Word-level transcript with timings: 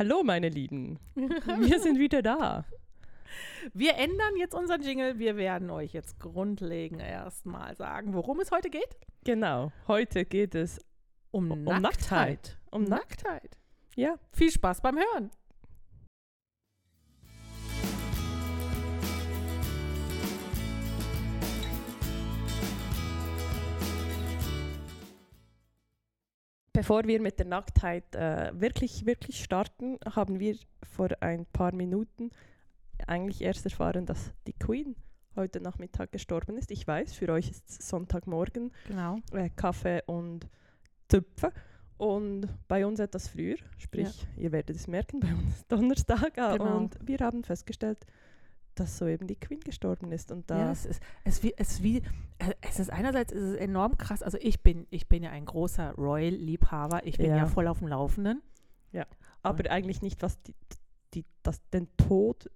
Hallo, 0.00 0.22
meine 0.22 0.48
Lieben. 0.48 0.98
Wir 1.14 1.78
sind 1.78 1.98
wieder 1.98 2.22
da. 2.22 2.64
Wir 3.74 3.96
ändern 3.96 4.34
jetzt 4.38 4.54
unseren 4.54 4.80
Jingle. 4.80 5.18
Wir 5.18 5.36
werden 5.36 5.68
euch 5.68 5.92
jetzt 5.92 6.18
grundlegend 6.18 7.02
erstmal 7.02 7.76
sagen, 7.76 8.14
worum 8.14 8.40
es 8.40 8.50
heute 8.50 8.70
geht. 8.70 8.96
Genau. 9.24 9.72
Heute 9.88 10.24
geht 10.24 10.54
es 10.54 10.80
Um, 11.32 11.50
um 11.50 11.64
Nacktheit. 11.64 11.82
Nacktheit. 11.82 12.58
Um 12.70 12.84
Nacktheit. 12.84 13.58
Ja. 13.94 14.18
Viel 14.32 14.50
Spaß 14.50 14.80
beim 14.80 14.96
Hören. 14.96 15.30
Bevor 26.80 27.04
wir 27.04 27.20
mit 27.20 27.38
der 27.38 27.44
Nacktheit 27.44 28.14
äh, 28.14 28.58
wirklich, 28.58 29.04
wirklich 29.04 29.44
starten, 29.44 29.98
haben 30.14 30.40
wir 30.40 30.56
vor 30.82 31.08
ein 31.20 31.44
paar 31.44 31.74
Minuten 31.74 32.30
eigentlich 33.06 33.42
erst 33.42 33.66
erfahren, 33.66 34.06
dass 34.06 34.32
die 34.46 34.54
Queen 34.54 34.96
heute 35.36 35.60
Nachmittag 35.60 36.10
gestorben 36.10 36.56
ist. 36.56 36.70
Ich 36.70 36.86
weiß, 36.88 37.12
für 37.12 37.28
euch 37.28 37.50
ist 37.50 37.68
es 37.68 37.86
Sonntagmorgen, 37.86 38.72
Genau. 38.88 39.18
äh, 39.32 39.50
Kaffee 39.50 40.00
und 40.06 40.48
Tüpfe. 41.06 41.52
Und 41.98 42.48
bei 42.66 42.86
uns 42.86 42.98
etwas 42.98 43.28
früher, 43.28 43.56
sprich, 43.76 44.26
ihr 44.38 44.50
werdet 44.50 44.74
es 44.74 44.86
merken, 44.86 45.20
bei 45.20 45.34
uns 45.34 45.56
ist 45.56 45.70
Donnerstag. 45.70 46.38
äh, 46.38 46.56
Genau. 46.56 46.78
Und 46.78 46.96
wir 47.06 47.18
haben 47.18 47.44
festgestellt, 47.44 48.06
dass 48.74 48.98
soeben 48.98 49.26
die 49.26 49.36
Queen 49.36 49.60
gestorben 49.60 50.12
ist. 50.12 50.30
Und 50.32 50.50
da 50.50 50.58
Ja, 50.58 50.70
es 50.72 50.86
ist, 50.86 51.02
es, 51.24 51.42
wie, 51.42 51.54
es, 51.56 51.82
wie, 51.82 51.98
äh, 52.38 52.54
es 52.60 52.78
ist 52.78 52.90
einerseits 52.90 53.32
ist 53.32 53.42
es 53.42 53.56
enorm 53.56 53.98
krass. 53.98 54.22
Also 54.22 54.38
ich 54.40 54.62
bin, 54.62 54.86
ich 54.90 55.08
bin 55.08 55.22
ja 55.22 55.30
ein 55.30 55.44
großer 55.44 55.92
Royal-Liebhaber. 55.92 57.06
Ich 57.06 57.18
bin 57.18 57.30
ja. 57.30 57.36
Ja. 57.38 57.46
voll 57.46 57.66
auf 57.66 57.78
dem 57.78 57.88
Laufenden. 57.88 58.42
aber 59.42 59.70
eigentlich 59.70 60.02
nicht, 60.02 60.22
was 60.22 60.42
die, 60.42 60.54
die, 61.14 61.24
das, 61.42 61.60
den 61.70 61.88
Tod 61.96 62.50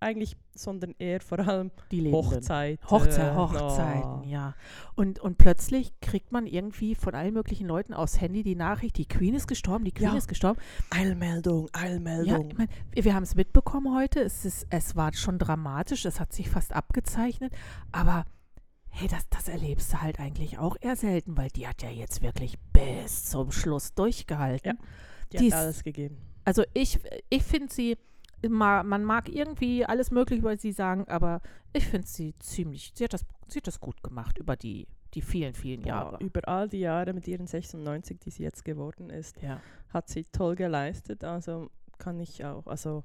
eigentlich, 0.00 0.36
sondern 0.54 0.94
eher 0.98 1.20
vor 1.20 1.38
allem 1.40 1.70
Die 1.90 2.00
Lebenden. 2.00 2.30
Hochzeit. 2.30 2.80
Hochzei 2.90 3.28
äh, 3.28 3.34
Hochzeiten, 3.34 4.22
oh. 4.22 4.22
ja. 4.26 4.54
Und, 4.94 5.18
und 5.20 5.38
plötzlich 5.38 5.92
kriegt 6.00 6.32
man 6.32 6.46
irgendwie 6.46 6.94
von 6.94 7.14
allen 7.14 7.34
möglichen 7.34 7.66
Leuten 7.66 7.94
aufs 7.94 8.20
Handy 8.20 8.42
die 8.42 8.54
Nachricht, 8.54 8.96
die 8.98 9.06
Queen 9.06 9.34
ist 9.34 9.46
gestorben, 9.48 9.84
die 9.84 9.92
Queen 9.92 10.08
Ja. 10.10 10.16
ist 10.16 10.28
gestorben. 10.28 10.60
Eilmeldung, 10.90 11.68
Ja, 11.74 11.80
Eilmeldung. 11.82 12.50
ich 12.50 12.58
mein, 12.58 12.68
wir, 12.92 13.14
haben 13.14 13.22
es 13.22 13.34
mitbekommen 13.34 13.94
heute. 13.94 14.20
Es, 14.20 14.44
ist, 14.44 14.66
es 14.70 14.96
war 14.96 15.12
schon 15.14 15.38
dramatisch, 15.38 16.04
es 16.04 16.20
hat 16.20 16.32
sich 16.32 16.48
fast 16.48 16.72
abgezeichnet. 16.74 17.52
Aber 17.92 18.24
hey, 18.88 19.08
das, 19.08 19.28
das 19.30 19.48
erlebst 19.48 19.92
du 19.92 20.00
halt 20.02 20.18
eigentlich 20.20 20.58
auch 20.58 20.76
eher 20.80 20.96
selten, 20.96 21.36
weil 21.36 21.48
die 21.50 21.66
hat 21.68 21.82
ja 21.82 21.90
jetzt 21.90 22.22
wirklich 22.22 22.58
bis 22.72 23.26
zum 23.26 23.52
Schluss 23.52 23.94
durchgehalten. 23.94 24.78
Ja. 24.78 24.84
die, 25.32 25.36
die 25.38 25.52
hat 25.52 25.60
alles 25.60 25.84
gegeben. 25.84 26.16
Also 26.44 26.62
ich, 26.74 26.98
ich 27.28 27.42
finde 27.42 27.72
sie, 27.72 27.98
man 28.48 29.04
mag 29.04 29.28
irgendwie 29.28 29.84
alles 29.84 30.10
Mögliche 30.10 30.40
über 30.40 30.56
sie 30.56 30.72
sagen, 30.72 31.06
aber 31.08 31.40
ich 31.72 31.86
finde 31.86 32.06
sie 32.06 32.34
ziemlich, 32.38 32.92
sie 32.94 33.04
hat, 33.04 33.12
das, 33.14 33.24
sie 33.48 33.58
hat 33.58 33.66
das 33.66 33.80
gut 33.80 34.02
gemacht 34.02 34.38
über 34.38 34.56
die, 34.56 34.86
die 35.14 35.22
vielen, 35.22 35.54
vielen 35.54 35.82
Jahre. 35.84 36.18
Boah, 36.18 36.20
über 36.24 36.46
all 36.48 36.68
die 36.68 36.80
Jahre 36.80 37.12
mit 37.12 37.26
ihren 37.28 37.46
96, 37.46 38.18
die 38.20 38.30
sie 38.30 38.42
jetzt 38.42 38.64
geworden 38.64 39.10
ist, 39.10 39.40
Ja. 39.42 39.60
hat 39.88 40.08
sie 40.08 40.24
toll 40.24 40.54
geleistet. 40.54 41.24
Also 41.24 41.70
kann 41.98 42.20
ich 42.20 42.44
auch, 42.44 42.66
also 42.66 43.04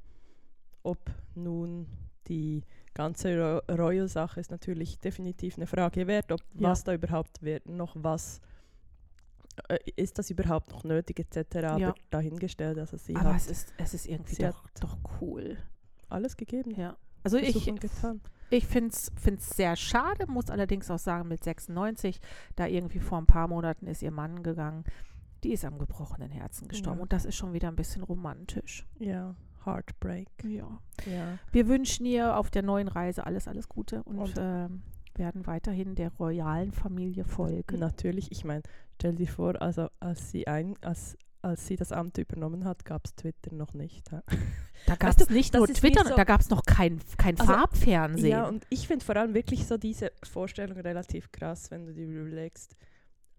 ob 0.83 0.99
nun 1.35 1.87
die 2.27 2.63
ganze 2.93 3.37
Ro 3.39 3.73
Royal-Sache 3.73 4.39
ist 4.39 4.51
natürlich 4.51 4.99
definitiv 4.99 5.55
eine 5.57 5.65
Frage 5.67 6.07
wert, 6.07 6.31
ob 6.31 6.41
Ja. 6.55 6.69
was 6.69 6.83
da 6.83 6.93
überhaupt 6.93 7.41
wird, 7.41 7.67
noch 7.67 7.95
was 7.95 8.41
ist 9.95 10.17
das 10.19 10.29
überhaupt 10.29 10.71
noch 10.71 10.83
nötig 10.83 11.19
etc. 11.19 11.55
Aber 11.65 11.79
Ja. 11.79 11.93
dahingestellt, 12.09 12.77
also 12.77 12.97
sie 12.97 13.15
Aber 13.15 13.29
hat 13.33 13.37
es 13.41 13.47
ist, 13.47 13.73
es 13.77 13.93
ist 13.93 14.05
irgendwie 14.07 14.35
doch, 14.43 14.65
doch 14.79 14.97
cool. 15.21 15.57
alles 16.09 16.37
gegeben. 16.37 16.71
Ja. 16.75 16.95
Also 17.23 17.37
ich. 17.37 17.55
Ich 18.53 18.67
finde 18.67 18.89
es 18.93 19.11
sehr 19.55 19.75
schade, 19.77 20.27
muss 20.27 20.49
allerdings 20.49 20.91
auch 20.91 20.99
sagen, 20.99 21.29
mit 21.29 21.41
96, 21.43 22.19
da 22.57 22.65
irgendwie 22.67 22.99
vor 22.99 23.17
ein 23.17 23.25
paar 23.25 23.47
Monaten 23.47 23.87
ist 23.87 24.01
ihr 24.01 24.11
Mann 24.11 24.43
gegangen, 24.43 24.83
die 25.43 25.53
ist 25.53 25.63
am 25.63 25.77
gebrochenen 25.79 26.31
Herzen 26.31 26.67
gestorben. 26.67 26.99
Ja. 26.99 27.03
Und 27.03 27.13
das 27.13 27.23
ist 27.25 27.35
schon 27.35 27.53
wieder 27.53 27.69
ein 27.69 27.77
bisschen 27.77 28.03
romantisch. 28.03 28.85
Ja, 28.99 29.35
Heartbreak. 29.65 30.27
Ja. 30.43 30.79
Ja. 31.05 31.37
Wir 31.53 31.67
wünschen 31.69 32.05
ihr 32.05 32.35
auf 32.35 32.49
der 32.51 32.63
neuen 32.63 32.89
Reise 32.89 33.25
alles, 33.25 33.47
alles 33.47 33.69
Gute 33.69 34.03
und, 34.03 34.19
Und- 34.19 34.33
ähm, 34.37 34.81
werden 35.15 35.45
weiterhin 35.47 35.95
der 35.95 36.11
royalen 36.15 36.71
Familie 36.71 37.23
folgen. 37.25 37.79
Natürlich, 37.79 38.31
ich 38.31 38.43
meine, 38.45 38.63
stell 39.01 39.15
dir 39.15 39.27
vor, 39.27 39.59
also 39.61 39.87
als 39.99 40.29
sie 40.31 40.45
ein, 40.47 40.75
als, 40.81 41.17
als 41.41 41.65
sie 41.65 41.75
das 41.75 41.91
Amt 41.91 42.19
übernommen 42.19 42.65
hat, 42.65 42.85
gab 42.85 43.03
es 43.05 43.15
Twitter 43.15 43.51
noch 43.53 43.73
nicht. 43.73 44.11
hä? 44.11 44.19
Da 44.87 44.95
gab 44.95 45.09
Weißt 45.09 45.21
es 45.21 45.27
du, 45.27 45.33
nicht 45.33 45.53
das 45.53 45.59
nur 45.59 45.67
Twitter, 45.67 46.03
so- 46.07 46.15
da 46.15 46.23
gab 46.23 46.41
es 46.41 46.49
noch 46.49 46.63
kein, 46.63 46.99
kein 47.17 47.39
Also, 47.39 47.51
Farbfernsehen. 47.53 48.31
Ja, 48.31 48.47
und 48.47 48.65
ich 48.69 48.87
finde 48.87 49.05
vor 49.05 49.15
allem 49.15 49.33
wirklich 49.35 49.65
so 49.67 49.77
diese 49.77 50.11
Vorstellung 50.23 50.77
relativ 50.79 51.31
krass, 51.31 51.69
wenn 51.71 51.85
du 51.85 51.93
dir 51.93 52.07
überlegst. 52.07 52.75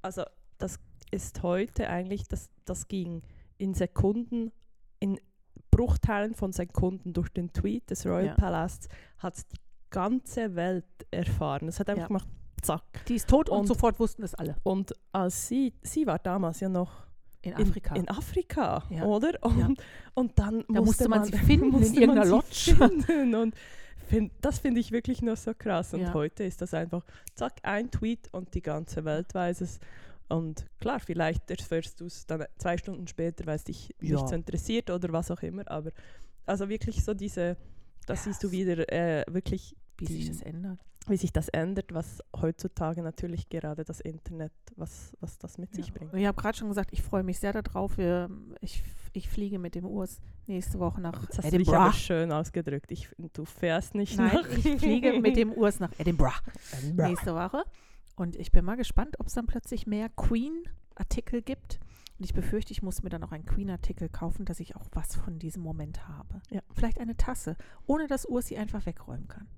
Also, 0.03 0.23
das 0.59 0.79
ist 1.11 1.43
heute 1.43 1.89
eigentlich, 1.89 2.27
das, 2.29 2.49
das 2.65 2.87
ging 2.89 3.23
in 3.59 3.75
Sekunden, 3.75 4.53
in 5.01 5.19
Bruchteilen 5.73 6.35
von 6.35 6.53
Sekunden 6.53 7.13
durch 7.13 7.29
den 7.29 7.53
Tweet 7.53 7.91
des 7.91 8.05
Royal 8.07 8.27
Ja. 8.27 8.35
Palasts, 8.35 8.89
hat 9.19 9.37
die 9.53 9.59
ganze 9.91 10.55
Welt 10.55 10.85
erfahren. 11.11 11.67
Es 11.69 11.81
hat 11.81 11.89
einfach 11.89 12.03
Ja. 12.03 12.07
gemacht, 12.09 12.29
zack. 12.63 12.83
die 13.09 13.17
ist 13.17 13.29
tot 13.29 13.49
und, 13.49 13.61
und- 13.61 13.67
sofort 13.67 13.99
wussten 14.01 14.23
es 14.23 14.35
alle. 14.35 14.57
Und 14.63 14.95
als 15.13 15.49
sie, 15.49 15.73
sie 15.83 16.07
war 16.07 16.19
damals 16.19 16.61
ja 16.61 16.69
noch 16.69 17.07
In 17.43 17.53
in 17.53 17.69
Afrika. 17.69 17.95
in 17.97 18.09
Afrika 18.09 18.83
Ja. 18.91 19.05
oder? 19.05 19.33
Und, 19.43 19.59
Ja. 19.59 19.69
und 20.15 20.39
dann 20.39 20.65
Da 20.73 20.81
musste 20.81 21.09
man 21.09 21.25
sie 21.25 21.33
finden 21.33 21.65
in 21.67 21.71
musste 21.73 22.01
irgendeiner 22.01 22.21
man 22.21 22.29
Lodge. 22.31 23.37
Und 23.43 23.55
find, 24.09 24.33
das 24.41 24.59
finde 24.61 24.81
ich 24.81 24.93
wirklich 24.93 25.23
nur 25.23 25.37
so 25.37 25.53
krass. 25.57 25.93
Und 25.95 26.01
Ja. 26.03 26.15
heute 26.15 26.45
ist 26.45 26.61
das 26.63 26.73
einfach, 26.75 27.05
zack, 27.35 27.55
ein 27.63 27.91
Tweet 27.91 28.29
und 28.33 28.55
die 28.55 28.63
ganze 28.63 29.05
Welt 29.05 29.35
weiß 29.35 29.61
es. 29.63 29.79
Und 30.29 30.65
klar, 30.81 30.99
vielleicht 31.01 31.51
erfährst 31.51 32.01
du 32.01 32.07
es 32.07 32.27
dann 32.27 32.45
zwei 32.57 32.79
Stunden 32.79 33.07
später, 33.07 33.45
weil 33.47 33.57
es 33.57 33.65
dich 33.65 33.95
nicht 34.01 34.29
so 34.29 34.35
interessiert 34.35 34.89
oder 34.89 35.13
was 35.13 35.31
auch 35.31 35.43
immer. 35.43 35.69
Aber 35.71 35.91
also 36.47 36.69
wirklich 36.69 37.05
so 37.05 37.13
diese, 37.13 37.57
da 38.07 38.17
siehst 38.17 38.43
du 38.43 38.51
wieder 38.51 38.91
äh, 38.91 39.25
wirklich, 39.29 39.77
wie 39.99 40.07
sich 40.07 40.25
die- 40.25 40.29
das 40.31 40.43
ändert. 40.43 40.79
Wie 41.11 41.17
sich 41.17 41.33
das 41.33 41.49
ändert, 41.49 41.93
was 41.93 42.23
heutzutage 42.41 43.03
natürlich 43.03 43.49
gerade 43.49 43.85
das 43.85 44.01
Internet, 44.01 44.53
was, 44.77 45.17
was 45.21 45.39
das 45.39 45.59
mit 45.59 45.75
sich 45.75 45.89
Ja. 45.89 45.93
bringt. 45.95 46.13
Und 46.13 46.19
Ich 46.19 46.27
habe 46.27 46.41
gerade 46.41 46.57
schon 46.57 46.69
gesagt, 46.69 46.91
ich 46.93 47.03
freue 47.03 47.23
mich 47.23 47.39
sehr 47.39 47.53
darauf. 47.53 47.97
Ich, 48.61 48.83
ich 49.13 49.29
fliege 49.29 49.59
mit 49.59 49.75
dem 49.75 49.85
Urs 49.85 50.21
nächste 50.47 50.79
Woche 50.79 51.01
nach 51.01 51.27
Das 51.27 51.39
hast 51.39 51.45
Edinburgh. 51.47 51.93
schön 51.93 52.31
ausgedrückt. 52.33 52.91
Ich, 52.93 53.09
du 53.33 53.45
fährst 53.45 53.95
nicht 53.95 54.17
Nein, 54.17 54.35
nach 54.35 54.49
ich 54.49 54.79
fliege 54.79 55.13
mit 55.21 55.37
dem 55.37 55.53
Urs 55.53 55.81
nach 55.81 55.93
Edinburgh 55.99 56.35
Edinburgh. 56.79 57.09
nächste 57.09 57.35
Woche. 57.35 57.65
Und 58.17 58.37
ich 58.37 58.53
bin 58.53 58.65
mal 58.65 58.77
gespannt, 58.77 59.19
ob 59.21 59.27
es 59.27 59.35
dann 59.35 59.47
plötzlich 59.47 59.87
mehr 59.87 60.09
Queen-Artikel 60.11 61.43
gibt. 61.43 61.81
Und 62.19 62.25
ich 62.27 62.35
befürchte, 62.35 62.73
ich 62.73 62.83
muss 62.83 63.03
mir 63.03 63.09
dann 63.09 63.25
auch 63.25 63.33
einen 63.33 63.47
Queen-Artikel 63.47 64.09
kaufen, 64.09 64.45
dass 64.45 64.61
ich 64.61 64.77
auch 64.77 64.85
was 64.93 65.17
von 65.17 65.39
diesem 65.39 65.63
Moment 65.63 66.07
habe. 66.09 66.41
Ja. 66.51 66.61
Vielleicht 66.75 67.01
eine 67.01 67.17
Tasse, 67.17 67.57
ohne 67.87 68.07
dass 68.07 68.27
Urs 68.27 68.47
sie 68.47 68.59
einfach 68.59 68.87
wegräumen 68.87 69.29
kann. 69.29 69.49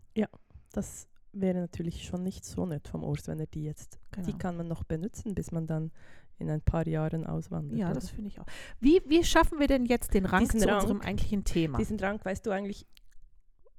Das 0.72 1.06
wäre 1.34 1.58
natürlich 1.60 2.04
schon 2.04 2.22
nicht 2.22 2.44
so 2.44 2.66
nett 2.66 2.88
vom 2.88 3.02
Urs, 3.04 3.26
wenn 3.28 3.40
er 3.40 3.46
die 3.46 3.64
jetzt, 3.64 3.98
die 4.16 4.22
Genau. 4.22 4.38
kann 4.38 4.56
man 4.56 4.68
noch 4.68 4.84
benutzen, 4.84 5.34
bis 5.34 5.50
man 5.52 5.66
dann 5.66 5.90
in 6.38 6.50
ein 6.50 6.60
paar 6.62 6.86
Jahren 6.88 7.26
auswandert. 7.26 7.78
Ja, 7.78 7.86
oder? 7.86 7.94
das 7.94 8.10
finde 8.10 8.28
ich 8.28 8.40
auch. 8.40 8.46
Wie, 8.80 9.00
wie 9.06 9.22
schaffen 9.24 9.58
wir 9.60 9.66
denn 9.68 9.86
jetzt 9.86 10.14
den 10.14 10.26
Rang 10.26 10.44
Diesen 10.44 10.60
zu 10.60 10.68
Rang, 10.68 10.80
unserem 10.80 11.00
eigentlichen 11.00 11.44
Thema? 11.44 11.78
Diesen 11.78 11.96
Drang, 11.98 12.18
weißt 12.24 12.44
du 12.46 12.50
eigentlich, 12.50 12.86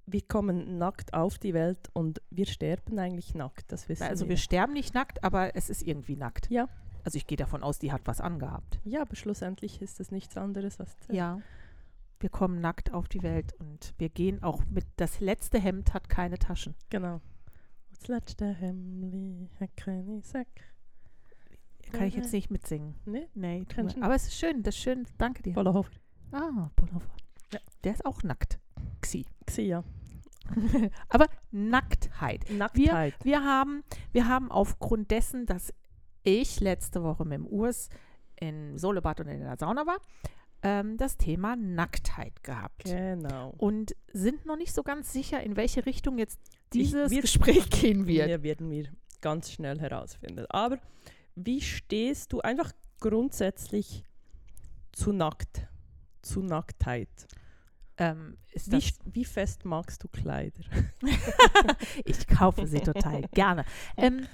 wir 0.06 0.22
kommen 0.22 0.78
nackt 0.78 1.14
auf 1.14 1.38
die 1.40 1.54
Welt 1.54 1.90
und 1.94 2.22
wir 2.30 2.46
sterben 2.46 2.98
eigentlich 3.00 3.34
nackt. 3.34 3.72
Das 3.72 3.90
wissen 3.90 4.04
Also 4.04 4.26
wir. 4.26 4.30
wir 4.32 4.38
sterben 4.38 4.74
nicht 4.74 4.94
nackt, 4.94 5.24
aber 5.24 5.56
es 5.56 5.70
ist 5.70 5.82
irgendwie 5.82 6.16
nackt. 6.16 6.50
Ja. 6.50 6.70
Also 7.04 7.18
ich 7.18 7.28
gehe 7.28 7.38
davon 7.38 7.62
aus, 7.64 7.78
die 7.80 7.92
hat 7.92 8.02
was 8.06 8.22
angehabt. 8.22 8.80
ja, 8.84 9.02
aber 9.02 9.16
schlussendlich 9.16 9.82
ist 9.82 10.00
das 10.00 10.12
nichts 10.12 10.38
anderes 10.38 10.80
als 10.80 10.96
Ja. 11.12 11.40
Wir 12.20 12.30
kommen 12.30 12.62
nackt 12.62 12.94
auf 12.94 13.08
die 13.10 13.22
Welt 13.24 13.54
und 13.60 13.94
wir 13.98 14.10
gehen 14.10 14.42
auch 14.42 14.64
mit, 14.68 14.86
das 14.96 15.20
letzte 15.20 15.60
Hemd 15.60 15.94
hat 15.94 16.08
keine 16.08 16.38
Taschen. 16.40 16.74
Genau. 16.90 17.20
Das 18.06 18.10
letzte 18.10 18.54
Hemmli 18.54 19.50
hat 19.60 19.76
keine 19.76 20.22
Sack. 20.22 20.48
Kann 21.92 22.06
ich 22.06 22.14
jetzt 22.14 22.32
nicht 22.34 22.52
mitsingen. 22.52 22.94
Ne? 23.06 23.28
Nee, 23.34 23.66
du 23.66 24.04
aber 24.04 24.14
es 24.14 24.28
ist 24.28 24.38
schön, 24.38 24.62
das 24.62 24.76
ist 24.76 24.82
schön, 24.84 25.08
danke 25.18 25.42
dir. 25.42 25.54
Bollerhofer. 25.54 25.90
Ah, 26.32 26.70
Pullover. 26.76 27.08
Ja. 27.52 27.60
Der 27.84 27.94
ist 27.94 28.06
auch 28.06 28.22
nackt. 28.22 28.60
Xi. 29.02 29.26
Gsi, 29.48 29.64
ja. 29.64 29.84
aber 31.10 31.26
Nacktheit. 31.50 32.48
Nacktheit. 32.52 33.16
Wir 33.24 33.44
haben, 33.44 33.84
wir 34.12 34.28
haben 34.28 34.52
aufgrund 34.52 35.10
dessen, 35.10 35.48
dass 35.48 35.74
ich 36.22 36.60
letzte 36.60 37.02
Woche 37.02 37.26
mit 37.26 37.40
dem 37.40 37.48
Urs 37.48 37.90
in 38.36 38.78
Solebad 38.78 39.22
und 39.22 39.30
in 39.30 39.40
der 39.40 39.58
Sauna 39.58 39.88
war, 39.88 39.98
ähm, 40.66 40.98
das 40.98 41.16
Thema 41.18 41.56
Nacktheit 41.56 42.44
gehabt. 42.44 42.86
Genau. 42.86 43.54
Und 43.58 43.96
sind 44.12 44.46
noch 44.46 44.58
nicht 44.58 44.74
so 44.74 44.82
ganz 44.84 45.14
sicher, 45.14 45.42
in 45.44 45.56
welche 45.56 45.86
Richtung 45.86 46.18
jetzt 46.18 46.40
dieses 46.74 47.12
wir- 47.12 47.22
Gespräch 47.22 47.70
gehen 47.70 48.08
wird. 48.08 48.28
Ja, 48.30 48.42
werden 48.42 48.70
wir 48.72 48.90
ganz 49.22 49.52
schnell 49.52 49.80
herausfinden. 49.80 50.46
Aber 50.50 50.80
wie 51.36 51.62
stehst 51.62 52.34
du 52.34 52.42
einfach 52.42 52.72
grundsätzlich 53.00 54.04
zu 54.92 55.12
nackt 55.14 55.68
zu 56.24 56.42
Nacktheit? 56.42 57.10
Ähm, 57.98 58.38
Wie, 58.66 58.84
wie 59.06 59.24
fest 59.26 59.64
magst 59.64 60.04
du 60.04 60.08
Kleider? 60.10 60.64
ich 62.06 62.28
kaufe 62.28 62.66
sie 62.68 62.80
total 62.82 63.22
gerne. 63.34 63.64
Ähm, 63.96 64.28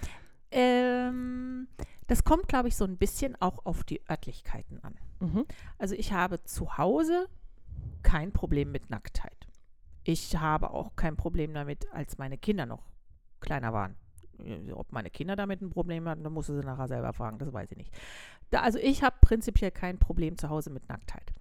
ähm, 0.51 1.68
das 2.07 2.24
kommt, 2.24 2.48
glaube 2.48 2.68
ich, 2.68 2.75
so 2.75 2.86
ein 2.86 2.98
bisschen 2.98 3.36
auch 3.42 3.65
auf 3.65 3.83
die 3.83 4.01
Örtlichkeiten 4.09 4.83
an. 4.83 4.95
Mhm. 5.19 5.45
Also 5.77 5.95
ich 5.95 6.13
habe 6.13 6.44
zu 6.44 6.77
Hause 6.77 7.27
kein 8.03 8.31
Problem 8.31 8.71
mit 8.71 8.89
Nacktheit. 8.89 9.48
Ich 10.03 10.36
habe 10.36 10.71
auch 10.71 10.95
kein 10.95 11.15
Problem 11.15 11.53
damit, 11.53 11.92
als 11.94 12.18
meine 12.18 12.38
Kinder 12.38 12.65
noch 12.65 12.89
kleiner 13.39 13.71
waren. 13.74 13.95
Äh, 14.39 14.71
Ob 14.71 14.92
meine 14.92 15.09
Kinder 15.09 15.36
damit 15.36 15.62
ein 15.62 15.69
Problem 15.69 16.07
hatten, 16.07 16.24
dann 16.24 16.33
musst 16.33 16.50
du 16.50 16.53
sie 16.59 16.65
nachher 16.65 16.88
selber 16.88 17.13
fragen, 17.13 17.38
das 17.39 17.53
weiß 17.53 17.71
ich 17.71 17.77
nicht. 17.77 17.94
Da, 18.50 18.62
also 18.62 18.80
ich 18.80 19.03
habe 19.03 19.15
prinzipiell 19.21 19.71
kein 19.71 19.98
Problem 19.98 20.38
zu 20.38 20.50
Hause 20.50 20.69
mit 20.69 20.89
Nacktheit. 20.89 21.33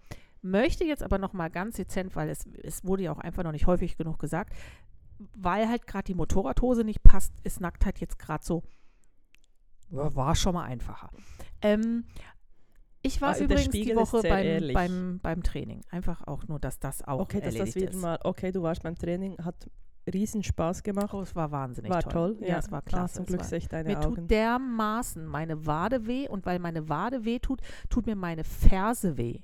Möchte 0.42 0.84
jetzt 0.84 1.02
aber 1.02 1.18
noch 1.18 1.32
mal 1.32 1.50
ganz 1.50 1.76
dezent, 1.76 2.16
weil 2.16 2.28
es, 2.30 2.46
es 2.62 2.84
wurde 2.84 3.02
ja 3.02 3.12
auch 3.12 3.18
einfach 3.18 3.42
noch 3.42 3.52
nicht 3.52 3.66
häufig 3.66 3.96
genug 3.96 4.18
gesagt, 4.18 4.54
weil 5.34 5.68
halt 5.68 5.86
gerade 5.86 6.04
die 6.04 6.14
Motorradhose 6.14 6.84
nicht 6.84 7.02
passt, 7.02 7.34
ist 7.42 7.60
Nacktheit 7.60 7.98
jetzt 7.98 8.18
gerade 8.18 8.44
so, 8.44 8.62
war 9.90 10.34
schon 10.34 10.54
mal 10.54 10.64
einfacher. 10.64 11.10
Ähm, 11.62 12.04
ich 13.02 13.20
war 13.22 13.30
Also 13.30 13.44
übrigens 13.44 13.70
die 13.70 13.94
Woche 13.96 14.20
beim, 14.22 14.72
beim, 14.74 15.20
beim 15.22 15.42
Training. 15.42 15.80
Einfach 15.90 16.26
auch 16.26 16.46
nur, 16.48 16.58
dass 16.58 16.78
das 16.78 17.02
auch 17.02 17.20
Okay, 17.20 17.40
dass 17.40 17.54
das 17.54 17.74
erledigt 17.74 17.76
wieder 17.76 17.90
ist. 17.90 17.96
mal, 18.02 18.18
okay, 18.24 18.52
du 18.52 18.62
warst 18.62 18.82
beim 18.82 18.96
Training, 18.96 19.38
hat 19.42 19.54
riesen 20.12 20.42
Spaß 20.42 20.82
gemacht. 20.82 21.14
Oh, 21.14 21.20
es 21.22 21.34
war 21.34 21.50
wahnsinnig 21.50 21.90
war 21.90 22.02
toll. 22.02 22.36
toll. 22.36 22.46
Ja, 22.48 22.58
es 22.58 22.70
war 22.70 22.78
Ah, 22.80 22.82
klasse. 22.82 23.14
zum 23.16 23.22
Es 23.24 23.28
Glück 23.28 23.44
sehe 23.44 23.58
ich 23.58 23.68
deine 23.68 23.88
mir 23.90 23.98
Augen. 24.00 24.16
tut 24.16 24.30
dermaßen 24.30 25.24
meine 25.26 25.66
Wade 25.66 26.06
weh 26.06 26.28
und 26.28 26.44
weil 26.46 26.58
meine 26.58 26.88
Wade 26.88 27.24
weh 27.24 27.38
tut, 27.38 27.60
tut 27.88 28.06
mir 28.06 28.16
meine 28.16 28.44
Ferse 28.44 29.16
weh. 29.16 29.40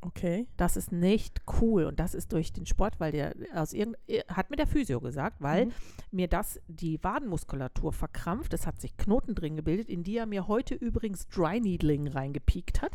Okay. 0.00 0.46
Das 0.56 0.76
ist 0.76 0.92
nicht 0.92 1.42
cool 1.60 1.84
und 1.84 1.98
das 1.98 2.14
ist 2.14 2.32
durch 2.32 2.52
den 2.52 2.66
Sport, 2.66 3.00
weil 3.00 3.12
der 3.12 3.34
aus 3.52 3.72
irgend 3.72 3.96
hat 4.28 4.50
mir 4.50 4.56
der 4.56 4.66
Physio 4.66 5.00
gesagt, 5.00 5.40
weil 5.40 5.66
Mhm. 5.66 5.72
mir 6.12 6.28
das 6.28 6.60
die 6.68 7.02
Wadenmuskulatur 7.02 7.92
verkrampft. 7.92 8.52
Es 8.54 8.66
hat 8.66 8.80
sich 8.80 8.96
Knoten 8.96 9.34
drin 9.34 9.56
gebildet, 9.56 9.88
in 9.88 10.04
die 10.04 10.16
er 10.16 10.26
mir 10.26 10.46
heute 10.46 10.74
übrigens 10.74 11.26
Dry 11.28 11.60
Needling 11.60 12.06
reingepiekt 12.08 12.80
hat. 12.80 12.92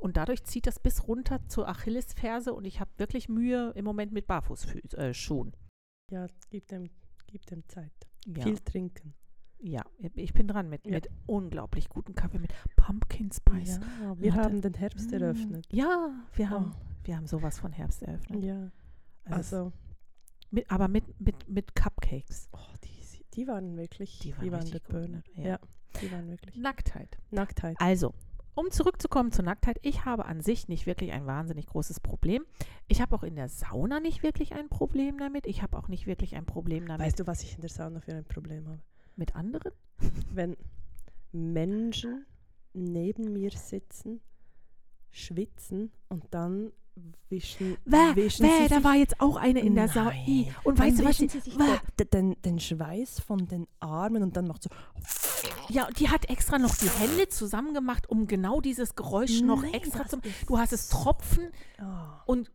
Und 0.00 0.16
dadurch 0.16 0.44
zieht 0.44 0.66
das 0.66 0.78
bis 0.80 1.06
runter 1.08 1.40
zur 1.48 1.68
Achillesferse 1.68 2.52
und 2.52 2.64
ich 2.64 2.80
habe 2.80 2.90
wirklich 2.98 3.28
Mühe 3.28 3.70
im 3.76 3.84
Moment 3.84 4.12
mit 4.12 4.26
Barfußschuhen. 4.26 5.52
Äh. 5.52 6.14
Ja, 6.14 6.26
gib 6.50 6.66
dem, 6.68 6.90
gib 7.28 7.46
dem 7.46 7.66
Zeit. 7.68 7.92
ja. 8.26 8.42
Viel 8.42 8.58
trinken. 8.58 9.14
Ja, 9.62 9.82
ich 10.16 10.32
bin 10.34 10.48
dran 10.48 10.68
mit, 10.68 10.84
Ja. 10.86 10.92
mit 10.92 11.08
unglaublich 11.26 11.88
gutem 11.88 12.14
Kaffee, 12.14 12.38
mit 12.38 12.52
Pumpkin 12.76 13.30
Spice. 13.32 13.78
Ja, 14.00 14.18
wir 14.18 14.34
Warte. 14.34 14.44
haben 14.48 14.60
den 14.60 14.74
Herbst 14.74 15.10
Mm. 15.10 15.14
eröffnet. 15.14 15.66
Ja, 15.70 16.10
wir 16.34 16.50
haben, 16.50 16.72
Oh. 16.74 16.86
wir 17.04 17.16
haben 17.16 17.26
sowas 17.26 17.58
von 17.58 17.72
Herbst 17.72 18.02
eröffnet. 18.02 18.42
Ja, 18.42 18.70
Also, 19.24 19.56
also, 19.56 19.72
mit, 20.50 20.70
aber 20.70 20.88
mit, 20.88 21.18
mit, 21.20 21.48
mit 21.48 21.74
Cupcakes. 21.74 22.48
oh, 22.52 22.58
die, 22.84 23.24
die 23.34 23.46
waren 23.46 23.76
wirklich, 23.76 24.18
Die 24.18 24.32
die 24.32 24.36
waren 24.36 24.50
waren, 24.52 24.60
richtig 24.62 24.82
der 24.84 25.00
gut, 25.00 25.08
Burner. 25.08 25.22
ja. 25.36 25.42
Ja. 25.52 25.58
die 26.00 26.10
waren 26.12 26.28
wirklich. 26.28 26.56
Nacktheit. 26.56 27.18
Nacktheit. 27.30 27.76
Also, 27.80 28.12
um 28.54 28.70
zurückzukommen 28.70 29.32
zur 29.32 29.44
Nacktheit, 29.46 29.78
ich 29.82 30.04
habe 30.04 30.26
an 30.26 30.40
sich 30.42 30.68
nicht 30.68 30.84
wirklich 30.86 31.12
ein 31.12 31.24
wahnsinnig 31.24 31.66
großes 31.66 32.00
Problem. 32.00 32.44
Ich 32.88 33.00
habe 33.00 33.14
auch 33.16 33.22
in 33.22 33.34
der 33.36 33.48
Sauna 33.48 34.00
nicht 34.00 34.22
wirklich 34.22 34.52
ein 34.54 34.68
Problem 34.68 35.16
damit. 35.18 35.46
Ich 35.46 35.62
habe 35.62 35.78
auch 35.78 35.88
nicht 35.88 36.06
wirklich 36.06 36.34
ein 36.36 36.44
Problem 36.44 36.86
damit 36.86 37.06
Weißt 37.06 37.18
du, 37.20 37.26
was 37.26 37.42
ich 37.42 37.54
in 37.54 37.60
der 37.62 37.70
Sauna 37.70 38.00
für 38.00 38.12
ein 38.14 38.24
Problem 38.26 38.66
habe? 38.68 38.80
Mit 39.16 39.34
anderen. 39.36 39.72
Wenn 40.32 40.56
Menschen 41.32 42.26
neben 42.72 43.32
mir 43.32 43.50
sitzen, 43.50 44.20
schwitzen 45.10 45.92
und 46.08 46.24
dann 46.30 46.72
wischen, 47.28 47.76
Wäh, 47.84 48.14
wischen 48.16 48.44
wäh, 48.44 48.68
da 48.68 48.84
war 48.84 48.96
jetzt 48.96 49.20
auch 49.20 49.36
eine 49.36 49.60
in 49.60 49.74
der. 49.74 49.86
Nein. 49.94 50.54
Und 50.64 50.78
weißt 50.78 51.00
du 51.00 51.04
was? 51.04 51.16
sie 51.16 51.28
sich 51.28 51.56
den, 51.56 52.10
den, 52.12 52.42
den 52.42 52.60
Schweiß 52.60 53.20
von 53.20 53.46
den 53.46 53.66
Armen 53.80 54.22
und 54.22 54.36
dann 54.36 54.46
macht 54.46 54.62
so 54.62 54.70
ja, 55.68 55.88
die 55.90 56.08
hat 56.08 56.28
extra 56.28 56.58
noch 56.58 56.76
die 56.76 56.88
Hände 56.88 57.28
zusammen 57.28 57.74
gemacht, 57.74 58.08
um 58.08 58.26
genau 58.26 58.60
dieses 58.60 58.94
Geräusch 58.94 59.40
noch 59.40 59.62
Nein, 59.62 59.74
extra 59.74 60.06
zu 60.06 60.18
Du 60.46 60.58
hast 60.58 60.72
es 60.72 60.88
tropfen 60.88 61.50
Ah. 61.78 62.22
und 62.26 62.50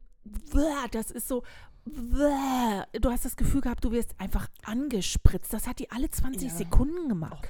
das 0.91 1.11
ist 1.11 1.27
so. 1.27 1.43
Du 1.87 3.11
hast 3.11 3.25
das 3.25 3.35
Gefühl 3.35 3.61
gehabt, 3.61 3.83
du 3.83 3.91
wirst 3.91 4.15
einfach 4.19 4.47
angespritzt. 4.63 5.53
Das 5.53 5.67
hat 5.67 5.79
die 5.79 5.89
alle 5.91 6.09
20 6.09 6.49
Ja. 6.49 6.55
Sekunden 6.57 7.09
gemacht. 7.09 7.47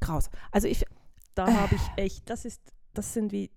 Kraus. 0.00 0.30
Also 0.50 0.68
ich, 0.68 0.84
da 1.34 1.46
habe 1.52 1.74
ich 1.74 1.82
echt, 1.96 2.28
das 2.30 2.44
ist, 2.44 2.60
das 2.94 3.12
sind 3.14 3.32
wie 3.32 3.50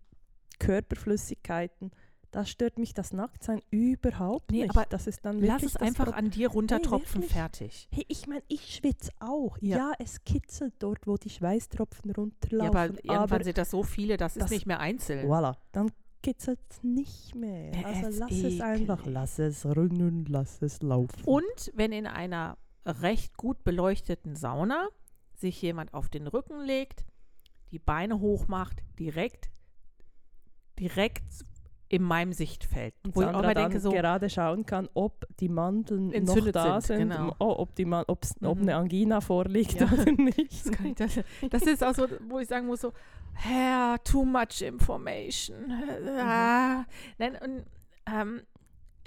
Körperflüssigkeiten. 0.59 1.91
Da 2.31 2.45
stört 2.45 2.77
mich 2.77 2.93
das 2.93 3.13
Nacktsein 3.13 3.61
überhaupt 3.69 4.51
Nee, 4.51 4.63
nicht. 4.63 4.69
aber 4.71 4.85
das 4.89 5.07
ist 5.07 5.23
dann 5.23 5.39
lass 5.39 5.61
wirklich 5.61 5.67
es 5.67 5.73
das 5.73 5.81
einfach 5.81 6.05
Pro- 6.07 6.11
an 6.13 6.31
dir 6.31 6.49
runtertropfen, 6.49 7.21
wirklich. 7.21 7.31
fertig. 7.31 7.87
Hey, 7.93 8.03
ich 8.09 8.27
meine, 8.27 8.43
ich 8.49 8.75
schwitze 8.75 9.09
auch. 9.21 9.57
Ja. 9.61 9.77
Ja. 9.77 9.91
es 9.99 10.21
kitzelt 10.25 10.73
dort, 10.79 11.07
wo 11.07 11.15
die 11.15 11.29
Schweißtropfen 11.29 12.09
Ja, 12.11 12.15
runterlaufen. 12.17 12.75
aber 12.75 12.85
irgendwann 12.87 13.17
aber 13.17 13.43
sind 13.43 13.57
das 13.57 13.71
so 13.71 13.83
viele, 13.83 14.17
das, 14.17 14.35
ist 14.35 14.43
das- 14.43 14.51
nicht 14.51 14.65
mehr 14.65 14.81
einzeln. 14.81 15.25
voilà, 15.29 15.55
dann 15.71 15.89
kitzelt 16.25 16.59
es 16.69 16.83
nicht 16.83 17.35
mehr. 17.35 17.71
Ja, 17.73 17.87
Also 17.87 18.07
es 18.07 18.17
lass 18.19 18.31
es 18.31 18.61
einfach, 18.61 18.99
eklig. 19.01 19.13
lass 19.13 19.39
es 19.39 19.65
rinnen, 19.65 20.25
lass 20.27 20.61
es 20.61 20.81
laufen. 20.81 21.23
Und 21.25 21.71
wenn 21.75 21.91
in 21.91 22.07
einer 22.07 22.57
recht 22.85 23.37
gut 23.37 23.63
beleuchteten 23.63 24.35
Sauna 24.35 24.87
sich 25.35 25.61
jemand 25.61 25.93
auf 25.93 26.09
den 26.09 26.27
Rücken 26.27 26.59
legt, 26.61 27.05
die 27.71 27.79
Beine 27.79 28.19
hoch 28.19 28.47
macht, 28.47 28.83
direkt, 28.99 29.49
direkt 30.79 31.23
in 31.87 32.01
meinem 32.01 32.33
Sichtfeld. 32.33 32.93
Und 33.03 33.15
wo 33.15 33.21
ich 33.21 33.27
auch 33.27 33.33
Sandra 33.33 33.53
dann 33.53 33.63
denke, 33.65 33.79
so, 33.79 33.91
gerade 33.91 34.29
schauen 34.29 34.65
kann, 34.65 34.89
ob 34.95 35.25
die 35.39 35.49
Mandeln 35.49 36.07
noch 36.25 36.51
da 36.51 36.81
sind, 36.81 36.97
sind, 36.97 37.09
genau. 37.09 37.35
oh, 37.39 37.55
ob, 37.59 37.75
die 37.75 37.85
Man 37.85 38.03
ob's, 38.07 38.33
ob 38.41 38.57
Mhm. 38.57 38.63
eine 38.63 38.75
Angina 38.77 39.21
vorliegt 39.21 39.79
Ja. 39.79 39.91
oder 39.91 40.11
nicht. 40.17 40.65
das, 40.99 41.15
das, 41.15 41.23
das 41.51 41.61
ist 41.63 41.83
auch 41.83 41.93
so, 41.93 42.07
wo 42.27 42.39
ich 42.39 42.47
sagen 42.47 42.65
muss, 42.65 42.81
so, 42.81 42.91
Herr, 43.35 44.01
too 44.03 44.25
much 44.25 44.61
information. 44.61 45.71
Ah. 46.19 46.85
Nein, 47.17 47.37
und 47.41 47.65
ähm, 48.07 48.41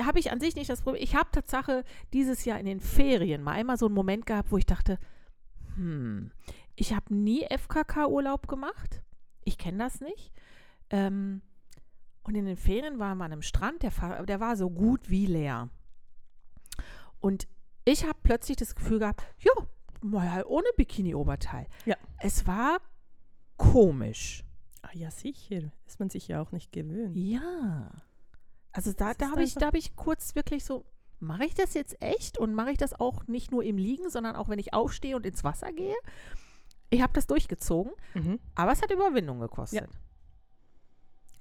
habe 0.00 0.18
ich 0.18 0.30
an 0.30 0.40
sich 0.40 0.54
nicht 0.54 0.70
das 0.70 0.82
Problem. 0.82 1.02
Ich 1.02 1.16
habe 1.16 1.30
Tatsache 1.30 1.84
dieses 2.12 2.44
Jahr 2.44 2.60
in 2.60 2.66
den 2.66 2.80
Ferien 2.80 3.42
mal 3.42 3.52
einmal 3.52 3.78
so 3.78 3.86
einen 3.86 3.94
Moment 3.94 4.26
gehabt, 4.26 4.52
wo 4.52 4.58
ich 4.58 4.66
dachte, 4.66 4.98
hm, 5.74 6.30
ich 6.76 6.94
habe 6.94 7.14
nie 7.14 7.44
FKK-Urlaub 7.44 8.46
gemacht. 8.46 9.02
Ich 9.44 9.58
kenne 9.58 9.78
das 9.78 10.00
nicht. 10.00 10.32
Ähm, 10.90 11.42
und 12.22 12.34
in 12.34 12.44
den 12.44 12.56
Ferien 12.56 12.98
waren 12.98 13.18
wir 13.18 13.24
an 13.24 13.32
einem 13.32 13.42
Strand, 13.42 13.82
der, 13.82 14.26
der 14.26 14.40
war 14.40 14.56
so 14.56 14.70
gut 14.70 15.08
wie 15.10 15.26
leer. 15.26 15.70
Und 17.20 17.48
ich 17.84 18.04
habe 18.04 18.18
plötzlich 18.22 18.56
das 18.56 18.74
Gefühl 18.74 18.98
gehabt, 18.98 19.24
ja, 19.40 19.52
mal 20.02 20.44
ohne 20.46 20.68
Bikini-Oberteil. 20.76 21.66
Ja. 21.86 21.96
Es 22.18 22.46
war 22.46 22.78
komisch. 23.58 24.42
Ah, 24.82 24.88
ja, 24.94 25.10
sicher. 25.10 25.70
Ist 25.86 26.00
man 26.00 26.08
sich 26.08 26.28
ja 26.28 26.40
auch 26.40 26.52
nicht 26.52 26.72
gewöhnt. 26.72 27.14
Ja. 27.16 27.90
Also 28.72 28.92
da, 28.92 29.12
da 29.12 29.30
habe 29.32 29.42
ich, 29.42 29.54
da 29.54 29.66
hab 29.66 29.74
ich 29.74 29.94
kurz 29.96 30.34
wirklich 30.34 30.64
so, 30.64 30.84
mache 31.20 31.44
ich 31.44 31.54
das 31.54 31.74
jetzt 31.74 32.00
echt? 32.00 32.38
Und 32.38 32.54
mache 32.54 32.70
ich 32.70 32.78
das 32.78 32.98
auch 32.98 33.26
nicht 33.26 33.50
nur 33.50 33.62
im 33.64 33.76
Liegen, 33.76 34.08
sondern 34.08 34.36
auch 34.36 34.48
wenn 34.48 34.58
ich 34.58 34.72
aufstehe 34.72 35.16
und 35.16 35.26
ins 35.26 35.44
Wasser 35.44 35.72
gehe? 35.72 35.96
Ich 36.90 37.02
habe 37.02 37.12
das 37.12 37.26
durchgezogen, 37.26 37.92
Mhm. 38.14 38.38
aber 38.54 38.72
es 38.72 38.80
hat 38.80 38.90
Überwindung 38.90 39.40
gekostet. 39.40 39.88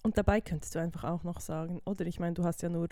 Und 0.04 0.18
dabei 0.18 0.42
könntest 0.42 0.76
du 0.76 0.80
einfach 0.80 1.04
auch 1.06 1.24
noch 1.24 1.40
sagen, 1.40 1.82
oder 1.86 2.06
ich 2.06 2.20
meine, 2.20 2.34
du 2.34 2.44
hast 2.44 2.62
ja 2.62 2.70
nur 2.70 2.90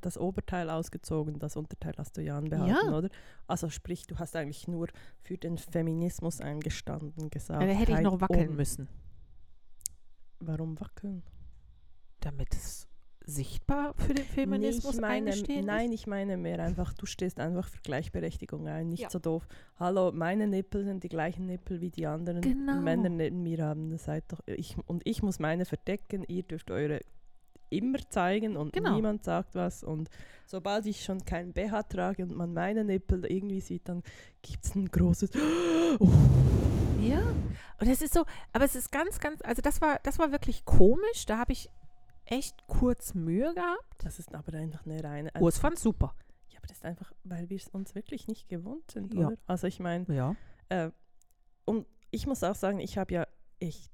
das 0.00 0.16
Oberteil 0.18 0.70
ausgezogen, 0.70 1.38
das 1.38 1.56
Unterteil 1.56 1.92
hast 1.98 2.16
du 2.16 2.22
ja 2.22 2.36
anbehalten, 2.38 2.86
Ja. 2.90 2.96
oder? 2.96 3.08
Also 3.46 3.68
sprich, 3.68 4.06
du 4.06 4.18
hast 4.18 4.34
eigentlich 4.36 4.68
nur 4.68 4.88
für 5.22 5.36
den 5.36 5.58
Feminismus 5.58 6.40
eingestanden, 6.40 7.30
gesagt. 7.30 7.60
Ja, 7.60 7.66
da 7.68 7.72
hätte 7.74 7.92
ich 7.92 8.00
noch 8.00 8.20
wackeln 8.20 8.50
um- 8.50 8.56
müssen, 8.56 8.88
Warum 10.40 10.80
wackeln? 10.80 11.22
damit 12.20 12.52
es 12.54 12.86
sichtbar 13.24 13.94
für 13.96 14.14
den 14.14 14.24
Feminismus 14.24 14.94
Nee, 14.96 15.00
meine, 15.00 15.14
eingestehen 15.30 15.66
Nein, 15.66 15.92
ich 15.92 16.06
meine 16.06 16.36
mehr 16.36 16.58
einfach, 16.60 16.92
du 16.94 17.06
stehst 17.06 17.38
einfach 17.40 17.68
für 17.68 17.80
Gleichberechtigung 17.82 18.66
ein, 18.68 18.88
nicht 18.90 19.02
Ja. 19.02 19.10
so 19.10 19.18
doof. 19.20 19.46
Hallo, 19.76 20.10
meine 20.12 20.46
Nippel 20.48 20.84
sind 20.84 21.02
die 21.04 21.08
gleichen 21.08 21.46
Nippel 21.46 21.80
wie 21.80 21.90
die 21.90 22.06
anderen 22.06 22.40
Genau. 22.40 22.80
Männer 22.80 23.08
neben 23.08 23.42
mir 23.44 23.64
haben. 23.64 23.90
Das 23.90 24.04
seid 24.04 24.24
doch, 24.32 24.40
ich, 24.46 24.76
und 24.86 25.02
ich 25.04 25.22
muss 25.22 25.38
meine 25.38 25.64
verdecken, 25.64 26.24
ihr 26.26 26.42
dürft 26.42 26.70
eure 26.72 27.00
immer 27.72 27.98
zeigen 28.10 28.56
und 28.56 28.72
Genau. 28.72 28.94
niemand 28.94 29.24
sagt 29.24 29.54
was. 29.54 29.82
Und 29.82 30.08
sobald 30.46 30.86
ich 30.86 31.02
schon 31.04 31.24
kein 31.24 31.52
BH 31.52 31.82
trage 31.84 32.22
und 32.22 32.34
man 32.36 32.52
meine 32.52 32.84
Nippel 32.84 33.24
irgendwie 33.26 33.60
sieht, 33.60 33.88
dann 33.88 34.02
gibt 34.42 34.64
es 34.64 34.74
ein 34.74 34.86
großes 34.90 35.30
oh. 35.98 36.08
Ja. 37.00 37.20
Und 37.80 37.88
es 37.88 38.00
ist 38.00 38.14
so, 38.14 38.24
aber 38.52 38.64
es 38.64 38.76
ist 38.76 38.92
ganz, 38.92 39.18
ganz, 39.18 39.42
also 39.42 39.60
das 39.60 39.80
war, 39.80 39.98
das 40.04 40.18
war 40.20 40.30
wirklich 40.30 40.64
komisch. 40.64 41.26
Da 41.26 41.38
habe 41.38 41.52
ich 41.52 41.68
echt 42.26 42.66
kurz 42.68 43.14
Mühe 43.14 43.52
gehabt. 43.54 44.04
Das 44.04 44.20
ist 44.20 44.32
aber 44.34 44.56
einfach 44.56 44.86
eine 44.86 45.02
reine. 45.02 45.30
Urs 45.40 45.58
fand 45.58 45.78
super. 45.78 46.14
ja, 46.50 46.58
aber 46.58 46.68
das 46.68 46.76
ist 46.76 46.84
einfach, 46.84 47.12
weil 47.24 47.50
wir 47.50 47.56
es 47.56 47.68
uns 47.68 47.96
wirklich 47.96 48.28
nicht 48.28 48.48
gewohnt 48.48 48.88
sind, 48.92 49.14
Ja. 49.14 49.26
oder? 49.28 49.36
Also 49.46 49.66
ich 49.66 49.80
meine, 49.80 50.06
Ja. 50.14 50.36
Äh, 50.68 50.90
und 51.64 51.86
ich 52.12 52.26
muss 52.28 52.44
auch 52.44 52.54
sagen, 52.54 52.78
ich 52.78 52.98
habe 52.98 53.12
ja 53.14 53.26
echt 53.58 53.90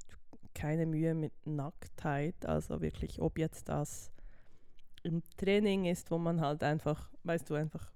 keine 0.59 0.87
Mühe 0.87 1.15
mit 1.15 1.33
Nacktheit. 1.47 2.45
Also 2.45 2.81
wirklich, 2.81 3.21
ob 3.21 3.39
jetzt 3.39 3.69
das 3.69 4.11
im 5.03 5.23
Training 5.37 5.85
ist, 5.85 6.11
wo 6.11 6.19
man 6.19 6.41
halt 6.41 6.63
einfach, 6.63 7.11
weißt 7.23 7.49
du, 7.49 7.55
einfach 7.55 7.93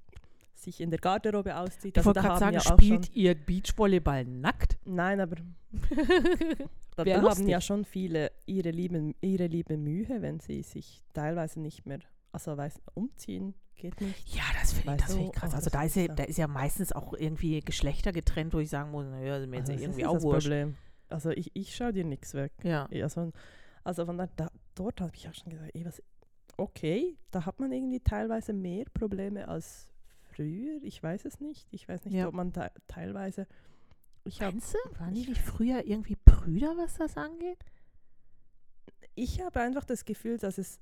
sich 0.55 0.81
in 0.81 0.91
der 0.91 1.01
Garderobe 1.01 1.57
auszieht. 1.57 1.97
Ich 1.97 2.05
wollte 2.05 2.21
da 2.21 2.29
gerade 2.29 2.39
sagen, 2.39 2.55
ja 2.55 2.61
spielt 2.61 3.15
ihr 3.15 3.35
Beachvolleyball 3.35 4.25
nackt? 4.25 4.79
Nein, 4.85 5.21
aber 5.21 5.37
da, 6.97 7.05
da 7.05 7.23
haben 7.23 7.49
ja 7.49 7.61
schon 7.61 7.85
viele 7.85 8.31
ihre 8.47 8.71
liebe, 8.71 9.13
ihre 9.21 9.47
liebe 9.49 9.77
Mühe, 9.77 10.23
wenn 10.23 10.39
sie 10.39 10.63
sich 10.63 11.03
teilweise 11.13 11.61
nicht 11.61 11.85
mehr, 11.85 11.99
also 12.31 12.57
weiß, 12.57 12.81
umziehen 12.95 13.55
geht 13.75 14.01
nicht. 14.01 14.37
Ja, 14.37 14.45
das 14.61 14.73
finde 14.75 14.95
ich, 14.95 15.01
das 15.01 15.15
find 15.15 15.27
ich 15.27 15.33
krass. 15.33 15.51
oh, 15.53 15.57
Also 15.57 15.71
da 15.71 15.83
ist, 15.83 15.97
ja, 15.97 16.07
da 16.07 16.23
ist 16.23 16.39
ja 16.39 16.47
meistens 16.47 16.93
auch 16.93 17.15
irgendwie 17.15 17.61
Geschlechter 17.61 18.13
getrennt, 18.13 18.55
wo 18.55 18.61
ich 18.61 18.71
sagen 18.71 18.93
muss, 18.93 19.07
naja, 19.07 19.39
ist 19.39 19.49
mir 19.49 19.57
jetzt 19.57 19.71
Also 19.71 19.83
irgendwie 19.83 20.07
auch 20.07 20.23
wurscht. 20.23 20.47
Problem. 20.47 20.77
Also 21.13 21.31
ich, 21.31 21.51
ich 21.55 21.75
schaue 21.77 21.93
dir 21.93 22.05
nichts 22.05 22.35
weg. 22.35 22.53
Ja. 22.63 22.87
Also, 22.87 23.33
also 23.85 24.07
von 24.07 24.19
da, 24.19 24.29
da, 24.37 24.51
dort 24.75 25.01
habe 25.01 25.13
ich 25.15 25.29
auch 25.29 25.35
schon 25.35 25.51
gesagt, 25.51 25.71
ey, 25.75 25.85
was, 25.85 26.03
okay, 26.57 27.17
da 27.31 27.45
hat 27.47 27.61
man 27.61 27.73
irgendwie 27.73 28.01
teilweise 28.01 28.53
mehr 28.53 28.85
Probleme 28.95 29.49
als 29.49 29.89
früher. 30.35 30.79
Ich 30.83 31.03
weiß 31.03 31.25
es 31.25 31.41
nicht. 31.41 31.67
Ich 31.71 31.89
weiß 31.89 32.05
nicht, 32.05 32.15
Ja. 32.15 32.29
ob 32.29 32.35
man 32.35 32.53
da 32.53 32.71
teilweise. 32.89 33.47
Ich 34.25 34.41
Meinst 34.41 34.75
du, 34.75 35.01
waren 35.01 35.15
die 35.15 35.35
früher 35.35 35.85
irgendwie 35.87 36.17
Brüder, 36.25 36.77
was 36.77 36.95
das 36.95 37.17
angeht? 37.17 37.59
ich 39.15 39.43
habe 39.43 39.61
einfach 39.61 39.85
das 39.85 40.05
Gefühl, 40.07 40.39
dass 40.39 40.57
es 40.57 40.81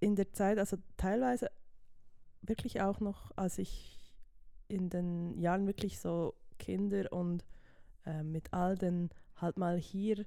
in 0.00 0.16
der 0.16 0.32
Zeit, 0.32 0.58
also 0.58 0.76
teilweise 0.96 1.50
wirklich 2.40 2.80
auch 2.80 2.98
noch, 2.98 3.30
als 3.36 3.58
ich 3.58 4.00
in 4.66 4.90
den 4.90 5.38
Jahren 5.38 5.66
wirklich 5.68 6.00
so 6.00 6.34
Kinder 6.58 7.12
und 7.12 7.44
äh, 8.06 8.22
mit 8.22 8.52
all 8.52 8.76
den 8.76 9.10
halt 9.36 9.56
mal 9.58 9.78
hier 9.78 10.24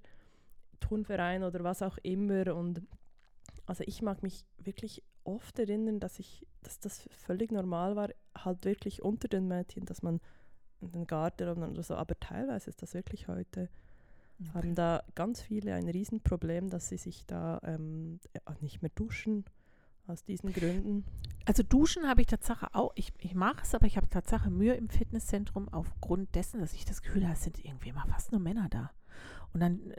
Turnverein 0.79 1.43
oder 1.43 1.63
was 1.63 1.81
auch 1.81 1.97
immer. 2.03 2.55
Und 2.55 2.81
also 3.65 3.83
ich 3.87 4.01
mag 4.01 4.23
mich 4.23 4.45
wirklich 4.57 5.03
oft 5.23 5.57
erinnern, 5.59 5.99
dass 5.99 6.19
ich, 6.19 6.45
dass 6.61 6.79
das 6.79 7.07
völlig 7.11 7.51
normal 7.51 7.95
war, 7.95 8.09
halt 8.37 8.65
wirklich 8.65 9.01
unter 9.01 9.27
den 9.27 9.47
Mädchen, 9.47 9.85
dass 9.85 10.01
man 10.01 10.19
in 10.81 10.91
den 10.91 11.07
Garten 11.07 11.49
oder 11.49 11.83
so, 11.83 11.95
aber 11.95 12.19
teilweise 12.19 12.69
ist 12.69 12.81
das 12.81 12.93
wirklich 12.93 13.27
heute. 13.27 13.69
Haben 14.53 14.75
da 14.75 15.01
ganz 15.15 15.41
viele 15.41 15.73
ein 15.73 15.87
Riesenproblem, 15.87 16.69
dass 16.69 16.89
sie 16.89 16.97
sich 16.97 17.25
da 17.25 17.61
ähm, 17.63 18.19
nicht 18.59 18.81
mehr 18.81 18.91
duschen 18.93 19.45
aus 20.07 20.25
diesen 20.25 20.51
Gründen. 20.51 21.05
Also 21.45 21.61
duschen 21.61 22.07
habe 22.07 22.21
ich 22.21 22.27
Tatsache 22.27 22.73
auch, 22.73 22.91
ich, 22.95 23.13
ich 23.19 23.35
mache 23.35 23.61
es, 23.61 23.75
aber 23.75 23.85
ich 23.85 23.97
habe 23.97 24.09
Tatsache 24.09 24.49
Mühe 24.49 24.73
im 24.73 24.89
Fitnesszentrum 24.89 25.69
aufgrund 25.69 26.33
dessen, 26.33 26.59
dass 26.59 26.73
ich 26.73 26.85
das 26.85 27.03
Gefühl 27.03 27.23
habe, 27.23 27.33
es 27.33 27.43
sind 27.43 27.63
irgendwie 27.63 27.89
immer 27.89 28.05
fast 28.07 28.31
nur 28.31 28.41
Männer 28.41 28.67
da. 28.69 28.91
Und 29.53 29.59
dann, 29.59 29.93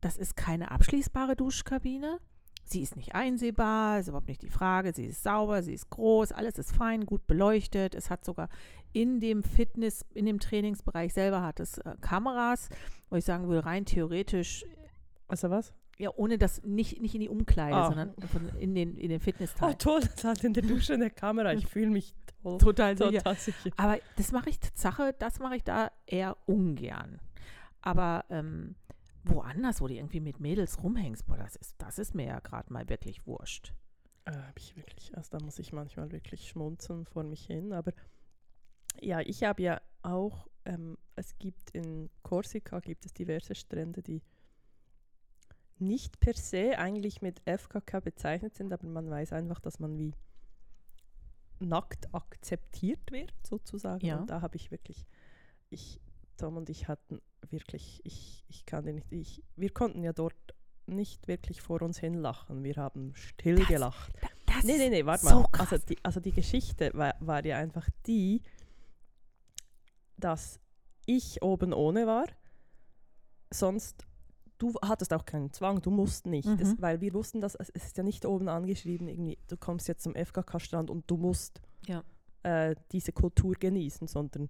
das 0.00 0.18
ist 0.18 0.36
keine 0.36 0.70
abschließbare 0.70 1.36
Duschkabine. 1.36 2.18
Sie 2.66 2.82
ist 2.82 2.96
nicht 2.96 3.14
einsehbar, 3.14 3.98
ist 3.98 4.08
überhaupt 4.08 4.28
nicht 4.28 4.42
die 4.42 4.50
Frage. 4.50 4.92
Sie 4.94 5.06
ist 5.06 5.22
sauber, 5.22 5.62
sie 5.62 5.72
ist 5.72 5.90
groß, 5.90 6.32
alles 6.32 6.58
ist 6.58 6.70
fein, 6.70 7.06
gut 7.06 7.26
beleuchtet. 7.26 7.94
Es 7.94 8.10
hat 8.10 8.24
sogar 8.24 8.48
in 8.92 9.20
dem 9.20 9.42
Fitness, 9.42 10.04
in 10.14 10.26
dem 10.26 10.38
Trainingsbereich 10.38 11.14
selber 11.14 11.42
hat 11.42 11.60
es 11.60 11.78
äh, 11.78 11.96
Kameras, 12.00 12.68
wo 13.08 13.16
ich 13.16 13.24
sagen 13.24 13.48
würde, 13.48 13.64
rein 13.64 13.86
theoretisch, 13.86 14.64
Also 15.26 15.48
was? 15.50 15.72
Ja, 16.00 16.10
ohne 16.16 16.38
das 16.38 16.62
nicht, 16.62 17.00
nicht 17.00 17.14
in 17.14 17.20
die 17.20 17.28
Umkleide, 17.28 17.76
Ah. 17.76 17.86
sondern 17.88 18.14
in 18.58 18.74
den, 18.74 18.96
in 18.96 19.10
den 19.10 19.20
Oh 19.20 19.24
Fitnessteil. 19.24 19.74
toll, 19.74 20.00
das 20.00 20.24
hat 20.24 20.42
in 20.44 20.54
der 20.54 20.62
Dusche 20.62 20.94
eine 20.94 21.10
Kamera. 21.10 21.52
Ich 21.52 21.66
fühle 21.66 21.90
mich 21.90 22.14
toll. 22.42 22.58
Total 22.58 22.96
sicher. 22.96 23.10
Total 23.18 23.34
sicher. 23.36 23.70
Aber 23.76 23.98
das 24.16 24.32
mache 24.32 24.48
ich 24.50 24.58
Tatsache, 24.58 25.14
das 25.18 25.38
mache 25.40 25.56
ich 25.56 25.64
da 25.64 25.90
eher 26.06 26.36
ungern. 26.46 27.20
Aber 27.82 28.24
ähm, 28.30 28.74
woanders, 29.24 29.80
wo 29.80 29.88
du 29.88 29.94
irgendwie 29.94 30.20
mit 30.20 30.40
Mädels 30.40 30.82
rumhängst, 30.82 31.26
boah, 31.26 31.36
das 31.36 31.56
ist, 31.56 31.74
das 31.78 31.98
ist 31.98 32.14
mir 32.14 32.26
ja 32.26 32.40
gerade 32.40 32.72
mal 32.72 32.88
wirklich 32.88 33.26
wurscht. 33.26 33.74
Äh, 34.24 34.32
hab 34.32 34.58
ich 34.58 34.76
wirklich, 34.76 35.16
also 35.16 35.36
da 35.38 35.44
muss 35.44 35.58
ich 35.58 35.72
manchmal 35.72 36.10
wirklich 36.12 36.48
schmunzeln 36.48 37.04
vor 37.04 37.24
mich 37.24 37.44
hin. 37.46 37.72
Aber 37.72 37.92
ja, 39.00 39.20
ich 39.20 39.42
habe 39.44 39.62
ja 39.62 39.80
auch, 40.02 40.46
ähm, 40.64 40.96
es 41.16 41.36
gibt 41.38 41.70
in 41.72 42.08
Korsika 42.22 42.80
gibt 42.80 43.04
es 43.04 43.12
diverse 43.12 43.54
Strände, 43.54 44.02
die 44.02 44.22
nicht 45.80 46.20
per 46.20 46.34
se 46.34 46.78
eigentlich 46.78 47.22
mit 47.22 47.40
FKK 47.46 48.00
bezeichnet 48.00 48.54
sind, 48.56 48.72
aber 48.72 48.86
man 48.86 49.08
weiß 49.10 49.32
einfach, 49.32 49.60
dass 49.60 49.78
man 49.80 49.98
wie 49.98 50.12
nackt 51.58 52.12
akzeptiert 52.14 53.10
wird, 53.12 53.32
sozusagen. 53.46 54.04
Ja. 54.06 54.18
Und 54.18 54.30
da 54.30 54.40
habe 54.40 54.56
ich 54.56 54.70
wirklich, 54.70 55.06
ich, 55.68 56.00
Tom 56.36 56.56
und 56.56 56.70
ich 56.70 56.88
hatten 56.88 57.20
wirklich, 57.50 58.00
ich, 58.04 58.44
ich 58.48 58.64
kann 58.66 58.84
dir 58.84 58.94
nicht, 58.94 59.10
ich, 59.12 59.42
wir 59.56 59.70
konnten 59.70 60.02
ja 60.02 60.12
dort 60.12 60.34
nicht 60.86 61.28
wirklich 61.28 61.60
vor 61.60 61.82
uns 61.82 61.98
hin 61.98 62.14
lachen. 62.14 62.64
Wir 62.64 62.76
haben 62.76 63.14
still 63.14 63.56
Das- 63.56 63.68
gelacht. 63.68 64.12
Das 64.46 64.64
Nee, 64.64 64.78
nee, 64.78 64.88
nee, 64.90 65.06
warte 65.06 65.26
so 65.26 65.40
mal. 65.42 65.48
krass. 65.52 65.72
Also 65.72 65.86
die, 65.86 65.98
also 66.02 66.18
die 66.20 66.32
Geschichte 66.32 66.90
war, 66.94 67.14
war 67.20 67.44
ja 67.44 67.58
einfach 67.58 67.88
die, 68.06 68.42
dass 70.16 70.60
ich 71.06 71.42
oben 71.42 71.72
ohne 71.72 72.06
war. 72.06 72.26
Sonst, 73.52 74.06
du 74.60 74.72
hattest 74.82 75.12
auch 75.12 75.24
keinen 75.24 75.52
Zwang, 75.52 75.82
du 75.82 75.90
musst 75.90 76.26
nicht. 76.26 76.46
Mhm. 76.48 76.58
Das, 76.58 76.80
weil 76.80 77.00
wir 77.00 77.12
wussten, 77.14 77.40
dass 77.40 77.54
es 77.56 77.68
ist 77.70 77.96
ja 77.96 78.04
nicht 78.04 78.24
oben 78.24 78.48
angeschrieben, 78.48 79.08
irgendwie, 79.08 79.38
du 79.48 79.56
kommst 79.56 79.88
jetzt 79.88 80.02
zum 80.04 80.14
FKK-Strand 80.14 80.88
und 80.90 81.10
du 81.10 81.16
musst 81.16 81.60
Ja. 81.86 82.04
äh, 82.44 82.74
diese 82.92 83.12
Kultur 83.12 83.54
genießen, 83.58 84.06
sondern 84.06 84.48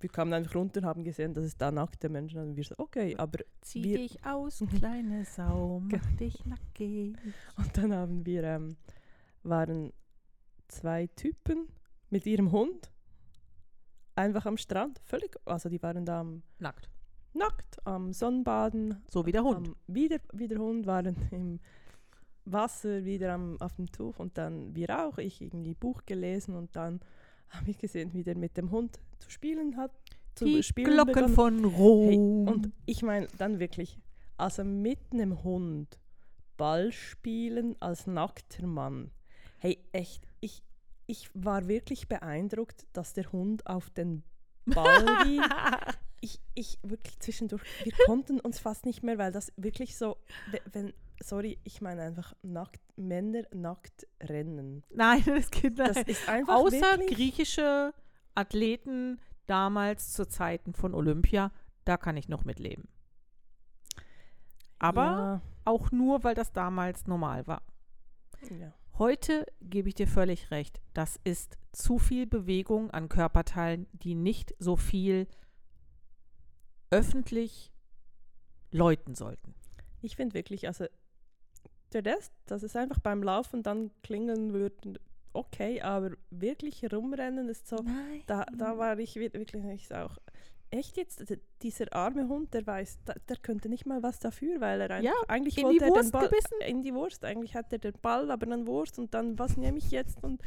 wir 0.00 0.08
kamen 0.10 0.32
einfach 0.32 0.54
runter 0.54 0.80
und 0.80 0.86
haben 0.86 1.02
gesehen, 1.02 1.34
dass 1.34 1.44
es 1.44 1.56
da 1.56 1.72
nackte 1.72 2.08
Menschen 2.08 2.38
sind. 2.38 2.50
Und 2.50 2.56
wir 2.56 2.62
so, 2.64 2.74
okay, 2.78 3.16
aber 3.16 3.40
Zieh 3.62 3.82
wir- 3.82 3.98
dich 3.98 4.24
aus, 4.24 4.60
Mhm. 4.60 4.68
kleine 4.68 5.24
Sau, 5.24 5.80
mach 5.80 6.12
dich 6.12 6.46
nackig. 6.46 7.16
Und 7.56 7.76
dann 7.76 7.92
haben 7.92 8.24
wir, 8.24 8.44
ähm, 8.44 8.76
waren 9.42 9.92
zwei 10.68 11.08
Typen 11.16 11.66
mit 12.10 12.26
ihrem 12.26 12.52
Hund 12.52 12.92
einfach 14.14 14.46
am 14.46 14.56
Strand, 14.56 15.00
völlig, 15.04 15.36
also 15.44 15.68
die 15.68 15.82
waren 15.82 16.04
da 16.04 16.20
am, 16.20 16.42
Nackt. 16.58 16.88
Nackt, 17.38 17.86
am 17.86 18.12
Sonnenbaden, 18.12 19.02
So 19.08 19.24
wie 19.26 19.32
der 19.32 19.44
Hund. 19.44 19.68
am, 19.68 19.76
wie, 19.86 20.08
der, 20.08 20.20
wie 20.32 20.48
der 20.48 20.58
Hund 20.58 20.86
waren 20.86 21.16
im 21.30 21.60
Wasser, 22.44 23.04
wieder 23.04 23.34
am, 23.34 23.60
auf 23.60 23.76
dem 23.76 23.90
Tuch 23.90 24.18
und 24.18 24.36
dann 24.38 24.74
wir 24.74 25.06
auch, 25.06 25.18
ich 25.18 25.40
irgendwie 25.40 25.74
Buch 25.74 26.02
gelesen 26.06 26.54
und 26.56 26.74
dann 26.76 27.00
habe 27.50 27.70
ich 27.70 27.78
gesehen, 27.78 28.12
wie 28.12 28.22
der 28.22 28.36
mit 28.36 28.56
dem 28.56 28.70
Hund 28.70 28.98
zu 29.18 29.30
spielen 29.30 29.76
hat, 29.76 29.90
zu 30.34 30.44
Die 30.44 30.62
spielen 30.62 30.92
Glocken 30.92 31.14
begonnen. 31.14 31.34
von 31.34 31.64
Rom. 31.64 32.48
Und 32.48 32.72
ich 32.86 33.02
meine, 33.02 33.26
dann 33.38 33.58
wirklich, 33.58 33.98
also 34.36 34.64
mit 34.64 34.98
einem 35.12 35.42
Hund 35.42 35.98
Ball 36.56 36.90
spielen 36.92 37.76
als 37.80 38.06
nackter 38.06 38.66
Mann. 38.66 39.10
Hey, 39.58 39.78
echt, 39.92 40.26
ich, 40.40 40.62
ich 41.06 41.30
war 41.34 41.68
wirklich 41.68 42.08
beeindruckt, 42.08 42.86
dass 42.92 43.12
der 43.12 43.30
Hund 43.32 43.66
auf 43.66 43.90
den 43.90 44.22
Ball 44.66 45.04
ging. 45.24 45.40
Ich, 46.20 46.40
ich 46.54 46.78
wirklich 46.82 47.18
zwischendurch, 47.20 47.62
wir 47.84 47.92
konnten 48.06 48.40
uns 48.40 48.58
fast 48.58 48.84
nicht 48.86 49.02
mehr, 49.02 49.18
weil 49.18 49.30
das 49.32 49.52
wirklich 49.56 49.96
so, 49.96 50.16
we- 50.50 50.60
wenn, 50.72 50.92
sorry, 51.22 51.58
ich 51.64 51.80
meine 51.80 52.02
einfach 52.02 52.34
nackt, 52.42 52.80
Männer 52.96 53.42
nackt 53.52 54.06
rennen. 54.22 54.82
Nein, 54.90 55.22
das 55.26 55.50
geht 55.50 55.78
Das 55.78 55.96
nicht. 55.96 56.08
ist 56.08 56.28
einfach 56.28 56.54
Außer 56.56 56.98
griechische 56.98 57.92
Athleten 58.34 59.20
damals 59.46 60.12
zu 60.12 60.26
Zeiten 60.28 60.74
von 60.74 60.94
Olympia, 60.94 61.52
da 61.84 61.96
kann 61.96 62.16
ich 62.16 62.28
noch 62.28 62.44
mitleben. 62.44 62.88
Aber 64.78 65.02
ja, 65.02 65.42
auch 65.64 65.90
nur, 65.90 66.22
weil 66.24 66.34
das 66.34 66.52
damals 66.52 67.06
normal 67.06 67.46
war. 67.46 67.62
ja. 68.50 68.72
Heute 68.98 69.46
gebe 69.60 69.88
ich 69.88 69.94
dir 69.94 70.08
völlig 70.08 70.50
recht. 70.50 70.80
Das 70.92 71.20
ist 71.22 71.56
zu 71.70 71.98
viel 71.98 72.26
Bewegung 72.26 72.90
an 72.90 73.08
Körperteilen, 73.08 73.86
die 73.92 74.16
nicht 74.16 74.54
so 74.58 74.74
viel 74.74 75.28
öffentlich 76.90 77.70
läuten 78.70 79.14
sollten. 79.14 79.54
Ich 80.02 80.16
finde 80.16 80.34
wirklich, 80.34 80.66
also 80.66 80.86
der 81.92 82.04
Rest, 82.04 82.32
dass 82.46 82.62
es 82.62 82.76
einfach 82.76 83.00
beim 83.00 83.22
Laufen 83.22 83.62
dann 83.62 83.90
klingeln 84.02 84.52
würde, 84.52 85.00
okay, 85.32 85.80
aber 85.80 86.10
wirklich 86.30 86.84
rumrennen 86.92 87.48
ist 87.48 87.66
so, 87.68 87.76
Nein. 87.76 88.22
da, 88.26 88.44
da 88.56 88.76
war 88.78 88.98
ich 88.98 89.16
wir- 89.16 89.32
wirklich 89.32 89.64
ich 89.64 89.94
auch, 89.94 90.18
echt 90.70 90.98
jetzt, 90.98 91.24
dieser 91.62 91.90
arme 91.94 92.28
Hund, 92.28 92.52
der 92.52 92.66
weiß, 92.66 92.98
da, 93.06 93.14
der 93.28 93.36
könnte 93.38 93.70
nicht 93.70 93.86
mal 93.86 94.02
was 94.02 94.18
dafür, 94.18 94.60
weil 94.60 94.82
er 94.82 94.90
einfach, 94.90 95.10
Ja, 95.10 95.16
eigentlich 95.28 95.56
in 95.56 95.64
wollte 95.64 95.78
die 95.78 95.84
er 95.90 96.02
den 96.02 96.10
Ball, 96.10 96.28
gebissen. 96.28 96.60
in 96.66 96.82
die 96.82 96.92
Wurst, 96.94 97.24
eigentlich 97.24 97.54
hat 97.54 97.72
er 97.72 97.78
den 97.78 97.94
Ball, 98.02 98.30
aber 98.30 98.44
dann 98.46 98.66
Wurst 98.66 98.98
und 98.98 99.14
dann, 99.14 99.38
was 99.38 99.56
nehme 99.56 99.78
ich 99.78 99.90
jetzt 99.90 100.22
und, 100.22 100.42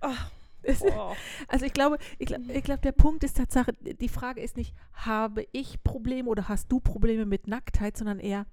ach, 0.00 0.30
oh. 0.82 1.14
Also 1.48 1.66
ich 1.66 1.72
glaube, 1.72 1.98
ich, 2.18 2.30
ich 2.30 2.64
glaube, 2.64 2.80
der 2.80 2.92
Punkt 2.92 3.24
ist 3.24 3.36
Tatsache, 3.36 3.72
die 3.72 4.08
Frage 4.08 4.40
ist 4.40 4.56
nicht, 4.56 4.74
habe 4.92 5.46
ich 5.52 5.82
Probleme 5.82 6.28
oder 6.28 6.48
hast 6.48 6.70
du 6.72 6.80
Probleme 6.80 7.26
mit 7.26 7.46
Nacktheit, 7.46 7.96
sondern 7.96 8.18
eher, 8.20 8.46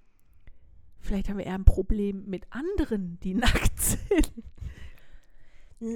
vielleicht 0.99 1.29
haben 1.29 1.37
wir 1.37 1.45
eher 1.45 1.55
ein 1.55 1.65
Problem 1.65 2.25
mit 2.27 2.45
anderen, 2.51 3.19
die 3.21 3.33
nackt 3.33 3.79
sind. 3.79 4.31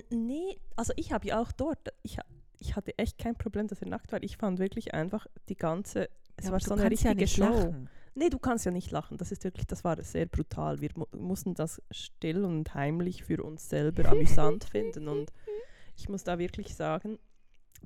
Nee, 0.10 0.60
also 0.76 0.92
ich 0.98 1.12
habe 1.14 1.28
ja 1.28 1.42
auch 1.42 1.52
dort, 1.52 1.80
ich, 2.04 2.18
ich 2.60 2.76
hatte 2.76 2.98
echt 2.98 3.18
kein 3.18 3.36
Problem, 3.36 3.68
dass 3.68 3.82
er 3.82 3.88
nackt 3.88 4.12
war. 4.12 4.22
Ich 4.22 4.38
fand 4.38 4.60
wirklich 4.60 4.94
einfach 4.94 5.28
die 5.48 5.56
ganze, 5.56 6.10
es 6.36 6.46
Ja, 6.46 6.52
war 6.52 6.60
so 6.60 6.74
eine 6.74 6.84
ja 6.84 6.88
richtige 6.90 7.16
nicht 7.16 7.36
Show. 7.36 7.44
lachen. 7.44 7.90
Nee, 8.16 8.30
du 8.30 8.40
kannst 8.40 8.66
ja 8.66 8.72
nicht 8.72 8.92
lachen. 8.92 9.18
Das 9.18 9.32
ist 9.32 9.44
wirklich, 9.44 9.68
das 9.68 9.84
war 9.84 10.02
sehr 10.04 10.26
brutal. 10.26 10.82
Wir 10.82 10.90
mu 10.96 11.06
mussten 11.16 11.54
das 11.54 11.82
still 11.92 12.44
und 12.44 12.74
heimlich 12.74 13.24
für 13.24 13.44
uns 13.44 13.70
selber 13.70 14.10
amüsant 14.10 14.66
finden. 14.66 15.08
Und 15.08 15.32
ich 15.98 16.10
muss 16.10 16.24
da 16.24 16.40
wirklich 16.40 16.76
sagen, 16.76 17.20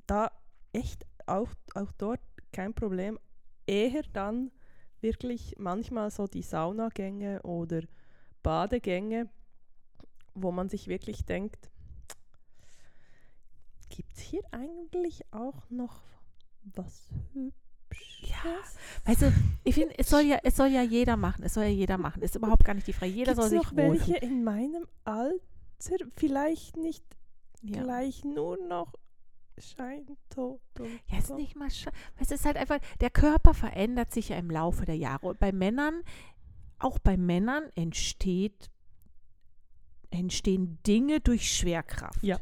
da 0.06 0.30
echt 0.72 1.06
auch, 1.26 1.48
auch 1.74 1.90
dort 1.98 2.20
kein 2.52 2.74
Problem. 2.74 3.18
Eher 3.66 4.02
dann 4.12 4.50
wirklich 5.00 5.56
manchmal 5.58 6.10
so 6.10 6.26
die 6.26 6.42
Saunagänge 6.42 7.42
oder 7.42 7.82
Badegänge, 8.42 9.28
wo 10.34 10.52
man 10.52 10.68
sich 10.68 10.88
wirklich 10.88 11.24
denkt, 11.24 11.70
gibt 13.88 14.16
es 14.16 14.20
hier 14.20 14.42
eigentlich 14.52 15.22
auch 15.32 15.68
noch 15.70 16.02
was 16.64 17.08
Hübsches? 17.32 18.78
Ja, 19.06 19.14
du, 19.14 19.32
ich 19.64 19.74
finde, 19.74 19.98
es 19.98 20.08
soll 20.08 20.22
ja, 20.22 20.38
es 20.42 20.56
soll 20.56 20.68
ja 20.68 20.82
jeder 20.82 21.16
machen. 21.16 21.44
Es 21.44 21.54
soll 21.54 21.64
ja 21.64 21.70
jeder 21.70 21.98
machen. 21.98 22.22
Ist 22.22 22.36
überhaupt 22.36 22.64
gar 22.64 22.74
nicht 22.74 22.86
die 22.86 22.92
Frage. 22.92 23.12
Jeder 23.12 23.34
Gibt's 23.34 23.50
soll 23.50 23.58
sich 23.58 23.70
noch 23.70 23.76
welche 23.76 24.12
wohlfühlen. 24.12 24.22
in 24.22 24.44
meinem 24.44 24.86
Alter? 25.04 26.06
Vielleicht 26.16 26.76
nicht 26.76 27.04
Ja. 27.62 27.82
gleich 27.82 28.24
nur 28.24 28.56
noch 28.66 28.92
scheintot 29.58 30.58
Ja, 31.08 31.18
ist 31.18 31.30
nicht 31.34 31.54
mal 31.56 31.68
scha- 31.68 31.92
Es 32.18 32.30
ist 32.30 32.44
halt 32.44 32.56
einfach, 32.56 32.78
der 33.00 33.10
Körper 33.10 33.54
verändert 33.54 34.12
sich 34.12 34.30
ja 34.30 34.36
im 34.36 34.50
Laufe 34.50 34.84
der 34.84 34.96
Jahre. 34.96 35.26
Und 35.28 35.38
bei 35.38 35.52
Männern, 35.52 36.02
auch 36.78 36.98
bei 36.98 37.16
Männern 37.16 37.64
entsteht, 37.76 38.70
entstehen 40.10 40.78
Dinge 40.86 41.20
durch 41.20 41.52
Schwerkraft. 41.56 42.22
Ja. 42.22 42.38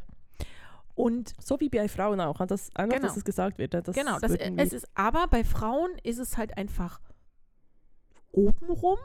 Und 0.95 1.35
So 1.43 1.59
wie 1.61 1.69
bei 1.69 1.89
Frauen 1.89 2.21
auch. 2.21 2.39
Das, 2.47 2.75
einfach, 2.75 2.97
Genau. 2.97 3.09
dass 3.09 3.17
es 3.17 3.25
gesagt 3.25 3.59
wird. 3.59 3.75
ja, 3.75 3.81
Das 3.81 3.95
genau, 3.95 4.19
das, 4.19 4.33
es 4.33 4.73
ist, 4.73 4.89
aber 4.95 5.29
bei 5.29 5.45
Frauen 5.45 5.91
ist 6.03 6.19
es 6.19 6.37
halt 6.37 6.57
einfach 6.59 7.01
obenrum. 8.33 8.99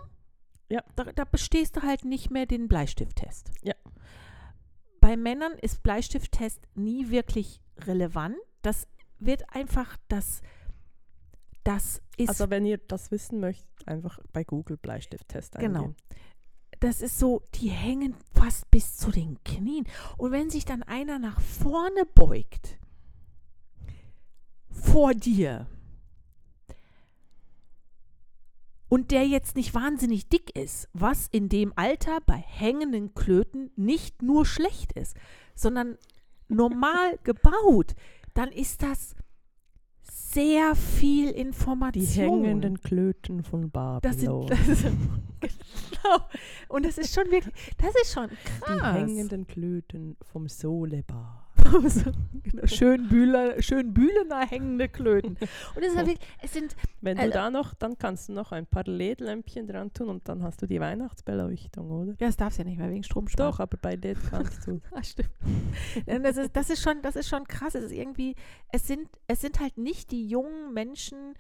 Ja. 0.69 0.83
Da, 0.95 1.05
da 1.05 1.25
bestehst 1.25 1.77
du 1.77 1.81
halt 1.83 2.03
nicht 2.05 2.31
mehr 2.31 2.45
den 2.45 2.67
Bleistifttest. 2.67 3.51
Ja. 3.63 3.75
Bei 5.05 5.17
Männern 5.17 5.51
ist 5.61 5.83
Bleistifttest 5.83 6.59
nie 6.73 7.11
wirklich 7.11 7.61
relevant. 7.77 8.37
Das 8.63 8.87
wird 9.19 9.43
einfach 9.53 9.97
das, 10.07 10.41
das 11.63 12.01
ist 12.17 12.29
also 12.29 12.49
wenn 12.49 12.65
ihr 12.65 12.79
das 12.79 13.11
wissen 13.11 13.39
möchtet, 13.39 13.87
einfach 13.87 14.19
bei 14.33 14.43
Google 14.43 14.77
Bleistifttest 14.77 15.59
Genau. 15.59 15.81
eingeben. 15.81 15.95
das 16.79 17.03
ist 17.03 17.19
so, 17.19 17.43
die 17.53 17.69
hängen 17.69 18.15
fast 18.33 18.71
bis 18.71 18.97
zu 18.97 19.11
den 19.11 19.37
Knien. 19.43 19.85
Und 20.17 20.31
wenn 20.31 20.49
sich 20.49 20.65
dann 20.65 20.81
einer 20.81 21.19
nach 21.19 21.39
vorne 21.39 22.07
beugt, 22.15 22.79
vor 24.71 25.13
dir, 25.13 25.67
und 28.89 29.11
der 29.11 29.27
jetzt 29.27 29.55
nicht 29.55 29.73
wahnsinnig 29.73 30.29
dick 30.29 30.55
ist, 30.55 30.87
was 30.93 31.27
in 31.31 31.49
dem 31.49 31.73
Alter 31.75 32.19
bei 32.25 32.37
hängenden 32.37 33.13
Klöten 33.15 33.71
nicht 33.75 34.21
nur 34.21 34.45
schlecht 34.45 34.91
ist, 34.93 35.15
sondern 35.55 35.97
normal 36.47 37.17
gebaut, 37.23 37.95
dann 38.33 38.51
ist 38.51 38.83
das 38.83 39.15
sehr 40.01 40.75
viel 40.75 41.31
Die 41.33 41.39
Information. 41.39 42.43
hängenden 42.43 42.79
Klöten 42.81 43.43
von 43.43 43.71
Das 44.01 44.17
sind, 44.17 44.25
Babylon. 44.29 44.47
das 44.47 44.67
ist, 44.67 44.83
genau. 45.41 46.17
Und 46.67 46.85
das 46.85 46.97
ist 46.97 47.13
schon 47.15 47.31
wirklich, 47.31 47.53
das 47.77 47.95
ist 48.01 48.13
schon 48.13 48.29
Die 48.29 48.35
krass. 48.61 48.97
hängenden 48.99 49.47
Klöten 49.47 50.15
vom 50.21 50.47
Solebar. 50.47 51.44
So, 51.89 52.11
genau, 52.43 52.67
schön, 52.67 53.07
Bühler, 53.07 53.61
schön 53.61 53.93
Bühlener 53.93 54.45
hängende 54.47 54.87
Klöten. 54.87 55.37
Und 55.75 55.83
ist 55.83 55.95
halt 55.95 56.07
wirklich, 56.07 56.27
es 56.41 56.53
sind, 56.53 56.75
Wenn 57.01 57.17
Äh, 57.17 57.25
du 57.25 57.31
da 57.31 57.49
noch, 57.49 57.73
dann 57.73 57.97
kannst 57.97 58.29
du 58.29 58.33
noch 58.33 58.51
ein 58.51 58.65
paar 58.65 58.83
LED-Lämpchen 58.85 59.67
dran 59.67 59.91
tun 59.93 60.09
und 60.09 60.27
dann 60.29 60.43
hast 60.43 60.61
du 60.61 60.67
die 60.67 60.79
Weihnachtsbeleuchtung, 60.79 61.89
oder? 61.89 62.11
ja, 62.19 62.27
das 62.27 62.37
darfst 62.37 62.59
du 62.59 62.63
ja 62.63 62.69
nicht 62.69 62.77
mehr 62.77 62.89
wegen 62.89 63.03
Stromsparen. 63.03 63.51
Doch, 63.51 63.59
aber 63.59 63.77
bei 63.77 63.95
LED 63.95 64.17
kannst 64.29 64.67
du. 64.67 64.79
Ah, 64.91 65.03
stimmt. 65.03 65.29
Das, 66.05 66.37
ist, 66.37 66.55
das, 66.55 66.69
ist 66.69 66.81
schon, 66.81 67.01
das 67.01 67.15
ist 67.15 67.27
schon 67.29 67.45
krass. 67.45 67.75
Es 67.75 67.85
ist 67.85 67.91
irgendwie, 67.93 68.35
es 68.71 68.85
sind, 68.87 69.09
es 69.27 69.41
sind 69.41 69.59
halt 69.59 69.77
nicht 69.77 70.11
die 70.11 70.27
jungen 70.27 70.73
Menschen, 70.73 71.33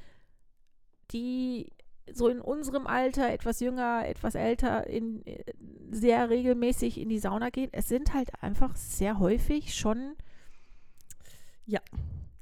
die 1.11 1.69
so 2.13 2.27
in 2.27 2.39
unserem 2.41 2.87
Alter, 2.87 3.31
etwas 3.31 3.59
jünger, 3.59 4.07
etwas 4.07 4.35
älter, 4.35 4.87
in, 4.87 5.25
äh, 5.25 5.43
sehr 5.91 6.29
regelmäßig 6.29 6.99
in 6.99 7.09
die 7.09 7.19
Sauna 7.19 7.49
gehen. 7.49 7.69
Es 7.71 7.87
sind 7.87 8.13
halt 8.13 8.29
einfach 8.43 8.75
sehr 8.75 9.19
häufig 9.19 9.75
schon, 9.75 10.15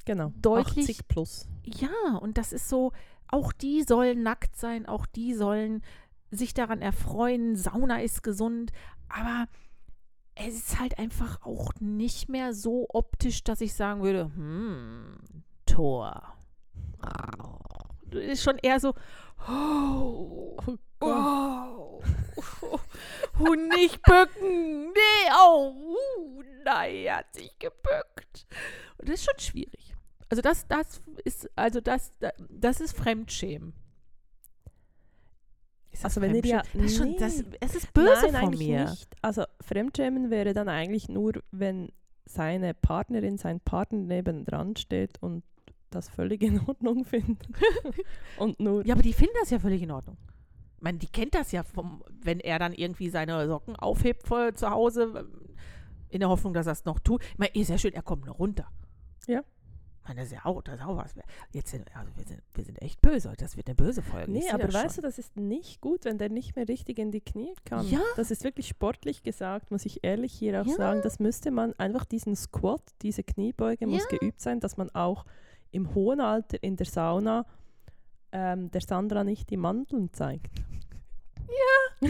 Genau. 0.05 0.33
Deutlich- 0.41 0.89
80 0.89 1.07
plus. 1.07 1.47
ja, 1.63 2.17
und 2.19 2.37
das 2.37 2.51
ist 2.51 2.67
so, 2.67 2.91
auch 3.29 3.53
die 3.53 3.83
sollen 3.83 4.21
nackt 4.21 4.57
sein, 4.57 4.85
auch 4.85 5.05
die 5.05 5.33
sollen 5.33 5.81
sich 6.29 6.53
daran 6.53 6.81
erfreuen, 6.81 7.55
Sauna 7.55 8.01
ist 8.01 8.21
gesund, 8.21 8.73
aber 9.07 9.47
es 10.35 10.55
ist 10.55 10.79
halt 10.79 10.99
einfach 10.99 11.41
auch 11.45 11.71
nicht 11.79 12.27
mehr 12.27 12.53
so 12.53 12.85
optisch, 12.89 13.43
dass 13.45 13.61
ich 13.61 13.75
sagen 13.75 14.01
würde, 14.03 14.25
hm, 14.35 15.19
Tor. 15.65 16.33
Ist 18.11 18.43
schon 18.43 18.57
eher 18.61 18.79
so, 18.81 18.93
oh, 19.47 20.57
Oh 21.05 21.05
oh, 21.05 22.01
oh, 23.39 23.55
nicht 23.75 24.01
bücken, 24.03 24.87
nee, 24.87 25.31
oh, 25.37 25.73
uh, 25.75 26.43
nein, 26.63 26.95
er 26.95 27.17
hat 27.17 27.33
sich 27.33 27.57
gebückt. 27.59 28.45
Und 28.97 29.09
das 29.09 29.15
ist 29.15 29.25
schon 29.25 29.39
schwierig. 29.39 29.93
Also 30.29 30.41
das, 30.41 30.67
das 30.67 31.01
ist, 31.25 31.49
also 31.55 31.81
das, 31.81 32.13
das 32.49 32.79
ist 32.79 32.95
Fremdschämen. 32.95 33.73
Ist 35.91 36.03
das 36.03 36.17
Also 36.17 36.21
wenn 36.21 36.35
ihr 36.35 36.45
ja- 36.45 36.63
das 36.73 36.83
ist 36.83 36.97
schon, 36.97 37.17
das, 37.17 37.37
nee. 37.37 37.57
es 37.59 37.75
ist 37.75 37.93
böse 37.93 38.31
Nein, 38.31 38.45
von 38.45 38.57
mir. 38.57 38.89
Nicht. 38.89 39.15
Also 39.21 39.43
Fremdschämen 39.61 40.31
wäre 40.31 40.53
dann 40.53 40.69
eigentlich 40.69 41.09
nur, 41.09 41.33
wenn 41.51 41.91
seine 42.25 42.73
Partnerin, 42.73 43.37
sein 43.37 43.59
Partner 43.59 43.99
nebendran 43.99 44.75
steht 44.75 45.21
und 45.21 45.43
das 45.95 46.09
völlig 46.09 46.41
in 46.41 46.59
Ordnung 46.67 47.05
findet. 47.05 47.47
und 48.37 48.59
nur 48.59 48.85
Ja, 48.85 48.93
aber 48.95 49.03
die 49.03 49.13
finden 49.13 49.33
das 49.39 49.49
ja 49.49 49.59
völlig 49.59 49.81
in 49.81 49.91
Ordnung. 49.91 50.17
Ich 50.77 50.81
meine, 50.83 50.97
die 50.97 51.07
kennt 51.07 51.33
das 51.33 51.51
ja, 51.51 51.63
vom, 51.63 52.03
wenn 52.21 52.39
er 52.39 52.59
dann 52.59 52.73
irgendwie 52.73 53.09
seine 53.09 53.47
Socken 53.47 53.75
aufhebt 53.77 54.27
vor, 54.27 54.53
zu 54.53 54.69
Hause, 54.69 55.13
ähm, 55.15 55.55
in 56.09 56.19
der 56.19 56.29
Hoffnung, 56.29 56.53
dass 56.53 56.67
er 56.67 56.73
es 56.73 56.85
noch 56.85 56.99
tut. 56.99 57.23
Ich 57.23 57.37
meine, 57.37 57.51
ist 57.55 57.69
ja 57.69 57.77
schön, 57.77 57.93
er 57.93 58.01
kommt 58.03 58.25
noch 58.25 58.37
runter. 58.37 58.67
Ja. 59.27 59.39
Ich 60.01 60.09
meine, 60.09 60.19
das 60.19 60.27
ist 60.27 60.33
ja 60.33 60.45
auch, 60.45 60.61
das 60.61 60.75
ist 60.75 60.85
auch 60.85 60.97
was. 60.97 61.15
Jetzt 61.53 61.71
sind, 61.71 61.89
also 61.95 62.11
wir, 62.17 62.25
sind, 62.25 62.41
wir 62.53 62.65
sind 62.65 62.81
echt 62.81 62.99
böse. 62.99 63.31
Das 63.37 63.55
wird 63.55 63.67
eine 63.67 63.75
böse 63.75 64.01
Folge. 64.01 64.29
Nee, 64.29 64.49
aber 64.51 64.71
weißt 64.73 64.97
du, 64.97 65.01
das 65.01 65.17
ist 65.17 65.37
nicht 65.37 65.79
gut, 65.79 66.03
wenn 66.03 66.17
der 66.17 66.27
nicht 66.29 66.57
mehr 66.57 66.67
richtig 66.67 66.99
in 66.99 67.11
die 67.11 67.21
Knie 67.21 67.53
kann. 67.63 67.87
Ja. 67.87 68.01
Das 68.17 68.29
ist 68.29 68.43
wirklich 68.43 68.67
sportlich 68.67 69.23
gesagt, 69.23 69.71
muss 69.71 69.85
ich 69.85 70.03
ehrlich 70.03 70.33
hier 70.33 70.61
auch 70.61 70.65
Ja. 70.67 70.75
sagen. 70.75 70.99
Das 71.03 71.19
müsste 71.19 71.51
man 71.51 71.71
einfach 71.79 72.03
diesen 72.03 72.35
Squat, 72.35 72.81
diese 73.01 73.23
Kniebeuge 73.23 73.87
muss 73.87 74.05
Ja. 74.11 74.17
geübt 74.17 74.41
sein, 74.41 74.59
dass 74.59 74.75
man 74.75 74.89
auch 74.93 75.23
im 75.73 75.93
hohen 75.93 76.21
Alter 76.21 76.61
in 76.61 76.75
der 76.75 76.85
Sauna 76.85 77.45
ähm, 78.31 78.71
der 78.71 78.81
Sandra 78.81 79.23
nicht 79.23 79.49
die 79.49 79.57
Mandeln 79.57 80.11
zeigt. 80.13 80.57
Ja, 81.47 82.09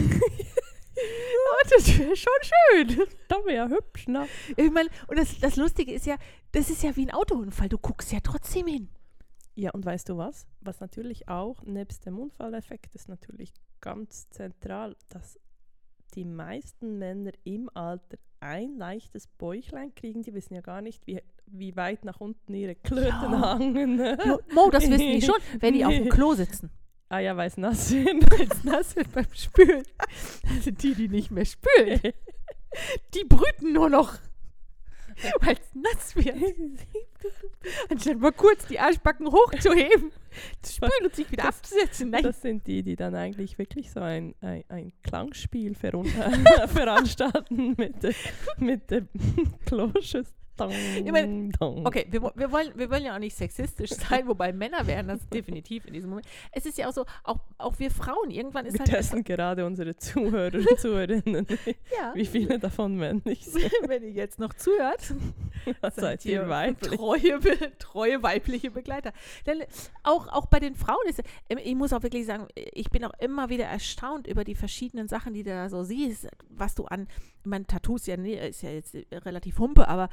das 1.70 1.98
wäre 1.98 2.16
schon 2.16 2.32
schön. 2.42 3.06
Das 3.28 3.44
wäre 3.44 3.68
hübsch, 3.68 4.08
ne? 4.08 4.26
Ich 4.56 4.70
meine, 4.70 4.88
und 5.08 5.18
das, 5.18 5.38
das 5.38 5.56
Lustige 5.56 5.92
ist 5.92 6.06
ja, 6.06 6.16
das 6.52 6.70
ist 6.70 6.82
ja 6.82 6.94
wie 6.96 7.06
ein 7.06 7.12
Autounfall. 7.12 7.68
Du 7.68 7.78
guckst 7.78 8.12
ja 8.12 8.20
trotzdem 8.22 8.66
hin. 8.66 8.88
Ja, 9.54 9.70
und 9.70 9.84
weißt 9.84 10.08
du 10.08 10.16
was? 10.16 10.46
Was 10.60 10.80
natürlich 10.80 11.28
auch, 11.28 11.62
nebst 11.62 12.06
dem 12.06 12.18
Unfalleffekt, 12.18 12.94
ist 12.94 13.08
natürlich 13.08 13.52
ganz 13.80 14.28
zentral, 14.30 14.96
dass 15.08 15.38
die 16.14 16.24
meisten 16.24 16.98
Männer 16.98 17.32
im 17.44 17.68
Alter 17.74 18.16
ein 18.44 18.76
leichtes 18.76 19.26
Bäuchlein 19.26 19.94
kriegen. 19.94 20.22
Die 20.22 20.34
wissen 20.34 20.54
ja 20.54 20.60
gar 20.60 20.82
nicht, 20.82 21.06
wie, 21.06 21.20
wie 21.46 21.74
weit 21.76 22.04
nach 22.04 22.20
unten 22.20 22.54
ihre 22.54 22.74
Klöten 22.74 23.08
Ja. 23.32 23.40
hangen. 23.58 23.96
ne? 23.96 24.18
Mo, 24.54 24.70
das 24.70 24.84
wissen 24.88 24.98
die 24.98 25.22
schon, 25.22 25.36
wenn 25.60 25.74
die 25.74 25.84
auf 25.84 25.92
dem. 25.92 26.08
Klo 26.10 26.34
sitzen. 26.34 26.70
Ah 27.08 27.18
ja, 27.20 27.36
weil 27.36 27.48
es 27.48 27.56
nass 27.56 27.88
sind. 27.90 28.30
Als 28.32 28.64
nass 28.64 28.94
wird 28.96 29.12
beim 29.12 29.26
Spülen. 29.34 29.82
Das 30.42 30.64
sind 30.64 30.82
die, 30.82 30.94
die 30.94 31.08
nicht 31.08 31.30
mehr 31.30 31.44
spülen. 31.46 32.00
Die 33.14 33.24
brüten 33.24 33.72
nur 33.72 33.88
noch, 33.88 34.14
weil 35.40 35.54
es 35.54 35.74
nass 35.74 36.16
wird. 36.16 36.36
Anstatt 37.88 38.18
mal 38.18 38.32
kurz 38.32 38.66
die 38.66 38.78
Arschbacken 38.80 39.28
hochzuheben, 39.30 40.10
zu 40.10 40.18
spülen 40.66 40.90
und 41.04 41.14
sich 41.14 41.30
wieder 41.30 41.44
Das- 41.44 41.56
abzusetzen. 41.58 42.10
Nein, 42.10 42.22
Das 42.22 42.40
sind 42.42 42.66
die, 42.66 42.82
die 42.82 42.96
dann 42.96 43.14
eigentlich 43.14 43.58
wirklich 43.58 43.90
so 43.90 44.00
ein, 44.00 44.34
ein, 44.40 44.64
ein 44.68 44.92
Klangspiel 45.02 45.74
veranstalten 46.68 47.74
mit, 47.76 47.94
mit 48.58 48.90
dem 48.90 49.08
Kloschüssel. 49.66 50.26
Dong, 50.56 50.72
meine. 51.10 51.50
Okay, 51.60 52.06
wir, 52.10 52.22
wir, 52.34 52.52
wollen, 52.52 52.72
wir 52.76 52.90
wollen 52.90 53.04
ja 53.04 53.14
auch 53.14 53.18
nicht 53.18 53.36
sexistisch 53.36 53.90
sein, 54.08 54.26
wobei 54.28 54.52
Männer 54.52 54.86
wären 54.86 55.08
das 55.08 55.28
definitiv 55.28 55.86
in 55.86 55.94
diesem 55.94 56.10
Moment. 56.10 56.26
Es 56.52 56.64
ist 56.66 56.78
ja 56.78 56.88
auch 56.88 56.92
so, 56.92 57.04
auch, 57.24 57.38
auch 57.58 57.78
wir 57.78 57.90
Frauen, 57.90 58.30
irgendwann 58.30 58.66
ist 58.66 58.74
Wir 58.74 58.80
halt. 58.80 58.90
testen 58.90 59.24
gerade 59.24 59.66
unsere 59.66 59.96
Zuhörer 59.96 60.56
und 60.58 60.78
Zuhörerinnen, 60.78 61.46
Ja, 61.98 62.12
wie 62.14 62.26
viele 62.26 62.58
davon 62.58 62.96
männlich 62.96 63.44
sind. 63.44 63.70
wenn 63.86 64.02
ihr 64.04 64.10
jetzt 64.12 64.38
noch 64.38 64.54
zuhört, 64.54 65.14
Seid 65.94 66.24
ihr 66.24 66.48
weiblich? 66.48 66.98
Treue, 66.98 67.40
treue 67.78 68.22
weibliche 68.22 68.70
Begleiter. 68.70 69.12
Denn 69.46 69.62
auch, 70.02 70.28
auch 70.28 70.46
bei 70.46 70.60
den 70.60 70.74
Frauen 70.74 71.06
ist, 71.08 71.22
ähm, 71.48 71.58
ich 71.62 71.74
muss 71.74 71.92
auch 71.92 72.02
wirklich 72.02 72.26
sagen, 72.26 72.48
ich 72.54 72.90
bin 72.90 73.04
auch 73.04 73.14
immer 73.18 73.48
wieder 73.48 73.64
erstaunt 73.64 74.26
über 74.26 74.44
die 74.44 74.54
verschiedenen 74.54 75.08
Sachen, 75.08 75.34
die 75.34 75.42
du 75.42 75.50
da 75.50 75.68
so 75.68 75.82
siehst, 75.82 76.28
was 76.48 76.74
du 76.74 76.84
an, 76.84 77.08
ich 77.40 77.50
meine, 77.50 77.66
Tattoos 77.66 78.06
ja, 78.06 78.14
ist 78.16 78.62
ja 78.62 78.70
jetzt 78.70 78.96
relativ 79.12 79.58
humpe, 79.58 79.86
aber 79.88 80.08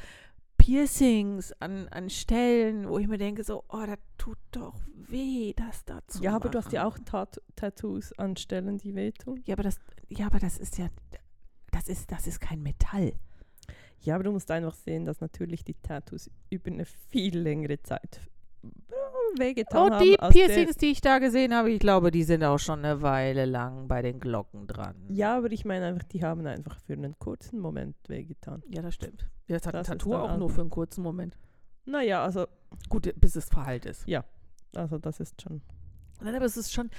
Piercings 0.62 1.52
an, 1.60 1.88
an 1.90 2.10
Stellen, 2.12 2.88
wo 2.88 3.00
ich 3.00 3.08
mir 3.08 3.18
denke, 3.18 3.44
so, 3.44 3.64
oh, 3.70 3.84
das 3.86 3.98
tut 4.20 4.38
doch 4.52 4.76
weh, 4.96 5.54
das 5.56 5.84
da 5.86 6.02
zu 6.08 6.22
Ja, 6.22 6.36
aber 6.36 6.50
du 6.50 6.60
hast 6.60 6.72
ja 6.72 6.86
auch 6.86 7.00
machen. 7.00 7.06
Tat 7.06 7.42
Tattoos 7.56 8.14
an 8.20 8.38
Stellen, 8.38 8.78
die 8.78 8.94
wehtun. 8.94 9.42
Ja, 9.46 9.56
aber 9.56 9.64
das, 9.64 9.80
ja, 10.08 10.28
aber 10.28 10.38
das 10.38 10.60
ist 10.60 10.78
ja, 10.78 10.88
das 11.72 11.88
ist, 11.88 12.12
das 12.12 12.28
ist 12.28 12.40
kein 12.40 12.62
Metall. 12.62 13.14
Ja, 14.02 14.14
aber 14.16 14.24
du 14.24 14.32
musst 14.32 14.52
einfach 14.52 14.76
sehen, 14.76 15.06
dass 15.06 15.20
natürlich 15.20 15.64
die 15.64 15.74
Tattoos 15.74 16.30
über 16.52 16.72
eine 16.72 16.86
viel 16.86 17.40
längere 17.40 17.82
Zeit 17.82 18.22
wehgetan 19.38 19.84
Und 19.88 19.92
haben. 19.94 20.04
die 20.06 20.20
als 20.20 20.34
der- 20.34 20.46
Piercings, 20.48 20.78
die 20.78 20.92
ich 20.92 21.02
da 21.02 21.20
gesehen 21.20 21.54
habe, 21.54 21.72
ich 21.72 21.80
glaube, 21.80 22.12
die 22.12 22.24
sind 22.24 22.44
auch 22.44 22.60
schon 22.60 22.80
eine 22.86 23.02
Weile 23.02 23.46
lang 23.46 23.88
bei 23.88 24.02
den 24.02 24.20
Glocken 24.20 24.68
dran. 24.68 24.96
Ja, 25.10 25.38
aber 25.38 25.52
ich 25.52 25.66
meine 25.66 25.86
einfach, 25.86 26.04
die 26.04 26.24
haben 26.24 26.46
einfach 26.46 26.78
für 26.80 26.94
einen 26.94 27.18
kurzen 27.20 27.60
Moment 27.60 27.96
wehgetan. 28.08 28.64
Ja, 28.68 28.82
das 28.82 28.96
stimmt. 28.96 29.24
Hat 29.50 29.66
Das 29.66 29.68
ein 29.74 29.82
ist 29.82 29.88
Tattoo 29.88 30.16
auch 30.16 30.38
nur 30.38 30.50
für 30.50 30.62
einen 30.62 30.70
kurzen 30.70 31.02
Moment. 31.04 31.38
Naja, 31.86 32.24
also, 32.24 32.48
Gut, 32.90 33.12
bis 33.20 33.36
es 33.36 33.50
verheilt 33.50 33.86
ist. 33.86 34.06
also 34.76 34.98
das 34.98 35.20
ist 35.20 35.42
schon. 35.42 35.62
Nein, 36.24 36.36
aber 36.36 36.46
es 36.46 36.56
ist 36.56 36.72
schon, 36.72 36.90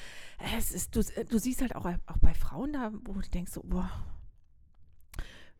es 0.58 0.72
ist, 0.72 0.96
du, 0.96 1.00
du 1.28 1.38
siehst 1.38 1.60
halt 1.62 1.76
auch, 1.76 1.86
auch 1.86 2.18
bei 2.20 2.34
Frauen 2.34 2.72
da, 2.72 2.90
wo 3.04 3.12
du 3.12 3.20
denkst 3.20 3.52
so, 3.52 3.62
boah, 3.62 3.88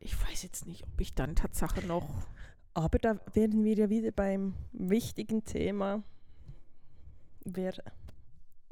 ich 0.01 0.21
weiß 0.21 0.43
jetzt 0.43 0.67
nicht, 0.67 0.83
ob 0.85 1.01
ich 1.01 1.15
dann 1.15 1.37
Tatsache 1.37 1.87
noch, 1.87 2.09
Aber 2.75 2.99
da 2.99 3.17
werden 3.35 3.65
wir 3.65 3.75
ja 3.75 3.91
wieder 3.91 4.13
beim 4.13 4.55
wichtigen 4.73 5.45
Thema. 5.45 6.03
Wer 7.45 7.75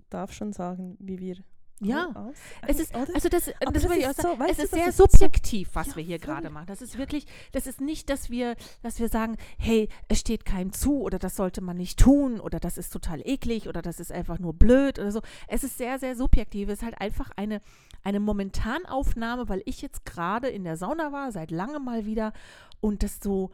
darf 0.09 0.33
schon 0.33 0.53
sagen, 0.53 0.97
wie 1.01 1.19
wir 1.19 1.37
ja, 1.83 2.11
aus? 2.15 2.37
es 2.67 2.79
ist, 2.79 2.95
also 2.95 3.29
das, 3.31 3.49
Aber 3.63 3.73
das, 3.73 3.85
das 3.85 3.97
ich 3.97 4.07
auch 4.07 4.13
sagen, 4.13 4.39
so, 4.39 4.45
es 4.45 4.57
du, 4.59 4.63
ist 4.65 4.73
das 4.73 4.79
sehr 4.83 4.93
so- 4.93 5.07
subjektiv, 5.09 5.71
was 5.73 5.89
Ja, 5.89 5.97
wir 5.97 6.03
hier 6.03 6.19
voll. 6.21 6.35
gerade 6.35 6.51
machen. 6.51 6.67
Das 6.67 6.83
ist 6.83 6.99
wirklich, 6.99 7.25
das 7.53 7.67
ist 7.67 7.81
nicht, 7.81 8.11
dass 8.11 8.29
wir, 8.29 8.55
dass 8.83 8.99
wir 9.01 9.09
sagen, 9.09 9.37
hey, 9.59 9.89
es 10.09 10.21
steht 10.21 10.45
keinem 10.45 10.73
zu 10.75 11.01
oder 11.01 11.19
das 11.19 11.37
sollte 11.37 11.63
man 11.63 11.79
nicht 11.79 11.99
tun 11.99 12.39
oder 12.39 12.61
das 12.61 12.77
ist 12.77 12.93
total 12.93 13.23
eklig 13.27 13.67
oder 13.67 13.81
das 13.81 13.99
ist 13.99 14.13
einfach 14.13 14.39
nur 14.39 14.53
blöd 14.53 14.99
oder 14.99 15.11
so. 15.11 15.23
Es 15.49 15.65
ist 15.65 15.79
sehr, 15.79 15.99
sehr 15.99 16.17
subjektiv. 16.17 16.69
Es 16.69 16.81
ist 16.81 16.85
halt 16.85 17.01
einfach 17.01 17.31
eine, 17.37 17.61
eine 18.05 18.21
Momentanaufnahme, 18.21 19.49
weil 19.49 19.63
ich 19.65 19.81
jetzt 19.81 20.05
gerade 20.05 20.49
in 20.49 20.65
der 20.65 20.77
Sauna 20.77 21.13
war, 21.13 21.33
seit 21.33 21.51
langem 21.51 21.85
mal 21.85 22.05
wieder 22.05 22.35
und 22.83 23.03
das 23.03 23.21
so 23.23 23.53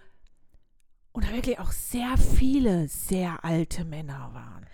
und 1.16 1.24
da 1.24 1.33
wirklich 1.33 1.59
auch 1.59 1.72
sehr 1.72 2.18
viele 2.18 2.88
sehr 2.88 3.42
alte 3.42 3.87
Männer 3.87 4.35
waren. 4.35 4.66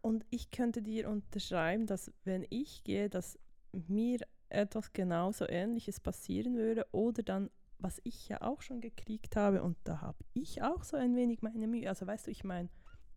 Und 0.00 0.24
ich 0.30 0.52
könnte 0.52 0.82
dir 0.82 1.10
unterschreiben, 1.10 1.86
dass 1.86 2.12
wenn 2.22 2.46
ich 2.48 2.84
gehe, 2.84 3.10
dass 3.10 3.40
mir 3.72 4.20
etwas 4.50 4.92
genauso 4.92 5.48
Ähnliches 5.48 5.98
passieren 5.98 6.56
würde 6.56 6.86
oder 6.92 7.24
dann, 7.24 7.50
was 7.80 8.00
ich 8.04 8.28
ja 8.28 8.40
auch 8.40 8.62
schon 8.62 8.80
gekriegt 8.80 9.34
habe 9.34 9.64
und 9.64 9.76
da 9.82 10.00
habe 10.00 10.24
ich 10.32 10.62
auch 10.62 10.84
so 10.84 10.96
ein 10.96 11.16
wenig 11.16 11.42
meine 11.42 11.66
Mühe. 11.66 11.88
Also 11.88 12.06
weißt 12.06 12.28
du, 12.28 12.30
ich 12.30 12.44
meine, 12.44 12.68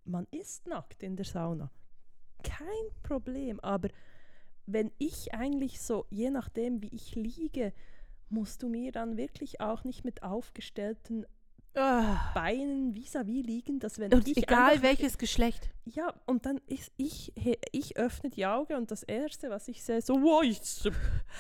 man 0.04 0.26
ist 0.32 0.66
nackt 0.66 1.04
in 1.04 1.16
der 1.16 1.26
Sauna. 1.26 1.70
Kein 2.44 2.66
Problem, 3.04 3.60
aber 3.60 3.90
wenn 4.66 4.92
ich 4.98 5.36
eigentlich 5.36 5.80
so, 5.80 6.08
je 6.10 6.32
nachdem 6.32 6.82
wie 6.82 6.96
ich 6.96 7.14
liege, 7.14 7.72
musst 8.30 8.64
du 8.64 8.68
mir 8.68 8.92
dann 8.92 9.16
wirklich 9.16 9.62
auch 9.62 9.84
nicht 9.84 10.06
mit 10.06 10.24
aufgestellten. 10.24 11.28
Beinen 11.74 12.94
vis-à-vis 12.94 13.44
liegen, 13.44 13.80
dass 13.80 13.98
wenn 13.98 14.14
Und 14.14 14.28
ich 14.28 14.38
egal 14.38 14.84
welches 14.84 15.18
Geschlecht. 15.18 15.72
ja, 15.86 16.14
und 16.28 16.46
dann 16.46 16.60
ist 16.68 16.92
ich, 16.98 17.34
ich 17.72 17.98
öffne 17.98 18.30
die 18.30 18.46
Augen 18.46 18.76
und 18.76 18.92
das 18.92 19.02
Erste, 19.02 19.50
was 19.50 19.68
ich 19.68 19.84
sehe, 19.84 20.02
so, 20.02 20.14
wow, 20.22 20.44
ich, 20.44 20.60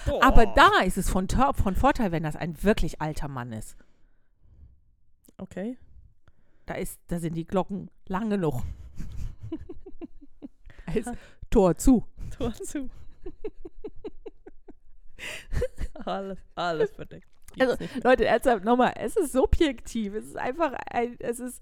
boah. 0.06 0.24
Aber 0.24 0.48
da 0.48 0.82
ist 0.84 0.98
es 0.98 1.10
von, 1.10 1.28
von 1.30 1.76
Vorteil, 1.76 2.12
wenn 2.12 2.24
das 2.24 2.36
ein 2.36 2.64
wirklich 2.64 3.00
alter 3.00 3.28
Mann 3.28 3.54
ist. 3.54 3.78
Okay. 5.38 5.78
Da, 6.66 6.76
ist, 6.76 7.00
da 7.08 7.20
sind 7.20 7.36
die 7.36 7.46
Glocken 7.46 7.92
lang 8.08 8.30
genug. 8.30 8.64
Ist 10.94 11.12
Tor 11.50 11.76
zu. 11.76 12.06
Tor 12.38 12.54
zu. 12.54 12.90
alles, 16.06 16.38
alles 16.56 16.92
verdeckt. 16.92 17.33
Also, 17.60 17.76
nicht. 17.80 18.04
Leute, 18.04 18.26
ernsthaft 18.26 18.64
nochmal, 18.64 18.94
es 19.00 19.16
ist 19.16 19.32
subjektiv. 19.34 20.14
Es 20.16 20.26
ist 20.26 20.38
einfach 20.38 20.74
ein, 20.92 21.16
es 21.20 21.40
ist, 21.40 21.62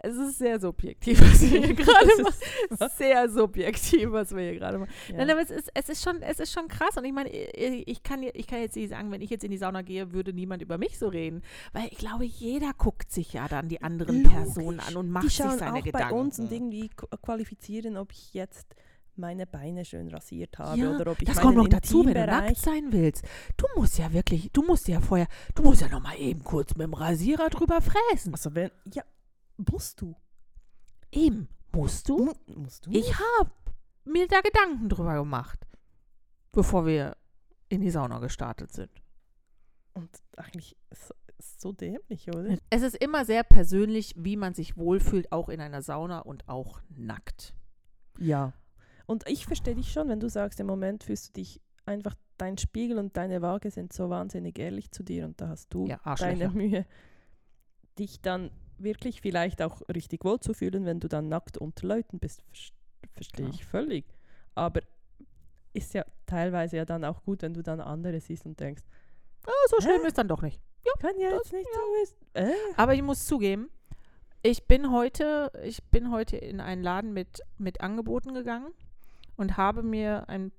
es 0.00 0.14
ist 0.16 0.38
sehr 0.38 0.60
subjektiv, 0.60 1.20
was 1.20 1.40
wir 1.42 1.60
hier 1.64 1.74
gerade 1.74 2.22
machen. 2.22 2.34
ist- 2.70 2.98
sehr 2.98 3.28
subjektiv, 3.28 4.12
was 4.12 4.32
wir 4.34 4.42
hier 4.44 4.54
gerade 4.54 4.78
machen. 4.78 4.90
ja. 5.08 5.16
Nein, 5.16 5.30
aber 5.30 5.40
es 5.42 5.50
ist, 5.50 5.70
es 5.74 5.88
ist 5.88 6.04
schon, 6.04 6.22
es 6.22 6.38
ist 6.38 6.52
schon 6.52 6.68
krass. 6.68 6.96
Und 6.96 7.04
ich 7.04 7.12
meine, 7.12 7.28
ich 7.30 8.02
kann, 8.04 8.22
ich 8.22 8.46
kann 8.46 8.60
jetzt 8.60 8.76
nicht 8.76 8.90
sagen, 8.90 9.10
wenn 9.10 9.20
ich 9.22 9.30
jetzt 9.30 9.42
in 9.42 9.50
die 9.50 9.58
Sauna 9.58 9.82
gehe, 9.82 10.12
würde 10.12 10.32
niemand 10.32 10.62
über 10.62 10.78
mich 10.78 10.98
so 11.00 11.08
reden. 11.08 11.42
Weil 11.72 11.88
ich 11.90 11.98
glaube, 11.98 12.24
jeder 12.24 12.72
guckt 12.78 13.10
sich 13.10 13.32
ja 13.32 13.48
dann 13.48 13.68
die 13.68 13.82
anderen 13.82 14.22
Logisch. 14.22 14.32
Personen 14.32 14.78
an 14.78 14.96
und 14.96 15.10
macht 15.10 15.24
die 15.24 15.28
sich 15.30 15.38
seine 15.38 15.74
auch 15.74 15.82
Gedanken. 15.82 16.10
bei 16.10 16.14
uns 16.14 16.38
und 16.38 16.52
irgendwie 16.52 16.90
qu- 16.96 17.16
qualifizieren, 17.20 17.96
ob 17.96 18.12
ich 18.12 18.34
jetzt 18.34 18.76
meine 19.18 19.46
Beine 19.46 19.84
schön 19.84 20.08
rasiert 20.08 20.58
habe 20.58 20.78
Ja, 20.78 20.90
oder 20.90 21.12
ob 21.12 21.20
ich 21.20 21.28
das 21.28 21.40
kommt 21.40 21.56
noch 21.56 21.68
dazu, 21.68 22.04
wenn 22.04 22.14
du 22.14 22.26
nackt 22.26 22.56
sein 22.56 22.92
willst. 22.92 23.24
Du 23.56 23.66
musst 23.76 23.98
ja 23.98 24.12
wirklich, 24.12 24.50
du 24.52 24.62
musst 24.62 24.88
ja 24.88 25.00
vorher, 25.00 25.28
du 25.54 25.62
musst 25.62 25.80
ja 25.80 25.88
noch 25.88 26.02
mal 26.02 26.18
eben 26.18 26.42
kurz 26.44 26.74
mit 26.74 26.86
dem 26.86 26.94
Rasierer 26.94 27.50
drüber 27.50 27.80
fräsen. 27.80 28.32
Also 28.32 28.54
wenn, 28.54 28.70
ja, 28.92 29.02
musst 29.56 30.00
du. 30.00 30.14
Eben, 31.10 31.48
musst 31.72 32.08
du? 32.08 32.26
Mu 32.26 32.32
musst 32.54 32.86
du? 32.86 32.90
Ich 32.90 33.14
habe 33.18 33.50
mir 34.04 34.26
da 34.28 34.40
Gedanken 34.40 34.88
drüber 34.88 35.14
gemacht, 35.14 35.66
bevor 36.52 36.86
wir 36.86 37.16
in 37.68 37.80
die 37.80 37.90
Sauna 37.90 38.18
gestartet 38.18 38.72
sind. 38.72 38.90
Und 39.94 40.10
eigentlich 40.36 40.76
ist 40.90 41.12
ist 41.38 41.60
so 41.60 41.72
dämlich, 41.72 42.28
oder? 42.28 42.58
Es 42.70 42.82
ist 42.82 42.96
immer 42.96 43.24
sehr 43.24 43.44
persönlich, 43.44 44.14
wie 44.16 44.36
man 44.36 44.54
sich 44.54 44.76
wohlfühlt, 44.76 45.32
auch 45.32 45.48
in 45.48 45.60
einer 45.60 45.82
Sauna 45.82 46.20
und 46.20 46.48
auch 46.48 46.80
nackt. 46.88 47.54
Ja. 48.18 48.52
Und 49.10 49.26
ich 49.26 49.46
verstehe 49.46 49.74
dich 49.74 49.90
schon, 49.90 50.08
wenn 50.08 50.20
du 50.20 50.28
sagst, 50.28 50.60
im 50.60 50.66
Moment 50.66 51.02
fühlst 51.02 51.28
du 51.28 51.32
dich 51.40 51.60
einfach, 51.86 52.14
dein 52.36 52.58
Spiegel 52.58 52.98
und 52.98 53.16
deine 53.16 53.40
Waage 53.40 53.70
sind 53.70 53.92
so 53.92 54.10
wahnsinnig 54.10 54.58
ehrlich 54.58 54.90
zu 54.90 55.02
dir 55.02 55.24
und 55.24 55.40
da 55.40 55.48
hast 55.48 55.72
du 55.72 55.86
Ja, 55.86 55.98
deine. 56.18 56.50
Mühe, 56.50 56.84
dich 57.98 58.20
dann 58.20 58.50
wirklich 58.76 59.20
vielleicht 59.22 59.62
auch 59.62 59.80
richtig 59.92 60.24
wohl 60.24 60.38
zu 60.40 60.52
fühlen, 60.52 60.84
wenn 60.84 61.00
du 61.00 61.08
dann 61.08 61.28
nackt 61.28 61.56
unter 61.58 61.86
Leuten 61.86 62.18
bist. 62.18 62.42
Ver- 62.52 63.08
Verstehe 63.14 63.46
Klar. 63.46 63.54
ich 63.54 63.64
völlig. 63.64 64.04
Aber 64.54 64.80
ist 65.72 65.94
ja 65.94 66.04
teilweise 66.26 66.76
ja 66.76 66.84
dann 66.84 67.04
auch 67.04 67.22
gut, 67.24 67.42
wenn 67.42 67.54
du 67.54 67.62
dann 67.62 67.80
andere 67.80 68.20
siehst 68.20 68.44
und 68.46 68.60
denkst, 68.60 68.82
Ah, 69.46 69.50
so 69.70 69.80
schlimm 69.80 70.02
Hä? 70.02 70.08
ist 70.08 70.18
dann 70.18 70.28
doch 70.28 70.42
nicht. 70.42 70.60
kann 71.00 71.18
ja 71.18 71.30
jetzt 71.30 71.52
nicht 71.52 71.68
so 71.72 72.02
ist. 72.02 72.16
Äh? 72.34 72.52
Aber 72.76 72.94
ich 72.94 73.02
muss 73.02 73.24
zugeben, 73.24 73.70
ich 74.42 74.66
bin 74.66 74.92
heute, 74.92 75.50
ich 75.64 75.82
bin 75.84 76.10
heute 76.10 76.36
in 76.36 76.60
einen 76.60 76.82
Laden 76.82 77.12
mit, 77.14 77.40
mit 77.56 77.80
Angeboten 77.80 78.34
gegangen 78.34 78.72
und 79.38 79.56
habe 79.56 79.82
mir 79.82 80.28
ein 80.28 80.52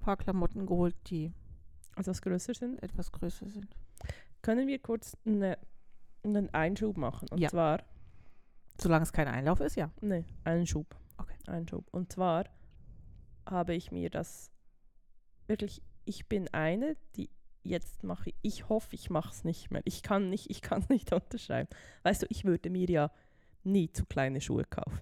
paar 0.00 0.16
Klamotten 0.16 0.66
geholt, 0.66 0.96
die 1.08 1.32
Also 1.94 2.10
was 2.10 2.20
größer 2.22 2.54
sind. 2.54 2.82
etwas 2.82 3.12
größer 3.12 3.48
sind. 3.48 3.68
Können 4.42 4.66
wir 4.66 4.80
kurz 4.80 5.16
eine, 5.24 5.56
einen 6.24 6.52
Einschub 6.52 6.96
machen? 6.96 7.28
Und 7.30 7.38
Ja. 7.38 7.48
zwar 7.48 7.84
Solange 8.80 9.02
es 9.02 9.12
kein 9.12 9.28
Einlauf 9.28 9.60
ist, 9.60 9.76
ja. 9.76 9.90
Nee, 10.00 10.24
einen 10.44 10.66
Schub. 10.66 10.96
Okay. 11.18 11.36
Einen 11.46 11.68
Schub. 11.68 11.86
Und 11.92 12.10
zwar 12.10 12.46
habe 13.46 13.74
ich 13.74 13.92
mir 13.92 14.08
das 14.08 14.50
wirklich, 15.46 15.82
ich 16.06 16.26
bin 16.26 16.48
eine, 16.54 16.96
die 17.14 17.28
jetzt 17.62 18.02
mache, 18.02 18.30
ich- 18.30 18.36
ich 18.40 18.68
hoffe, 18.70 18.94
ich 18.94 19.10
mache 19.10 19.28
es 19.30 19.44
nicht 19.44 19.70
mehr. 19.70 19.82
Ich 19.84 20.02
kann 20.02 20.30
nicht, 20.30 20.48
ich 20.50 20.62
kann 20.62 20.84
nicht 20.88 21.12
unterschreiben. 21.12 21.68
Weißt 22.02 22.22
du, 22.22 22.26
ich 22.30 22.44
würde 22.46 22.70
mir 22.70 22.88
ja 22.88 23.10
nie 23.62 23.92
zu 23.92 24.06
kleine 24.06 24.40
Schuhe 24.40 24.64
kaufen. 24.64 25.00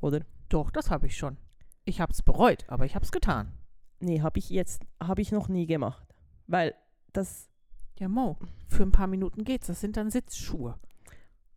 Oder? 0.00 0.20
Doch, 0.48 0.70
das 0.70 0.90
habe 0.90 1.06
ich 1.08 1.16
schon. 1.16 1.36
Ich 1.88 2.00
habe 2.02 2.12
es 2.12 2.22
bereut, 2.22 2.64
aber 2.68 2.84
ich 2.84 2.94
habe 2.94 3.04
es 3.04 3.10
getan. 3.12 3.52
Nee, 4.00 4.20
habe 4.20 4.38
ich 4.38 4.50
jetzt, 4.50 4.82
habe 5.02 5.22
ich 5.22 5.32
noch 5.32 5.48
nie 5.48 5.66
gemacht. 5.66 6.06
Weil 6.46 6.74
das, 7.14 7.48
Ja, 7.98 8.08
Mo, 8.08 8.36
für 8.68 8.82
ein 8.82 8.92
paar 8.92 9.06
Minuten 9.06 9.42
geht's. 9.42 9.68
Das 9.68 9.80
sind 9.80 9.96
dann 9.96 10.10
Sitzschuhe. 10.10 10.78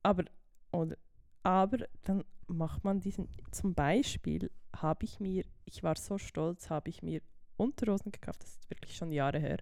aber, 0.04 0.24
oder, 0.72 0.96
aber 1.44 1.80
dann 2.04 2.24
macht 2.48 2.84
man 2.86 3.00
diesen, 3.02 3.28
zum 3.52 3.74
Beispiel 3.74 4.50
habe 4.76 5.04
ich 5.06 5.20
mir, 5.20 5.44
ich 5.66 5.84
war 5.84 5.96
so 5.98 6.18
stolz, 6.18 6.70
habe 6.70 6.90
ich 6.90 7.04
mir 7.04 7.22
Unterhosen 7.58 8.12
gekauft, 8.12 8.42
das 8.44 8.52
ist 8.52 8.70
wirklich 8.70 8.96
schon 8.96 9.12
Jahre 9.12 9.38
her. 9.40 9.58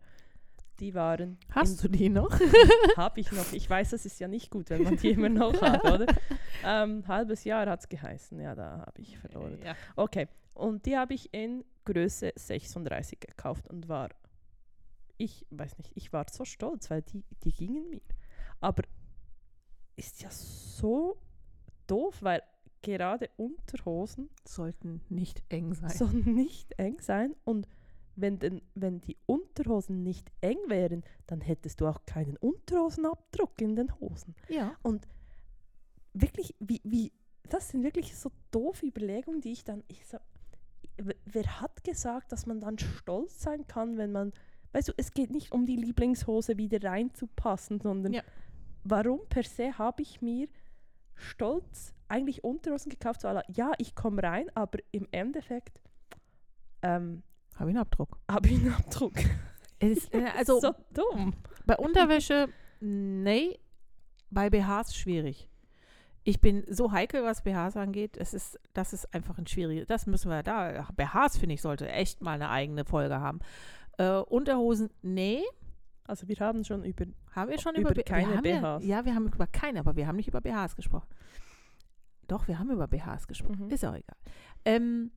die 0.80 0.94
waren. 0.94 1.38
Hast 1.52 1.84
du 1.84 1.90
die 1.90 2.08
noch? 2.10 2.40
Habe 2.96 3.20
ich 3.20 3.30
noch. 3.34 3.52
Ich 3.52 3.70
weiß, 3.70 3.90
das 3.90 4.06
ist 4.06 4.18
ja 4.22 4.30
nicht 4.30 4.50
gut, 4.50 4.70
wenn 4.70 4.84
man 4.84 4.96
die 4.96 5.10
immer 5.10 5.28
noch 5.28 5.60
hat, 5.62 5.84
oder? 5.84 6.06
Ähm, 6.64 7.06
halbes 7.08 7.44
Jahr 7.46 7.66
hat 7.70 7.80
es 7.82 7.88
geheißen. 7.90 8.40
Ja, 8.40 8.54
da 8.54 8.84
habe 8.86 9.02
ich 9.02 9.18
verloren. 9.18 9.60
Ja. 9.64 9.76
Okay, 9.96 10.28
und 10.60 10.86
die 10.86 10.98
habe 10.98 11.14
ich 11.14 11.34
in 11.34 11.64
Größe 11.86 12.34
36 12.36 13.20
gekauft 13.20 13.68
und 13.68 13.88
war, 13.88 14.10
ich 15.18 15.46
weiß 15.50 15.78
nicht, 15.78 15.92
ich 15.96 16.14
war 16.14 16.26
so 16.32 16.46
stolz, 16.46 16.90
weil 16.90 17.02
die, 17.02 17.24
die 17.44 17.52
gingen 17.52 17.90
mir. 17.90 18.02
Aber 18.60 18.84
ist 19.96 20.22
ja 20.22 20.30
so 20.32 21.18
doof, 21.88 22.18
weil 22.22 22.42
gerade 22.82 23.30
Unterhosen 23.38 24.30
Sollten 24.46 25.02
nicht 25.10 25.44
eng 25.50 25.74
sein. 25.74 25.90
sollen 25.90 26.34
nicht 26.36 26.78
eng 26.80 27.00
sein 27.02 27.36
und 27.44 27.68
wenn, 28.16 28.40
denn, 28.40 28.62
wenn 28.76 29.00
die 29.02 29.18
Unterhosen 29.26 30.04
nicht 30.04 30.30
eng 30.42 30.58
wären, 30.68 31.04
dann 31.26 31.42
hättest 31.42 31.80
du 31.80 31.88
auch 31.88 32.06
keinen 32.06 32.36
Unterhosenabdruck 32.38 33.62
in 33.62 33.76
den 33.76 33.98
Hosen. 34.00 34.36
Ja. 34.50 34.76
Wirklich, 36.14 36.54
wie, 36.60 36.82
wie, 36.84 37.14
das 37.44 37.70
sind 37.70 37.84
wirklich 37.84 38.16
so 38.18 38.32
doofe 38.52 38.86
Überlegungen, 38.86 39.42
die 39.42 39.52
ich 39.54 39.64
dann, 39.64 39.84
ich 39.88 40.06
so, 40.06 40.18
wer 41.26 41.62
hat 41.62 41.84
gesagt, 41.84 42.32
dass 42.32 42.46
man 42.46 42.60
dann 42.60 42.78
stolz 42.80 43.42
sein 43.42 43.66
kann, 43.68 43.98
wenn 43.98 44.12
man, 44.12 44.34
weißt 44.74 44.90
du, 44.90 44.94
es 44.98 45.12
geht 45.12 45.32
nicht 45.32 45.52
um 45.52 45.66
die 45.66 45.76
Lieblingshose 45.76 46.58
wieder 46.58 46.82
reinzupassen, 46.88 47.80
sondern 47.80 48.14
Ja. 48.14 48.22
warum 48.84 49.22
per 49.30 49.44
se 49.44 49.78
habe 49.78 50.02
ich 50.02 50.22
mir 50.22 50.48
stolz 51.16 51.94
eigentlich 52.08 52.44
Unterhosen 52.44 52.90
gekauft, 52.90 53.22
so 53.22 53.28
la, 53.30 53.44
ja, 53.48 53.72
ich 53.78 53.94
komme 53.96 54.24
rein, 54.24 54.50
aber 54.56 54.80
im 54.92 55.08
Endeffekt 55.12 55.80
ähm, 56.82 57.24
Habe 57.56 57.70
ich 57.72 57.76
einen 57.76 57.82
Abdruck. 57.82 58.18
habe 58.30 58.48
ich 58.50 58.56
einen 58.60 58.74
Abdruck. 58.74 59.14
Es 59.82 59.92
ist, 60.00 60.14
äh, 60.14 60.26
also 60.38 60.60
so 60.60 60.76
dumm. 60.94 61.34
bei 61.66 61.78
Unterwäsche, 61.78 62.50
nee, 62.82 63.58
bei 64.30 64.50
BHs 64.50 64.94
schwierig. 64.96 65.49
Ich 66.30 66.42
bin 66.42 66.64
so 66.70 66.92
heikel, 66.92 67.24
was 67.24 67.42
BHs 67.42 67.76
angeht. 67.76 68.16
Es 68.16 68.36
ist, 68.36 68.60
das 68.74 68.94
ist 68.94 69.12
einfach 69.16 69.40
ein 69.40 69.48
schwieriges. 69.48 69.88
Das 69.88 70.06
müssen 70.06 70.30
wir 70.30 70.44
da. 70.44 70.88
BHs, 70.96 71.40
finde 71.40 71.56
ich, 71.56 71.62
sollte 71.64 71.90
echt 71.90 72.22
mal 72.22 72.34
eine 72.34 72.52
eigene 72.52 72.86
Folge 72.86 73.20
haben. 73.20 73.40
Äh, 73.98 74.20
Unterhosen, 74.20 74.92
nee. 75.02 75.42
Also 76.04 76.28
wir 76.28 76.36
haben 76.40 76.64
schon 76.64 76.84
über 76.84 77.06
Haben 77.32 77.50
wir 77.50 77.60
schon 77.60 77.74
Über 77.74 77.90
über, 77.90 78.04
keine 78.04 78.44
BHs. 78.44 78.62
Ja, 78.62 78.80
ja, 78.80 79.06
wir 79.06 79.16
haben 79.16 79.26
über 79.26 79.48
keine, 79.48 79.80
aber 79.80 79.96
wir 79.96 80.06
haben 80.06 80.18
nicht 80.18 80.28
über 80.28 80.40
BHs 80.40 80.76
gesprochen. 80.76 81.08
Doch, 82.28 82.48
wir 82.48 82.60
haben 82.60 82.70
über 82.70 82.88
BHs 82.88 83.26
gesprochen. 83.26 83.66
Mhm. 83.66 83.72
Ist 83.72 83.84
auch 83.84 83.96
egal. 83.96 84.18
Ähm, 84.66 85.10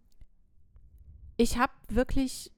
ich 1.36 1.58
habe 1.58 1.74
wirklich, 1.88 2.52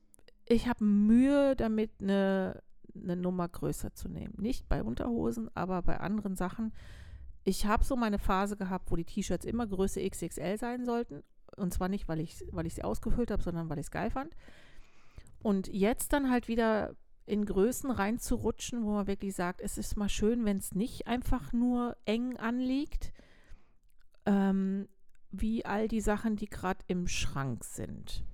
ich 0.47 0.69
habe 0.69 0.85
Mühe 0.85 1.57
damit, 1.57 1.90
eine, 2.01 2.62
eine 2.95 3.17
Nummer 3.17 3.49
größer 3.49 3.95
zu 3.95 4.09
nehmen. 4.09 4.35
Nicht 4.38 4.69
bei 4.69 4.85
Unterhosen, 4.85 5.51
aber 5.57 5.83
bei 5.83 5.99
anderen 5.99 6.37
Sachen. 6.37 6.73
Ich 7.45 7.67
habe 7.67 7.85
so 7.85 7.97
meine 7.97 8.19
Phase 8.19 8.57
gehabt, 8.57 8.91
wo 8.91 8.97
die 8.97 9.05
T-Shirts 9.05 9.45
immer 9.45 9.67
Größe 9.67 10.07
XXL 10.09 10.59
sein 10.59 10.85
sollten. 10.85 11.23
Und 11.57 11.73
zwar 11.73 11.89
nicht, 11.89 12.09
weil 12.09 12.21
ich, 12.21 12.45
weil 12.51 12.67
ich 12.67 12.75
sie 12.75 12.83
ausgefüllt 12.83 13.31
habe, 13.31 13.43
sondern 13.43 13.69
weil 13.69 13.79
ich 13.79 13.87
es 13.87 13.91
geil 13.91 14.11
fand. 14.11 14.35
Und 15.43 15.69
jetzt 15.69 16.13
dann 16.13 16.31
halt 16.31 16.49
wieder 16.49 16.97
in 17.27 17.45
Größen 17.47 17.91
reinzurutschen, 17.91 18.85
wo 18.85 18.93
man 18.93 19.07
wirklich 19.07 19.35
sagt, 19.35 19.61
es 19.61 19.79
ist 19.79 19.97
mal 19.97 20.09
schön, 20.09 20.45
wenn 20.45 20.59
es 20.59 20.75
nicht 20.75 21.07
einfach 21.07 21.53
nur 21.53 21.97
eng 22.05 22.37
anliegt, 22.37 23.13
ähm, 24.27 24.89
wie 25.31 25.65
all 25.65 25.89
die 25.89 26.01
Sachen, 26.01 26.37
die 26.37 26.49
gerade 26.49 26.85
im 26.87 27.07
Schrank 27.09 27.65
sind. 27.65 28.25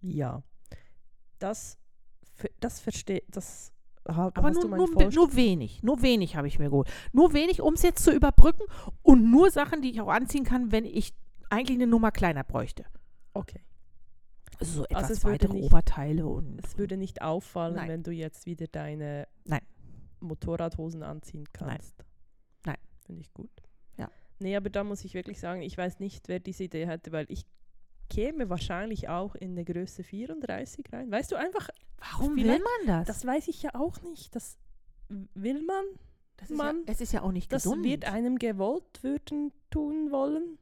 Ja. 0.00 0.42
Das, 1.38 1.78
das 2.60 2.80
verstehe, 2.80 3.22
das 3.28 3.71
ha- 4.08 4.30
Aber 4.34 4.50
nur, 4.50 4.68
nur, 4.68 5.10
nur 5.10 5.36
wenig, 5.36 5.82
nur 5.82 6.02
wenig 6.02 6.36
habe 6.36 6.46
ich 6.48 6.58
mir 6.58 6.70
geholt. 6.70 6.88
Nur 7.12 7.32
wenig, 7.32 7.60
um 7.60 7.74
es 7.74 7.82
jetzt 7.82 8.04
zu 8.04 8.12
überbrücken 8.12 8.62
und 9.02 9.30
nur 9.30 9.50
Sachen, 9.50 9.82
die 9.82 9.90
ich 9.90 10.00
auch 10.00 10.08
anziehen 10.08 10.44
kann, 10.44 10.72
wenn 10.72 10.84
ich 10.84 11.12
eigentlich 11.50 11.76
eine 11.78 11.86
Nummer 11.86 12.10
kleiner 12.12 12.44
bräuchte. 12.44 12.84
Okay. 13.34 13.60
Also 14.58 14.80
so 14.80 14.84
etwas 14.84 15.10
es 15.10 15.24
würde 15.24 15.32
weitere 15.34 15.52
nicht- 15.54 15.64
Oberteile 15.64 16.26
und 16.26 16.58
Es 16.64 16.78
würde 16.78 16.96
nicht 16.96 17.22
auffallen, 17.22 17.74
Nein. 17.76 17.88
wenn 17.88 18.02
du 18.02 18.10
jetzt 18.12 18.46
wieder 18.46 18.66
deine 18.66 19.26
Nein. 19.44 19.62
Motorradhosen 20.20 21.02
anziehen 21.02 21.44
Nein. 21.60 21.68
kannst. 21.68 22.04
Nein. 22.64 22.76
Finde 23.04 23.20
ich 23.22 23.32
gut. 23.32 23.50
Ja. 23.96 24.08
Nee, 24.38 24.56
aber 24.56 24.70
da 24.70 24.84
muss 24.84 25.04
ich 25.04 25.14
wirklich 25.14 25.40
sagen, 25.40 25.62
ich 25.62 25.76
weiß 25.76 25.98
nicht, 26.00 26.28
wer 26.28 26.38
diese 26.38 26.64
Idee 26.64 26.86
hatte, 26.86 27.12
weil 27.12 27.26
ich 27.28 27.44
käme 28.08 28.48
wahrscheinlich 28.50 29.08
auch 29.08 29.34
in 29.34 29.52
eine 29.52 29.64
Größe 29.64 30.04
34 30.04 30.92
rein. 30.92 31.10
Weißt 31.10 31.32
du, 31.32 31.36
einfach, 31.36 31.68
warum 32.10 32.36
will 32.36 32.46
man 32.46 32.86
das? 32.86 33.06
das 33.06 33.26
weiß 33.26 33.48
ich 33.48 33.62
ja 33.62 33.74
auch 33.74 34.00
nicht. 34.02 34.34
Das 34.34 34.56
will 35.08 35.62
man, 35.62 35.84
das 36.36 36.50
ist 36.50 36.56
man- 36.56 36.76
ja, 36.78 36.82
es 36.86 37.00
ist 37.00 37.12
ja 37.12 37.22
auch 37.22 37.32
nicht 37.32 37.52
das 37.52 37.64
gesund. 37.64 37.84
wird 37.84 38.04
einem 38.04 38.38
gewollt 38.38 39.02
würden, 39.02 39.52
tun 39.70 40.10
wollen. 40.10 40.58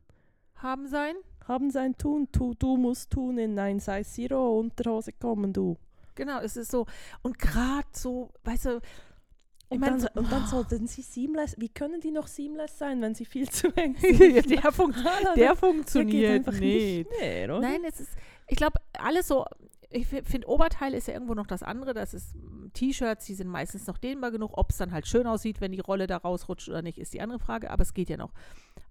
haben 0.56 0.88
sein. 0.88 1.14
Haben 1.48 1.70
sein 1.70 1.96
Tun, 1.96 2.30
tu, 2.30 2.54
du 2.54 2.76
musst 2.76 3.10
tun 3.10 3.38
in 3.38 3.58
ein 3.58 3.80
Size 3.80 4.04
Zero 4.04 4.58
Unterhose 4.60 5.12
kommen, 5.12 5.52
du. 5.52 5.76
Genau, 6.14 6.38
es 6.40 6.56
ist 6.56 6.70
so. 6.70 6.86
Und 7.22 7.38
gerade 7.38 7.88
so, 7.92 8.30
weißt 8.44 8.66
du, 8.66 8.76
ich 8.76 9.70
Und, 9.70 9.80
meine, 9.80 9.92
dann, 9.92 10.00
so, 10.00 10.08
und 10.14 10.30
dann 10.30 10.46
sollten 10.46 10.86
sie 10.86 11.00
seamless, 11.02 11.56
wie 11.58 11.68
können 11.70 12.00
die 12.00 12.10
noch 12.10 12.26
seamless 12.26 12.76
sein, 12.78 13.00
wenn 13.00 13.14
sie 13.14 13.24
viel 13.24 13.48
zu 13.48 13.68
eng 13.76 13.96
sind? 14.00 14.50
der, 14.50 14.70
fun 14.70 14.94
Hallo, 14.94 15.28
der 15.34 15.46
der 15.46 15.56
funktioniert 15.56 16.46
einfach 16.46 16.60
nicht. 16.60 17.08
mehr? 17.18 17.58
Nein, 17.58 17.82
es 17.84 18.00
ist, 18.00 18.10
ich 18.46 18.56
glaube, 18.56 18.78
alles 18.98 19.26
so, 19.28 19.44
ich 19.92 20.06
finde, 20.06 20.48
Oberteil 20.48 20.94
ist 20.94 21.08
ja 21.08 21.14
irgendwo 21.14 21.34
noch 21.34 21.48
das 21.48 21.64
andere. 21.64 21.94
Das 21.94 22.14
ist 22.14 22.34
mm, 22.36 22.68
T-Shirts, 22.72 23.26
die 23.26 23.34
sind 23.34 23.48
meistens 23.48 23.86
noch 23.86 23.98
dehnbar 23.98 24.30
genug. 24.30 24.56
Ob 24.56 24.70
es 24.70 24.76
dann 24.76 24.92
halt 24.92 25.06
schön 25.06 25.26
aussieht, 25.26 25.60
wenn 25.60 25.72
die 25.72 25.80
Rolle 25.80 26.06
da 26.06 26.16
rausrutscht 26.16 26.68
oder 26.68 26.82
nicht, 26.82 26.98
ist 26.98 27.12
die 27.12 27.20
andere 27.20 27.40
Frage, 27.40 27.70
aber 27.70 27.82
es 27.82 27.92
geht 27.92 28.08
ja 28.08 28.16
noch. 28.16 28.32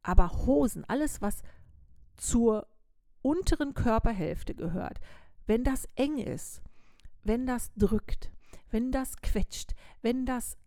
Aber 0.03 0.45
Hosen, 0.45 0.83
alles, 0.87 1.21
was 1.21 1.41
zur 2.17 2.67
unteren 3.21 3.73
Körperhälfte 3.73 4.55
gehört, 4.55 4.99
wenn 5.47 5.63
das 5.63 5.87
eng 5.95 6.17
ist, 6.17 6.61
wenn 7.23 7.45
das 7.45 7.71
drückt, 7.75 8.31
wenn 8.69 8.91
das 8.91 9.17
quetscht, 9.21 9.75
wenn 10.01 10.25
das 10.25 10.57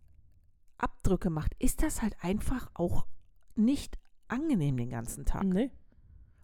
Abdrücke 0.79 1.31
macht, 1.31 1.55
ist 1.59 1.83
das 1.83 2.03
halt 2.03 2.17
einfach 2.21 2.71
auch 2.75 3.07
nicht 3.55 3.99
angenehm 4.29 4.77
den 4.79 4.91
ganzen 4.91 5.27
Tag. 5.27 5.45
Nee. 5.45 5.71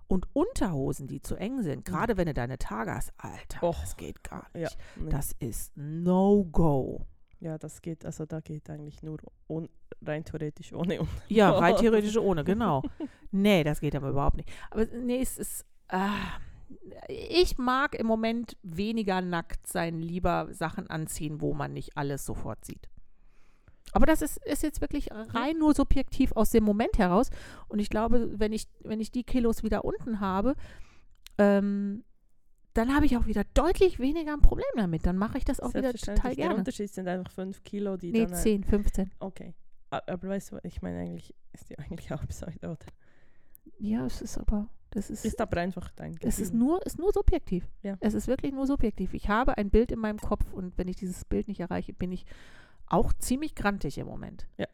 Und 0.09 0.27
Unterhosen, 0.33 1.07
die 1.07 1.21
zu 1.21 1.37
eng 1.37 1.63
sind, 1.63 1.85
gerade 1.85 2.17
wenn 2.17 2.27
du 2.27 2.35
deine 2.35 2.59
Tage 2.59 2.95
hast, 2.95 3.13
Alter, 3.19 3.63
Och. 3.63 3.79
das 3.81 3.97
geht 3.97 4.25
gar 4.25 4.47
Ja, 4.55 4.61
nicht. 4.63 4.79
nee. 4.97 5.11
Das 5.11 5.33
ist 5.39 5.77
No-Go. 5.77 7.05
ja, 7.41 7.59
das 7.59 7.83
geht, 7.83 8.05
also 8.07 8.25
da 8.27 8.41
geht 8.41 8.69
eigentlich 8.71 9.03
nur 9.03 9.19
ohne, 9.49 9.69
rein 10.05 10.25
theoretisch 10.25 10.73
ohne. 10.73 11.07
Ja, 11.29 11.51
rein 11.51 11.77
theoretisch 11.81 12.17
ohne, 12.17 12.43
genau. 12.45 12.83
Nee, 13.31 13.63
das 13.65 13.81
geht 13.81 13.95
aber 13.95 14.09
überhaupt 14.09 14.39
nicht. 14.39 14.49
Aber 14.71 14.87
nee, 14.87 15.21
es 15.21 15.37
ist. 15.37 15.67
ah, 15.89 16.39
ich 17.09 17.59
mag 17.59 17.95
im 17.95 18.07
Moment 18.07 18.57
weniger 18.63 19.21
nackt 19.21 19.67
sein, 19.67 20.01
lieber 20.01 20.49
Sachen 20.53 20.89
anziehen, 20.89 21.41
wo 21.43 21.53
man 21.53 21.75
nicht 21.75 21.97
alles 21.99 22.25
sofort 22.25 22.65
sieht. 22.65 22.89
Aber 23.93 24.07
das 24.07 24.23
ist, 24.23 24.39
ist 24.47 24.63
jetzt 24.63 24.81
wirklich 24.81 25.09
rein 25.13 25.59
nur 25.59 25.75
subjektiv 25.75 26.33
aus 26.33 26.51
dem 26.51 26.65
Moment 26.65 26.99
heraus. 26.99 27.31
Und 27.69 27.79
ich 27.79 27.89
glaube, 27.91 28.39
wenn 28.39 28.53
ich, 28.53 28.67
wenn 28.81 29.01
ich 29.01 29.11
die 29.11 29.25
Kilos 29.25 29.63
wieder 29.63 29.85
unten 29.85 30.21
habe, 30.21 30.55
ähm, 31.39 32.05
dann 32.75 32.95
habe 32.95 33.07
ich 33.07 33.17
auch 33.17 33.27
wieder 33.27 33.45
deutlich 33.55 33.99
weniger 33.99 34.33
ein 34.33 34.41
Problem 34.43 34.65
damit. 34.77 35.07
Dann 35.07 35.17
mache 35.17 35.39
ich 35.39 35.45
das 35.45 35.59
auch 35.61 35.71
wieder 35.71 35.93
total 35.93 35.93
Selbstverständlich. 35.93 36.37
Der 36.37 36.45
gerne. 36.47 36.59
Unterschied 36.59 36.91
sind 36.93 37.09
einfach 37.09 37.33
5 37.33 37.63
Kilo, 37.65 37.97
die 37.97 38.13
Nee, 38.13 38.25
dann. 38.25 38.35
ein- 38.35 38.39
10, 38.43 38.65
15. 38.65 39.11
Okay. 39.19 39.55
Aber 39.91 40.29
weißt 40.29 40.53
du, 40.53 40.59
ich 40.65 40.83
meine, 40.83 40.99
eigentlich 41.01 41.35
ist 41.53 41.71
die 41.71 41.79
eigentlich 41.79 42.11
Halbseite, 42.11 42.69
oder? 42.69 42.79
Ja, 43.79 44.05
es 44.07 44.21
ist 44.23 44.39
aber, 44.39 44.69
das 44.91 45.09
ist, 45.11 45.25
Ist 45.25 45.41
aber 45.41 45.57
einfach 45.59 45.91
dein 45.93 46.13
Gefühl. 46.15 46.29
es 46.29 46.39
ist 46.39 46.53
nur, 46.55 46.85
ist 46.87 46.99
nur 46.99 47.13
subjektiv. 47.13 47.67
Ja. 47.83 47.97
Es 48.01 48.15
ist 48.15 48.29
wirklich 48.29 48.53
nur 48.53 48.67
subjektiv. 48.67 49.15
Ich 49.15 49.29
habe 49.29 49.57
ein 49.57 49.71
Bild 49.71 49.91
in 49.93 49.99
meinem 49.99 50.19
Kopf 50.19 50.53
und 50.53 50.77
wenn 50.77 50.89
ich 50.89 50.97
dieses 50.97 51.25
Bild 51.25 51.49
nicht 51.49 51.61
erreiche, 51.61 51.93
bin 51.95 52.13
ich 52.13 52.27
auch 52.91 53.13
ziemlich 53.13 53.55
grantig 53.55 53.99
im 53.99 54.07
Moment. 54.07 54.47
Ja. 54.57 54.67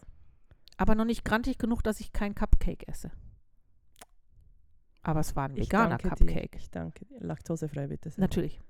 Aber 0.77 0.94
noch 0.94 1.05
nicht 1.05 1.24
grantig 1.24 1.59
genug, 1.59 1.83
dass 1.83 2.00
ich 2.00 2.12
kein 2.12 2.35
Cupcake 2.35 2.88
esse. 2.88 3.11
Aber 5.03 5.20
es 5.20 5.37
war 5.37 5.44
ein 5.44 5.57
veganer 5.57 5.98
danke 5.98 6.24
dir. 6.24 6.33
Cupcake. 6.33 6.57
Ich 6.57 6.70
danke 6.70 7.05
dir. 7.05 7.20
Laktosefrei 7.20 7.87
bitte. 7.87 8.11
sehr. 8.11 8.22
Natürlich. 8.22 8.61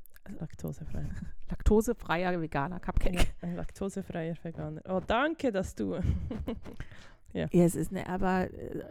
Laktosefrei. 0.41 1.09
Laktosefreier 1.51 2.41
veganer 2.41 2.81
Cupcake. 2.81 3.15
Ja, 3.15 3.25
ein 3.43 3.57
laktosefreier 3.57 4.37
Veganer. 4.43 4.83
Oh, 4.89 5.01
danke, 5.07 5.53
dass 5.53 5.75
du. 5.75 5.99
Ja, 7.35 7.49
es 7.51 7.75
ist 7.75 7.91
ne, 7.91 8.09
aber 8.09 8.49
äh, 8.53 8.85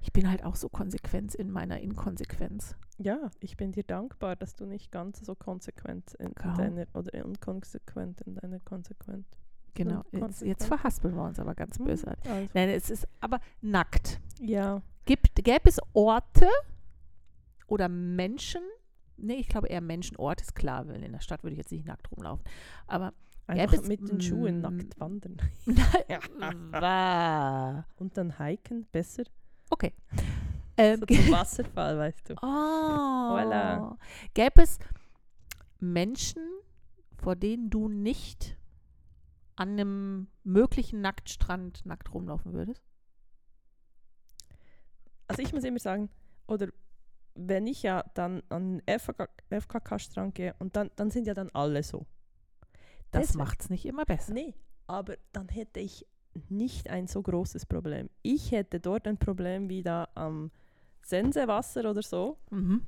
ich 0.00 0.12
bin 0.12 0.30
halt 0.30 0.44
auch 0.44 0.56
so 0.56 0.68
konsequent 0.68 1.34
in 1.34 1.50
meiner 1.50 1.80
Inkonsequenz. 1.80 2.76
ja, 2.98 3.30
ich 3.40 3.56
bin 3.56 3.72
dir 3.72 3.82
dankbar, 3.84 4.36
dass 4.36 4.54
du 4.54 4.64
nicht 4.66 4.90
ganz 4.92 5.20
so 5.24 5.34
konsequent 5.34 6.14
in, 6.14 6.34
Kaum. 6.34 6.56
deiner 6.56 6.86
oder 6.94 7.24
unkonsequent 7.24 8.20
in 8.22 8.34
deiner 8.36 8.60
Konsequenz. 8.60 9.26
Genau. 9.74 10.02
Jetzt, 10.12 10.42
jetzt 10.42 10.66
verhaspeln 10.66 11.14
wir 11.14 11.22
uns 11.24 11.38
aber 11.38 11.54
ganz 11.54 11.78
Hm, 11.78 11.84
bösartig. 11.86 12.30
Also, 12.30 12.48
Nein, 12.54 12.68
es 12.70 12.90
ist 12.90 13.06
aber 13.20 13.40
nackt. 13.60 14.20
ja, 14.40 14.82
Gibt, 15.04 15.34
gäbe 15.36 15.68
es 15.68 15.78
Orte 15.94 16.48
oder 17.66 17.88
Menschen, 17.88 18.60
nee, 19.16 19.34
ich 19.36 19.48
glaube 19.48 19.68
eher 19.68 19.80
Menschen, 19.80 20.16
Ort 20.16 20.40
ist 20.42 20.54
klar, 20.54 20.86
weil 20.88 21.02
in 21.02 21.12
der 21.12 21.20
Stadt 21.20 21.42
würde 21.42 21.52
ich 21.54 21.58
jetzt 21.58 21.72
nicht 21.72 21.86
nackt 21.86 22.10
rumlaufen, 22.12 22.44
aber 22.86 23.12
Einfach 23.46 23.82
mit 23.84 24.06
den 24.06 24.20
Schuhen 24.20 24.60
nackt 24.60 25.00
wandern. 25.00 25.38
Wa- 26.70 27.84
Und 27.96 28.16
dann 28.18 28.36
hiken, 28.38 28.86
besser. 28.92 29.22
Okay. 29.70 29.92
Ähm, 30.76 31.00
So 31.00 31.32
Wasserfall, 31.32 31.98
weißt 31.98 32.30
du. 32.30 32.34
Oh. 32.42 32.46
Voilà. 33.34 33.96
Gäbe 34.34 34.62
es 34.62 34.78
Menschen, 35.80 36.42
vor 37.16 37.36
denen 37.36 37.70
du 37.70 37.88
nicht 37.88 38.56
an 39.56 39.70
einem 39.70 40.28
möglichen 40.44 41.00
Nacktstrand 41.00 41.84
nackt 41.84 42.14
rumlaufen 42.14 42.52
würdest? 42.52 42.82
Also 45.26 45.42
ich 45.42 45.52
muss 45.52 45.64
immer 45.64 45.78
sagen, 45.80 46.08
oder 46.46 46.68
wenn 47.34 47.66
ich 47.66 47.82
ja 47.82 48.04
dann 48.14 48.42
an 48.48 48.78
den 48.78 48.98
FKK 48.98 49.28
FKK-Strand 49.50 50.34
gehe 50.34 50.54
und 50.58 50.76
dann, 50.76 50.90
dann 50.96 51.10
sind 51.10 51.26
ja 51.26 51.34
dann 51.34 51.50
alle 51.50 51.82
so. 51.82 52.06
Das 53.10 53.34
macht 53.34 53.62
es 53.62 53.70
nicht 53.70 53.86
immer 53.86 54.04
besser. 54.04 54.32
Nee, 54.32 54.54
aber 54.86 55.16
dann 55.32 55.48
hätte 55.48 55.80
ich 55.80 56.06
nicht 56.48 56.90
ein 56.90 57.06
so 57.06 57.22
großes 57.22 57.66
Problem. 57.66 58.08
Ich 58.22 58.52
hätte 58.52 58.80
dort 58.80 59.06
ein 59.06 59.18
Problem 59.18 59.68
wie 59.68 59.82
da 59.82 60.08
am 60.14 60.50
Sensewasser 61.02 61.88
oder 61.90 62.02
so. 62.02 62.38
Mhm. 62.50 62.82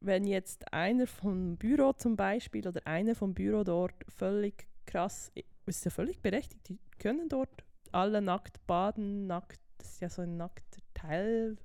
Wenn 0.00 0.26
jetzt 0.26 0.72
einer 0.72 1.06
vom 1.06 1.56
Büro 1.56 1.92
zum 1.92 2.16
Beispiel 2.16 2.66
oder 2.66 2.80
einer 2.86 3.14
vom 3.14 3.34
Büro 3.34 3.64
dort 3.64 3.94
völlig 4.08 4.66
krass, 4.84 5.32
ist 5.66 5.84
ja 5.84 5.90
völlig 5.90 6.20
berechtigt, 6.20 6.68
die 6.68 6.78
können 6.98 7.28
dort 7.28 7.64
alle 7.92 8.20
nackt 8.20 8.64
baden, 8.66 9.26
nackt, 9.26 9.60
das 9.78 9.92
ist 9.92 10.00
ja 10.00 10.08
so 10.08 10.22
ein 10.22 10.36
nackter 10.36 10.80
Teilbereich, 10.94 11.56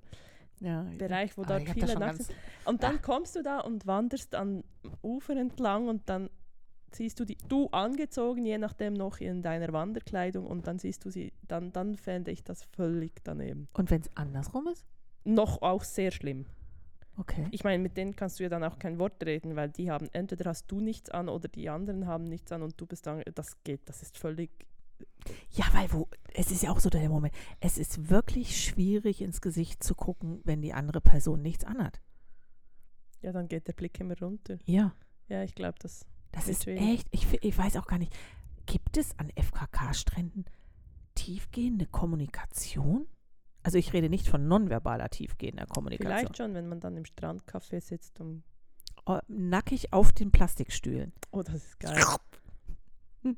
Ja, 0.59 0.85
wo 1.35 1.41
Ah, 1.43 1.45
dort 1.45 1.69
viele 1.69 1.99
nackt 1.99 2.23
sind. 2.23 2.37
Und 2.65 2.83
dann 2.83 3.01
kommst 3.01 3.35
du 3.35 3.43
da 3.43 3.59
und 3.59 3.85
wanderst 3.87 4.35
am 4.35 4.63
Ufer 5.01 5.35
entlang 5.35 5.87
und 5.87 6.07
dann 6.09 6.29
siehst 6.93 7.19
du 7.19 7.25
die, 7.25 7.37
du 7.47 7.67
angezogen, 7.67 8.45
je 8.45 8.57
nachdem 8.57 8.93
noch 8.93 9.19
in 9.19 9.41
deiner 9.41 9.71
Wanderkleidung 9.73 10.45
und 10.45 10.67
dann 10.67 10.79
siehst 10.79 11.05
du 11.05 11.09
sie, 11.09 11.33
dann, 11.47 11.71
dann 11.71 11.95
fände 11.95 12.31
ich 12.31 12.43
das 12.43 12.63
völlig 12.63 13.23
daneben. 13.23 13.67
Und 13.73 13.89
wenn 13.91 14.01
es 14.01 14.09
andersrum 14.15 14.67
ist? 14.67 14.85
Noch 15.23 15.61
auch 15.61 15.83
sehr 15.83 16.11
schlimm. 16.11 16.45
Okay. 17.17 17.45
Ich 17.51 17.63
meine, 17.63 17.83
mit 17.83 17.97
denen 17.97 18.15
kannst 18.15 18.39
du 18.39 18.43
ja 18.43 18.49
dann 18.49 18.63
auch 18.63 18.79
kein 18.79 18.97
Wort 18.97 19.23
reden, 19.25 19.55
weil 19.55 19.69
die 19.69 19.91
haben, 19.91 20.07
entweder 20.13 20.49
hast 20.49 20.71
du 20.71 20.79
nichts 20.79 21.09
an 21.09 21.29
oder 21.29 21.47
die 21.49 21.69
anderen 21.69 22.07
haben 22.07 22.23
nichts 22.23 22.51
an 22.51 22.63
und 22.63 22.79
du 22.79 22.85
bist 22.85 23.05
dann, 23.05 23.21
das 23.35 23.61
geht, 23.63 23.81
das 23.87 24.01
ist 24.01 24.17
völlig, 24.17 24.49
Ja, 25.51 25.65
weil 25.73 25.91
wo, 25.91 26.07
es 26.33 26.51
ist 26.51 26.63
ja 26.63 26.71
auch 26.71 26.79
so 26.79 26.89
der 26.89 27.07
Moment, 27.09 27.33
es 27.59 27.77
ist 27.77 28.09
wirklich 28.09 28.63
schwierig 28.63 29.21
ins 29.21 29.41
Gesicht 29.41 29.83
zu 29.83 29.93
gucken, 29.93 30.41
wenn 30.45 30.61
die 30.61 30.73
andere 30.73 31.01
Person 31.01 31.41
nichts 31.41 31.65
anhat. 31.65 32.01
ja, 33.21 33.31
dann 33.31 33.47
geht 33.47 33.67
der 33.67 33.73
Blick 33.73 33.99
immer 33.99 34.17
runter. 34.19 34.57
Ja. 34.65 34.95
Ja, 35.27 35.43
ich 35.43 35.53
glaube, 35.53 35.75
das, 35.79 36.05
Das 36.31 36.47
ist 36.47 36.65
echt, 36.67 37.07
ich, 37.11 37.27
ich 37.43 37.57
weiß 37.57 37.77
auch 37.77 37.87
gar 37.87 37.97
nicht, 37.97 38.15
gibt 38.65 38.97
es 38.97 39.17
an 39.19 39.29
FKK-Stränden 39.35 40.45
tiefgehende 41.15 41.85
Kommunikation? 41.85 43.07
Also 43.63 43.77
ich 43.77 43.93
rede 43.93 44.09
nicht 44.09 44.27
von 44.27 44.47
nonverbaler 44.47 45.09
tiefgehender 45.09 45.65
Kommunikation. 45.67 46.17
vielleicht 46.17 46.37
schon, 46.37 46.53
wenn 46.53 46.67
man 46.67 46.79
dann 46.79 46.97
im 46.97 47.03
Strandcafé 47.03 47.81
sitzt 47.81 48.19
und, 48.19 48.43
Oh, 49.05 49.19
nackig 49.27 49.93
auf 49.93 50.11
den 50.13 50.31
Plastikstühlen. 50.31 51.11
oh, 51.31 51.41
das 51.41 51.55
ist 51.55 51.79
geil. 51.79 52.03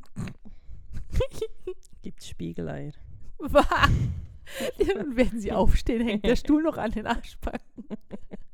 Gibt 2.01 2.23
Spiegeleier. 2.23 2.91
Und 3.37 3.53
wenn 5.15 5.39
sie 5.39 5.53
aufstehen, 5.53 6.05
hängt 6.05 6.25
der 6.25 6.35
Stuhl 6.35 6.61
noch 6.63 6.77
an 6.77 6.91
den 6.91 7.07
Arschbacken. 7.07 7.87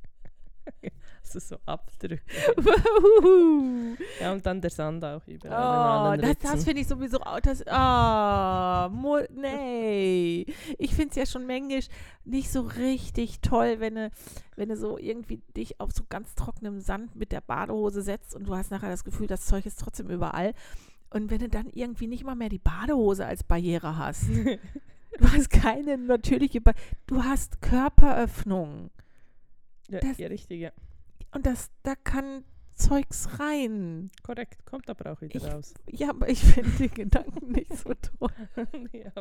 Also 1.36 1.56
so 1.56 1.58
Abdrücke. 1.66 2.22
oh, 2.58 3.96
Ja, 4.22 4.32
und 4.34 4.46
dann 4.46 4.60
der 4.62 4.70
Sand 4.72 5.04
auch 5.06 5.22
überall. 5.28 6.12
allen 6.12 6.22
das, 6.22 6.38
das 6.40 6.64
finde 6.64 6.82
ich 6.82 6.88
sowieso. 6.88 7.20
au- 7.22 7.40
Das, 7.40 7.64
mu- 8.90 9.26
nee. 9.36 10.46
Ich 10.78 10.96
finde 10.96 11.10
es 11.12 11.16
ja 11.16 11.26
schon 11.26 11.46
manchmal 11.46 11.82
nicht 12.26 12.52
so 12.52 12.62
richtig 12.62 13.42
toll, 13.42 13.80
wenn 13.80 13.96
du, 13.96 14.12
wenn 14.56 14.70
du 14.70 14.76
so 14.76 14.98
irgendwie 14.98 15.38
dich 15.56 15.80
auf 15.80 15.92
so 15.92 16.04
ganz 16.10 16.34
trockenem 16.36 16.80
Sand 16.80 17.16
mit 17.16 17.32
der 17.32 17.42
Badehose 17.42 18.02
setzt 18.02 18.36
und 18.36 18.46
du 18.48 18.56
hast 18.56 18.72
nachher 18.72 18.90
das 18.90 19.04
Gefühl, 19.04 19.28
das 19.28 19.46
Zeug 19.46 19.66
ist 19.66 19.80
trotzdem 19.80 20.10
überall. 20.10 20.54
Und 21.12 21.30
wenn 21.32 21.40
du 21.40 21.50
dann 21.50 21.68
irgendwie 21.74 22.08
nicht 22.08 22.24
mal 22.24 22.36
mehr 22.36 22.50
die 22.50 22.60
Badehose 22.60 23.26
als 23.26 23.44
Barriere 23.44 23.98
hast. 23.98 24.26
Du 25.18 25.28
hast 25.28 25.50
keine 25.50 25.98
natürliche 25.98 26.62
ba 26.62 26.72
Du 27.08 27.24
hast 27.24 27.62
Körperöffnung. 27.62 28.92
ja, 29.90 30.00
das- 30.02 30.20
ja, 30.20 30.28
richtig, 30.28 30.62
ja. 30.62 30.70
Und 31.32 31.46
das, 31.46 31.70
da 31.84 31.96
kann 31.96 32.44
Zeugs 32.76 33.28
rein. 33.42 34.10
Korrekt, 34.24 34.66
kommt 34.66 34.90
aber 34.90 35.12
auch 35.12 35.20
wieder 35.22 35.36
Ich- 35.36 35.44
raus. 35.54 35.74
Ja, 35.92 36.12
aber 36.12 36.30
ich 36.30 36.40
finde 36.40 36.70
den 36.78 36.92
Gedanken 36.94 37.52
nicht 37.52 37.76
so 37.78 37.92
toll. 37.94 38.30
ja, 38.94 39.12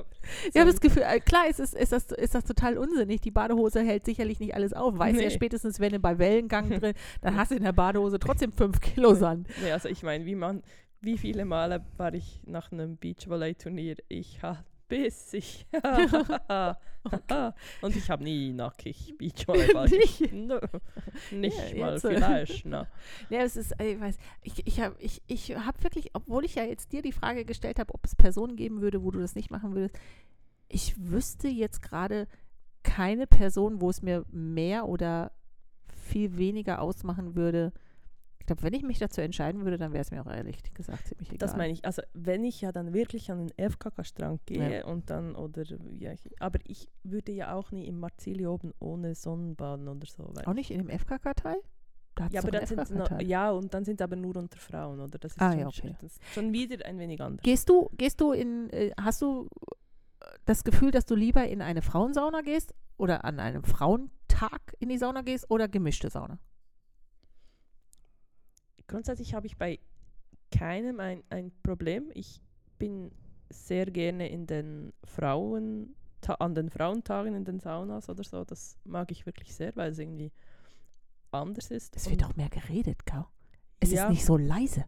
Ich 0.53 0.57
habe 0.61 0.71
das 0.71 0.81
Gefühl, 0.81 1.03
äh, 1.03 1.18
klar 1.18 1.49
ist, 1.49 1.59
es, 1.59 1.75
ist, 1.75 1.90
das, 1.90 2.12
ist 2.12 2.37
das 2.37 2.44
total 2.44 2.79
unsinnig. 2.79 3.21
Die 3.21 3.33
Badehose 3.33 3.83
hält 3.83 4.05
sicherlich 4.05 4.38
nicht 4.38 4.55
alles 4.55 4.73
auf. 4.75 4.97
Weißt 4.97 5.18
du 5.18 5.23
ja 5.23 5.29
Nee. 5.29 5.35
spätestens, 5.35 5.81
wenn 5.81 5.90
du 5.92 5.99
bei 5.99 6.18
Wellengang 6.18 6.71
drin, 6.81 6.94
dann 7.21 7.37
hast 7.37 7.51
du 7.51 7.57
in 7.57 7.64
der 7.64 7.73
Badehose 7.73 8.21
trotzdem 8.21 8.53
fünf 8.53 8.81
Kilo 8.81 9.14
Sand. 9.14 9.49
Nee, 9.61 9.73
also 9.73 9.88
ich 9.88 10.05
meine, 10.05 10.25
wie 10.25 10.37
man, 10.37 10.62
wie 11.01 11.18
viele 11.18 11.44
Male 11.44 11.85
war 11.97 12.14
ich 12.14 12.40
nach 12.47 12.71
einem 12.71 12.97
Beachvolley-Turnier? 12.97 13.97
Ich 14.07 14.40
habe 14.42 14.64
bissig. 14.88 15.66
Und 17.81 17.96
ich 17.96 18.11
habe 18.11 18.24
nie 18.24 18.53
nackig 18.53 19.14
Beachvolleyball 19.18 19.88
Nicht? 19.88 20.33
Nö, 20.33 20.59
Nicht 21.31 21.72
Ja, 21.72 21.79
mal 21.79 22.01
vielleicht. 22.01 22.66
Na. 22.66 22.87
Ja, 23.31 23.40
es 23.40 23.57
ist, 23.57 23.74
ich 23.81 24.01
weiß, 24.01 24.16
ich, 24.42 24.66
ich 24.66 24.81
habe 24.81 24.96
ich, 24.98 25.22
ich 25.27 25.57
hab 25.57 25.83
wirklich, 25.83 26.11
obwohl 26.14 26.44
ich 26.44 26.55
ja 26.57 26.64
jetzt 26.64 26.92
dir 26.92 27.03
die 27.03 27.12
Frage 27.12 27.44
gestellt 27.44 27.79
habe, 27.79 27.94
ob 27.94 28.05
es 28.05 28.16
Personen 28.16 28.57
geben 28.57 28.81
würde, 28.81 29.03
wo 29.03 29.11
du 29.11 29.20
das 29.20 29.35
nicht 29.35 29.51
machen 29.51 29.74
würdest, 29.74 29.98
ich 30.68 30.94
wüsste 30.98 31.48
jetzt 31.48 31.83
gerade 31.83 32.27
keine 32.83 33.27
Person, 33.27 33.81
wo 33.81 33.90
es 33.90 34.03
mir 34.03 34.24
mehr 34.31 34.87
oder 34.88 35.33
viel 36.11 36.37
weniger 36.37 36.81
ausmachen 36.81 37.35
würde. 37.35 37.72
Ich 38.49 38.57
glaube, 38.57 38.63
wenn 38.63 38.73
ich 38.73 38.83
mich 38.83 38.99
dazu 38.99 39.21
entscheiden 39.21 39.63
würde, 39.65 39.77
dann 39.77 39.93
wäre 39.93 40.01
es 40.01 40.11
mir 40.11 40.23
auch 40.23 40.33
ehrlich 40.33 40.63
gesagt 40.73 41.07
ziemlich 41.07 41.29
egal. 41.29 41.39
Das 41.39 41.55
meine 41.55 41.71
ich. 41.71 41.85
Also 41.85 42.01
wenn 42.15 42.45
ich 42.45 42.63
ja 42.63 42.73
dann 42.73 42.95
wirklich 42.95 43.31
an 43.31 43.47
den 43.47 43.71
FKK-Strand 43.71 44.47
gehe 44.47 44.87
und 44.87 45.11
dann, 45.11 45.35
oder 45.37 45.65
ja, 45.93 46.13
ich, 46.13 46.21
aber 46.41 46.59
ich 46.65 46.89
würde 47.03 47.31
ja 47.33 47.53
auch 47.53 47.73
nie 47.73 47.87
im 47.87 48.01
Marzili 48.01 48.47
oben 48.47 48.73
ohne 48.79 49.15
Sonnenbaden 49.15 49.87
oder 49.87 50.07
so. 50.07 50.33
Auch 50.47 50.55
nicht 50.55 50.71
in 50.71 50.79
dem 50.79 50.89
FKK-Teil? 50.89 51.59
Ja, 52.31 52.41
aber 52.41 52.51
dann 52.51 52.67
sind 52.67 52.91
noch, 52.95 53.21
ja, 53.21 53.51
und 53.51 53.75
dann 53.75 53.85
sind 53.85 54.01
aber 54.01 54.17
nur 54.17 54.35
unter 54.37 54.57
Frauen, 54.59 54.99
oder? 54.99 55.19
Das 55.19 55.33
ist 55.33 55.43
Ah, 55.43 55.51
schon, 55.51 55.61
ja, 55.61 55.67
okay. 55.67 55.95
das 56.01 56.13
ist 56.17 56.23
schon 56.33 56.51
wieder 56.55 56.87
ein 56.87 56.99
wenig 56.99 57.21
anders. 57.21 57.43
Gehst 57.43 57.69
du, 57.69 57.91
gehst 57.99 58.19
du 58.23 58.33
in, 58.33 58.71
äh, 58.71 58.93
hast 58.99 59.21
du 59.21 59.47
äh, 60.21 60.25
das 60.47 60.65
Gefühl, 60.65 60.91
dass 60.91 61.05
du 61.05 61.15
lieber 61.15 61.47
in 61.47 61.61
eine 61.61 61.83
Frauensauna 61.83 62.41
gehst 62.41 62.73
oder 62.97 63.27
an 63.27 63.41
einem 63.41 63.63
Frauentag 63.63 64.75
in 64.79 64.89
die 64.89 64.97
Sauna 64.97 65.21
gehst 65.21 65.51
oder 65.51 65.69
gemischte 65.69 66.09
Sauna? 66.09 66.39
Grundsätzlich 68.88 69.35
habe 69.35 69.46
ich 69.46 69.57
bei 69.57 69.79
keinem 70.51 70.98
ein, 70.98 71.22
ein 71.31 71.53
Problem. 71.62 72.11
Ich 72.14 72.40
bin 72.79 73.12
sehr 73.51 73.87
gerne 73.87 74.29
in 74.29 74.46
den 74.46 74.92
Frauen, 75.05 75.94
an 76.40 76.55
den 76.55 76.68
Frauentagen 76.70 77.35
in 77.35 77.44
den 77.44 77.61
Saunas 77.61 78.09
oder 78.09 78.24
so. 78.24 78.44
Das 78.44 78.77
mag 78.85 79.11
ich 79.12 79.24
wirklich 79.27 79.55
sehr, 79.55 79.74
weil 79.77 79.92
es 79.92 79.98
irgendwie 79.98 80.33
anders 81.31 81.70
ist. 81.70 81.96
Es 81.96 82.11
wird 82.11 82.24
auch 82.24 82.35
mehr 82.37 82.48
geredet, 82.48 83.07
Kau. 83.07 83.27
Es 83.81 83.92
Ja. 83.92 84.05
ist 84.05 84.11
nicht 84.11 84.24
so 84.24 84.37
leise. 84.37 84.85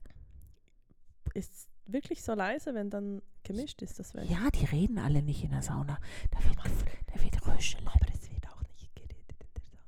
ist 1.35 1.69
wirklich 1.87 2.23
so 2.25 2.35
leise, 2.35 2.75
wenn 2.75 2.91
dann 2.91 3.23
gemischt 3.45 3.83
ist. 3.83 3.99
Das 4.01 4.13
Ja, 4.15 4.51
die 4.53 4.65
reden 4.65 4.99
alle 4.99 5.23
nicht 5.23 5.45
in 5.45 5.51
der 5.51 5.63
Sauna. 5.63 5.99
Da 6.33 6.43
wird, 6.45 6.59
gef- 6.59 6.85
da 7.07 7.23
wird 7.23 7.47
röscheln. 7.47 7.87
Aber 7.87 8.07
es 8.13 8.29
wird 8.31 8.49
auch 8.51 8.63
nicht 8.73 8.93
geredet 8.97 9.27
in 9.31 9.37
der 9.55 9.63
Sauna. 9.63 9.85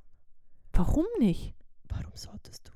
Warum 0.73 1.05
nicht? 1.19 1.53
Warum 1.89 2.15
solltest 2.15 2.67
du? 2.67 2.71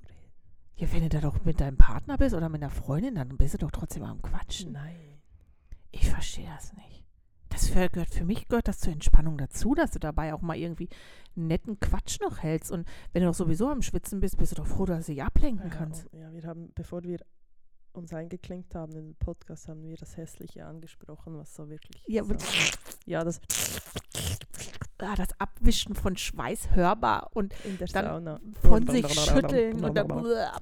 Ja, 0.78 0.92
wenn 0.92 1.02
du 1.02 1.10
da 1.10 1.20
doch 1.22 1.44
mit 1.44 1.60
deinem 1.60 1.78
Partner 1.78 2.18
bist 2.18 2.36
oder 2.36 2.50
mit 2.50 2.62
einer 2.62 2.70
Freundin, 2.72 3.16
dann 3.16 3.36
bist 3.38 3.56
du 3.56 3.58
doch 3.58 3.72
trotzdem 3.72 4.04
am 4.04 4.22
Quatschen. 4.22 4.74
Nein. 4.74 4.96
Ich 5.92 6.08
verstehe 6.10 6.48
das 6.56 6.74
nicht. 6.74 7.04
Das 7.50 7.70
für, 7.70 7.90
gehört, 7.90 8.10
für 8.13 8.26
mich 8.26 8.48
gehört 8.48 8.68
das 8.68 8.80
zur 8.80 8.94
Entspannung 8.94 9.38
dazu, 9.38 9.74
dass 9.74 9.92
du 9.92 10.00
dabei 10.00 10.34
auch 10.34 10.42
mal 10.42 10.56
irgendwie 10.58 10.90
einen 11.36 11.48
netten 11.48 11.80
Quatsch 11.80 12.20
noch 12.22 12.44
hältst. 12.44 12.72
Und 12.72 12.88
wenn 13.13 13.24
du 13.24 13.28
doch 13.30 13.34
sowieso 13.34 13.70
am 13.70 13.82
Schwitzen 13.82 14.20
bist, 14.20 14.38
bist 14.38 14.52
du 14.52 14.58
doch 14.58 14.68
froh, 14.68 14.86
dass 14.86 15.08
du 15.08 15.13
dich 15.13 15.24
ablenken 15.24 15.70
kannst. 15.72 16.08
Ja, 16.12 16.20
ja, 16.20 16.34
wir 16.34 16.44
haben, 16.44 16.72
bevor 16.76 17.04
wir 17.04 17.20
uns 17.94 18.13
eingeklinkt 18.13 18.76
haben 18.76 18.92
in 18.96 19.06
den 19.08 19.16
Podcast, 19.16 19.68
haben 19.70 19.82
wir 19.84 19.98
das 19.98 20.18
Hässliche 20.18 20.66
angesprochen, 20.66 21.36
was 21.38 21.56
so 21.56 21.68
wirklich. 21.70 22.04
Ja, 22.06 22.21
aber- 22.21 22.38
ja 23.06 23.23
das. 23.23 23.42
ah, 25.00 25.15
das 25.15 25.29
Abwischen 25.39 25.95
von 25.95 26.17
Schweiß 26.17 26.75
hörbar 26.75 27.29
und 27.33 27.54
dann 27.93 28.39
von 28.62 28.87
sich 28.87 29.08
schütteln 29.08 29.83
und 29.83 29.95
dann 29.95 30.08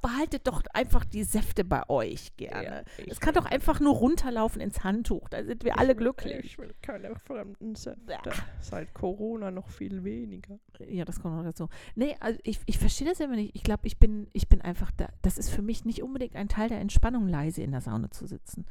behaltet 0.01 0.47
doch 0.47 0.61
einfach 0.73 1.05
die 1.05 1.23
Säfte 1.23 1.63
bei 1.63 1.87
euch 1.89 2.35
gerne. 2.37 2.83
Es 3.07 3.19
kann 3.19 3.33
doch 3.33 3.45
einfach 3.45 3.79
nur 3.79 3.95
runterlaufen 3.95 4.61
ins 4.61 4.83
Handtuch, 4.83 5.29
da 5.29 5.43
sind 5.43 5.63
wir 5.63 5.79
alle 5.79 5.95
glücklich. 5.95 6.45
Ich 6.45 6.57
will 6.57 6.73
keine 6.81 7.15
fremden 7.15 7.75
Säfte. 7.75 8.31
Seit 8.61 8.93
Corona 8.93 9.51
noch 9.51 9.69
viel 9.69 10.03
weniger. 10.03 10.59
Ja, 10.87 11.05
das 11.05 11.19
kommt 11.19 11.35
noch 11.35 11.43
dazu. 11.43 11.69
Nee, 11.95 12.15
also 12.19 12.39
ich, 12.43 12.59
ich 12.65 12.77
verstehe 12.77 13.07
das 13.07 13.19
immer 13.19 13.35
nicht. 13.35 13.55
Ich 13.55 13.63
glaube, 13.63 13.87
ich 13.87 13.97
bin, 13.97 14.27
ich 14.33 14.47
bin 14.47 14.61
einfach 14.61 14.91
da. 14.91 15.09
Das 15.21 15.37
ist 15.37 15.49
für 15.49 15.61
mich 15.61 15.85
nicht 15.85 16.03
unbedingt 16.03 16.35
ein 16.35 16.49
Teil 16.49 16.69
der 16.69 16.79
Entspannung, 16.79 17.27
leise 17.27 17.61
in 17.61 17.71
der 17.71 17.81
Sauna 17.81 18.11
zu 18.11 18.27
sitzen. 18.27 18.65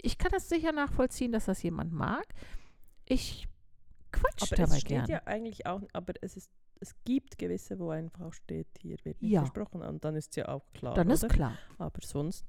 Ich 0.00 0.18
kann 0.18 0.30
das 0.32 0.48
sicher 0.48 0.72
nachvollziehen, 0.72 1.32
dass 1.32 1.46
das 1.46 1.62
jemand 1.62 1.92
mag. 1.92 2.26
Ich 3.06 3.48
quatsch 4.20 4.42
Aber 4.42 4.56
dabei 4.56 4.74
es 4.74 4.80
steht 4.80 4.88
gern. 4.88 5.06
ja 5.08 5.22
eigentlich 5.26 5.66
auch, 5.66 5.82
aber 5.92 6.14
es 6.20 6.36
ist, 6.36 6.50
es 6.80 6.94
gibt 7.04 7.38
gewisse, 7.38 7.78
wo 7.78 7.90
einfach 7.90 8.20
auch 8.22 8.32
steht, 8.32 8.66
hier 8.80 8.96
wird 9.04 9.20
nicht 9.22 9.32
Ja. 9.32 9.40
gesprochen. 9.42 9.82
Und 9.82 10.04
dann 10.04 10.14
ist 10.16 10.30
es 10.30 10.36
ja 10.36 10.48
auch 10.48 10.62
klar. 10.74 10.94
Dann 10.94 11.10
ist 11.10 11.24
oder? 11.24 11.32
klar. 11.34 11.58
Aber 11.78 12.00
sonst. 12.02 12.44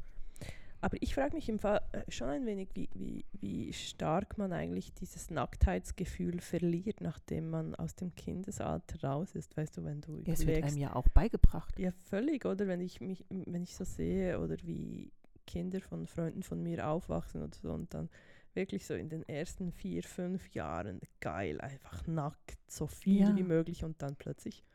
Aber 0.79 0.95
ich 1.01 1.15
frage 1.15 1.33
mich 1.33 1.49
im 1.49 1.57
Fall 1.57 1.81
äh, 1.91 2.03
schon 2.11 2.29
ein 2.29 2.45
wenig, 2.45 2.69
wie, 2.75 2.87
wie, 2.93 3.25
wie 3.33 3.73
stark 3.73 4.37
man 4.37 4.53
eigentlich 4.53 4.93
dieses 4.93 5.31
Nacktheitsgefühl 5.31 6.39
verliert, 6.39 7.01
nachdem 7.01 7.49
man 7.49 7.73
aus 7.73 7.95
dem 7.95 8.13
Kindesalter 8.15 9.07
raus 9.07 9.33
ist. 9.33 9.57
Weißt 9.57 9.75
du, 9.77 9.83
wenn 9.85 10.01
du 10.01 10.21
Ja, 10.25 10.33
es 10.33 10.45
wird 10.45 10.63
einem 10.63 10.77
ja 10.77 10.95
auch 10.95 11.07
beigebracht. 11.09 11.79
Ja, 11.79 11.91
völlig, 12.09 12.45
oder? 12.45 12.67
Wenn 12.67 12.81
ich 12.81 13.01
mich, 13.01 13.25
wenn 13.29 13.63
ich 13.63 13.75
so 13.75 13.85
sehe 13.85 14.39
oder 14.39 14.55
wie 14.63 15.11
Kinder 15.47 15.81
von 15.81 16.05
Freunden 16.05 16.43
von 16.43 16.61
mir 16.61 16.87
aufwachsen 16.87 17.41
oder 17.41 17.55
so 17.59 17.71
und 17.71 17.91
dann 17.93 18.09
wirklich 18.57 18.85
so 18.85 18.93
in 18.95 19.07
den 19.07 19.23
ersten 19.29 19.71
vier, 19.71 20.03
fünf 20.03 20.49
Jahren 20.53 20.99
geil, 21.21 21.61
einfach 21.61 22.05
nackt, 22.07 22.57
so 22.69 22.87
viel 22.87 23.21
Ja. 23.21 23.35
wie 23.37 23.43
möglich 23.43 23.83
und 23.85 24.01
dann 24.01 24.15
plötzlich, 24.17 24.65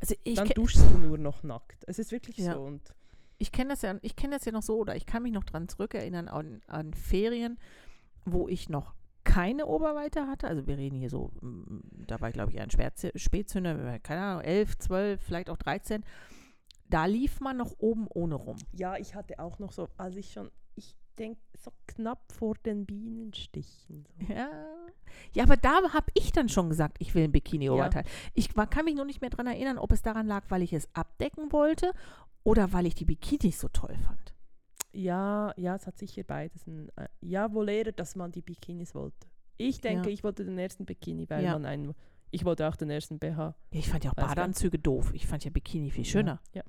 Also 0.00 0.14
ich, 0.24 0.36
dann 0.36 0.48
duschst 0.48 0.80
du 0.80 0.98
nur 0.98 1.18
noch 1.18 1.42
nackt. 1.42 1.84
Es 1.86 1.98
ist 1.98 2.12
wirklich 2.12 2.36
Ja. 2.38 2.54
so 2.54 2.62
und 2.62 2.94
ich 3.38 3.50
kenne 3.52 3.70
das 3.70 3.82
ja, 3.82 3.98
ich 4.02 4.14
kenne 4.16 4.36
das 4.36 4.44
ja 4.44 4.52
noch 4.52 4.62
so, 4.62 4.76
oder 4.78 4.94
ich 4.96 5.06
kann 5.06 5.22
mich 5.22 5.32
noch 5.32 5.44
dran 5.44 5.68
zurückerinnern 5.68 6.28
an, 6.28 6.60
an 6.66 6.94
Ferien, 6.94 7.58
wo 8.24 8.48
ich 8.48 8.68
noch 8.68 8.94
keine 9.24 9.66
Oberweite 9.66 10.26
hatte. 10.26 10.46
Also 10.48 10.66
wir 10.66 10.76
reden 10.76 10.96
hier 10.96 11.10
so, 11.10 11.32
mm, 11.40 11.80
da 12.06 12.20
war 12.20 12.28
ich 12.28 12.34
glaube 12.34 12.52
ich 12.52 12.60
ein 12.60 12.70
Spätz- 12.70 13.16
Spätzünder, 13.18 13.98
keine 14.00 14.20
Ahnung, 14.22 14.42
11, 14.44 14.78
12, 14.78 15.20
vielleicht 15.22 15.48
auch 15.50 15.56
13. 15.56 16.04
Da 16.88 17.06
lief 17.06 17.40
man 17.40 17.56
noch 17.56 17.74
oben 17.78 18.06
ohne 18.08 18.34
rum. 18.34 18.56
ja, 18.72 18.96
ich 18.96 19.14
hatte 19.14 19.38
auch 19.38 19.58
noch 19.58 19.72
so, 19.72 19.88
als 19.96 20.16
ich 20.16 20.32
schon, 20.32 20.50
ich 21.12 21.16
denke, 21.16 21.40
so 21.58 21.70
knapp 21.86 22.32
vor 22.32 22.54
den 22.64 22.86
Bienenstichen. 22.86 24.06
So. 24.18 24.32
Ja. 24.32 24.48
Ja, 25.34 25.44
aber 25.44 25.56
da 25.58 25.92
habe 25.92 26.10
ich 26.14 26.32
dann 26.32 26.48
schon 26.48 26.70
gesagt, 26.70 26.96
ich 27.00 27.14
will 27.14 27.24
ein 27.24 27.32
Bikini-Oberteil. 27.32 28.04
Ich 28.32 28.56
war, 28.56 28.66
kann 28.66 28.86
mich 28.86 28.94
nur 28.94 29.04
nicht 29.04 29.20
mehr 29.20 29.28
daran 29.28 29.46
erinnern, 29.46 29.76
ob 29.78 29.92
es 29.92 30.00
daran 30.00 30.26
lag, 30.26 30.44
weil 30.48 30.62
ich 30.62 30.72
es 30.72 30.88
abdecken 30.94 31.52
wollte 31.52 31.92
oder 32.44 32.72
weil 32.72 32.86
ich 32.86 32.94
die 32.94 33.04
Bikinis 33.04 33.60
so 33.60 33.68
toll 33.68 33.94
fand. 34.06 34.34
Ja, 34.94 35.52
ja, 35.58 35.74
es 35.76 35.86
hat 35.86 35.98
sicher 35.98 36.22
beides. 36.22 36.66
Ein, 36.66 36.88
äh, 36.96 37.08
ja, 37.20 37.52
wohl 37.52 37.68
eher, 37.68 37.92
dass 37.92 38.16
man 38.16 38.32
die 38.32 38.42
Bikinis 38.42 38.94
wollte. 38.94 39.26
Ich 39.58 39.80
denke, 39.82 40.08
Ja. 40.08 40.14
ich 40.14 40.24
wollte 40.24 40.44
den 40.46 40.58
ersten 40.58 40.86
Bikini, 40.86 41.28
weil 41.28 41.44
Ja. 41.44 41.52
man 41.52 41.66
einen, 41.66 41.94
ich 42.30 42.44
wollte 42.46 42.66
auch 42.68 42.76
den 42.76 42.88
ersten 42.90 43.18
BH. 43.18 43.54
Ja, 43.70 43.78
ich 43.78 43.88
fand 43.90 44.04
ja 44.04 44.10
auch? 44.12 44.14
Badeanzüge 44.16 44.78
doof. 44.78 45.12
Ich 45.14 45.26
fand 45.26 45.44
ja 45.44 45.50
Bikini 45.50 45.90
viel 45.90 46.06
schöner. 46.06 46.40
Ja. 46.54 46.62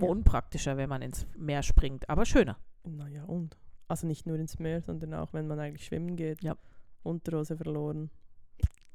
Unpraktischer, 0.00 0.76
wenn 0.78 0.88
man 0.88 1.02
ins 1.02 1.26
Meer 1.36 1.62
springt, 1.62 2.08
aber 2.08 2.24
schöner. 2.24 2.56
Naja, 2.86 3.24
und? 3.24 3.56
Also 3.88 4.06
nicht 4.06 4.26
nur 4.26 4.36
ins 4.38 4.58
Meer, 4.58 4.80
sondern 4.82 5.14
auch, 5.14 5.32
wenn 5.32 5.46
man 5.46 5.58
eigentlich 5.60 5.84
schwimmen 5.86 6.16
geht. 6.16 6.42
Ja. 6.42 6.56
Unterhose 7.02 7.56
verloren. 7.56 8.10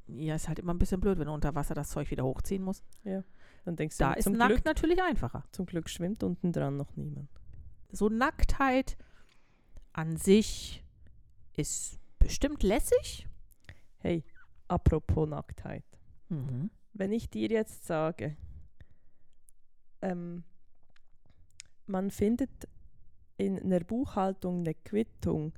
Ja, 0.08 0.36
ist 0.36 0.48
halt 0.50 0.60
immer 0.60 0.74
ein 0.74 0.80
bisschen 0.80 1.00
blöd, 1.00 1.18
wenn 1.20 1.28
du 1.28 1.34
unter 1.34 1.56
Wasser 1.56 1.74
das 1.74 1.90
Zeug 1.90 2.12
wieder 2.12 2.26
hochziehen 2.26 2.64
musst. 2.64 2.84
Dann 3.64 3.76
denkst 3.76 3.98
Da 3.98 4.12
du, 4.14 4.20
ist 4.20 4.24
zum, 4.26 4.34
nackt 4.34 4.52
Glück, 4.54 4.66
natürlich 4.66 5.02
einfacher. 5.02 5.46
zum 5.52 5.66
Glück 5.66 5.90
schwimmt 5.90 6.24
unten 6.24 6.52
dran 6.52 6.76
noch 6.76 6.96
niemand. 6.98 7.30
So 7.92 8.10
Nacktheit 8.10 8.98
an 9.94 10.18
sich 10.18 10.84
ist 11.56 12.00
bestimmt 12.20 12.64
lässig. 12.64 13.28
Hey, 14.00 14.24
apropos 14.68 15.30
Nacktheit. 15.30 15.84
Mhm. 16.30 16.70
Wenn 16.94 17.12
ich 17.14 17.30
dir 17.30 17.48
jetzt 17.48 17.86
sage, 17.86 18.36
ähm, 20.02 20.44
man 21.86 22.12
findet 22.12 22.50
in 23.42 23.60
einer 23.62 23.80
Buchhaltung 23.82 24.60
eine 24.60 24.74
Quittung 24.74 25.54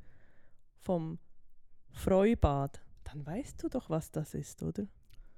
vom 0.79 1.19
Freubad, 1.91 2.81
dann 3.03 3.25
weißt 3.25 3.61
du 3.63 3.69
doch, 3.69 3.89
was 3.89 4.11
das 4.11 4.33
ist, 4.33 4.63
oder? 4.63 4.85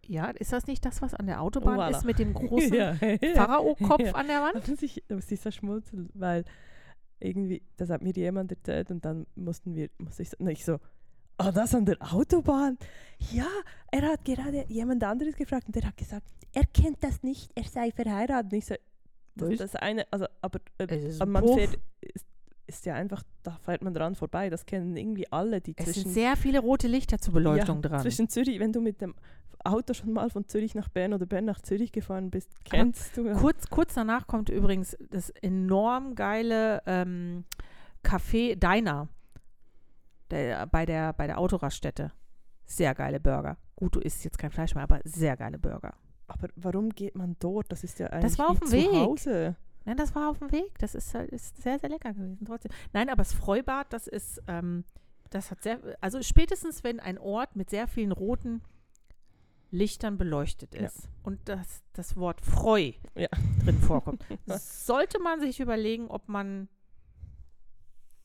Ja, 0.05 0.29
ist 0.29 0.53
das 0.53 0.67
nicht 0.67 0.85
das, 0.85 1.01
was 1.01 1.15
an 1.15 1.25
der 1.25 1.41
Autobahn 1.41 1.79
Voilà. 1.79 1.97
ist 1.97 2.05
mit 2.05 2.19
dem 2.19 2.33
großen 2.35 2.73
ja. 2.73 2.93
Pharao-Kopf 2.93 4.01
Ja. 4.01 4.11
an 4.13 4.27
der 4.27 4.41
Wand? 4.41 4.67
Muss 4.67 4.81
ich, 4.83 5.03
muss 5.09 5.31
ich 5.31 5.41
so 5.41 5.49
schmunzeln, 5.49 6.09
weil 6.13 6.45
irgendwie, 7.19 7.63
das 7.77 7.89
hat 7.89 8.03
mir 8.03 8.13
jemand 8.13 8.51
erzählt 8.51 8.91
und 8.91 9.03
dann 9.03 9.25
mussten 9.35 9.73
wir, 9.73 9.89
musste 9.97 10.21
ich 10.21 10.39
und 10.39 10.47
ich 10.47 10.63
so, 10.63 10.77
ah, 11.37 11.51
das 11.51 11.73
an 11.73 11.85
der 11.85 11.97
Autobahn? 12.13 12.77
Ja, 13.31 13.47
er 13.91 14.03
hat 14.03 14.23
gerade 14.25 14.65
jemand 14.67 15.03
anderes 15.03 15.35
gefragt 15.35 15.65
und 15.67 15.75
der 15.75 15.87
hat 15.87 15.97
gesagt, 15.97 16.27
er 16.53 16.65
kennt 16.67 17.03
das 17.03 17.23
nicht, 17.23 17.51
er 17.55 17.63
sei 17.63 17.91
verheiratet. 17.91 18.51
Und 18.51 18.57
ich 18.59 18.65
so, 18.65 18.75
das, 19.35 19.57
das 19.57 19.75
eine, 19.75 20.05
also, 20.11 20.27
aber, 20.41 20.59
äh, 20.77 21.25
man 21.25 21.43
Puff. 21.43 21.55
fährt, 21.55 21.79
ist, 22.67 22.85
ja 22.85 22.95
einfach, 22.95 23.23
da 23.43 23.51
fährt 23.51 23.81
man 23.81 23.93
dran 23.93 24.15
vorbei, 24.15 24.49
das 24.49 24.65
kennen 24.65 24.95
irgendwie 24.95 25.31
alle, 25.31 25.61
die 25.61 25.73
Es 25.77 25.85
sind 25.85 25.93
zwischen, 25.95 26.11
sehr 26.11 26.35
viele 26.35 26.59
rote 26.59 26.87
Lichter 26.87 27.19
zur 27.19 27.33
Beleuchtung 27.33 27.81
ja, 27.81 27.89
dran. 27.89 28.01
zwischen 28.01 28.29
Zürich, 28.29 28.59
wenn 28.59 28.71
du 28.71 28.81
mit 28.81 29.01
dem 29.01 29.15
Auto 29.63 29.93
schon 29.93 30.13
mal 30.13 30.29
von 30.29 30.47
Zürich 30.47 30.75
nach 30.75 30.89
Bern 30.89 31.13
oder 31.13 31.25
Bern 31.25 31.45
nach 31.45 31.61
Zürich 31.61 31.91
gefahren 31.91 32.29
bist, 32.29 32.49
kennst 32.65 33.17
du. 33.17 33.25
ja. 33.25 33.33
Kurz, 33.33 33.69
kurz 33.69 33.95
danach 33.95 34.27
kommt 34.27 34.49
übrigens 34.49 34.95
das 35.09 35.31
enorm 35.41 36.15
geile 36.15 36.81
ähm, 36.85 37.45
Café 38.03 38.55
Diner 38.55 39.07
der, 40.29 40.67
bei, 40.67 40.85
der, 40.85 41.13
bei 41.13 41.27
der 41.27 41.39
Autoraststätte. 41.39 42.11
Sehr 42.65 42.93
geile 42.95 43.19
Burger. 43.19 43.57
Gut, 43.75 43.95
du 43.95 43.99
isst 43.99 44.23
jetzt 44.23 44.37
kein 44.37 44.51
Fleisch 44.51 44.73
mehr, 44.75 44.83
aber 44.83 44.99
sehr 45.03 45.35
geile 45.35 45.59
Burger. 45.59 45.93
Aber 46.27 46.47
warum 46.55 46.89
geht 46.89 47.15
man 47.15 47.35
dort? 47.39 47.71
Das 47.71 47.83
ist 47.83 47.99
ja 47.99 48.07
eigentlich 48.07 48.31
Das 48.31 48.39
war 48.39 48.49
auf 48.49 48.59
dem 48.59 48.67
zu 48.67 48.73
Weg. 48.73 48.91
Hause. 48.91 49.55
Nein, 49.85 49.97
das 49.97 50.15
war 50.15 50.29
auf 50.29 50.39
dem 50.39 50.51
Weg. 50.51 50.77
Das 50.79 50.95
ist, 50.95 51.13
halt- 51.13 51.29
ist 51.31 51.61
sehr, 51.61 51.79
sehr 51.79 51.89
lecker 51.89 52.13
gewesen 52.13 52.45
trotzdem. 52.45 52.71
Nein, 52.93 53.09
aber 53.09 53.17
das 53.17 53.33
Freubad, 53.33 53.91
das 53.93 54.07
ist, 54.07 54.41
ähm, 54.47 54.83
das 55.29 55.51
hat 55.51 55.61
sehr, 55.63 55.79
also 56.01 56.21
spätestens, 56.21 56.83
wenn 56.83 56.99
ein 56.99 57.17
Ort 57.17 57.55
mit 57.55 57.69
sehr 57.69 57.87
vielen 57.87 58.11
roten 58.11 58.61
Lichtern 59.71 60.17
beleuchtet 60.17 60.73
Ja. 60.75 60.85
ist 60.87 61.09
und 61.23 61.39
das, 61.49 61.83
das 61.93 62.15
Wort 62.15 62.41
Freu 62.41 62.93
Ja. 63.15 63.27
drin 63.63 63.77
vorkommt, 63.79 64.23
sollte 64.47 65.19
man 65.19 65.39
sich 65.39 65.59
überlegen, 65.59 66.07
ob 66.07 66.29
man 66.29 66.69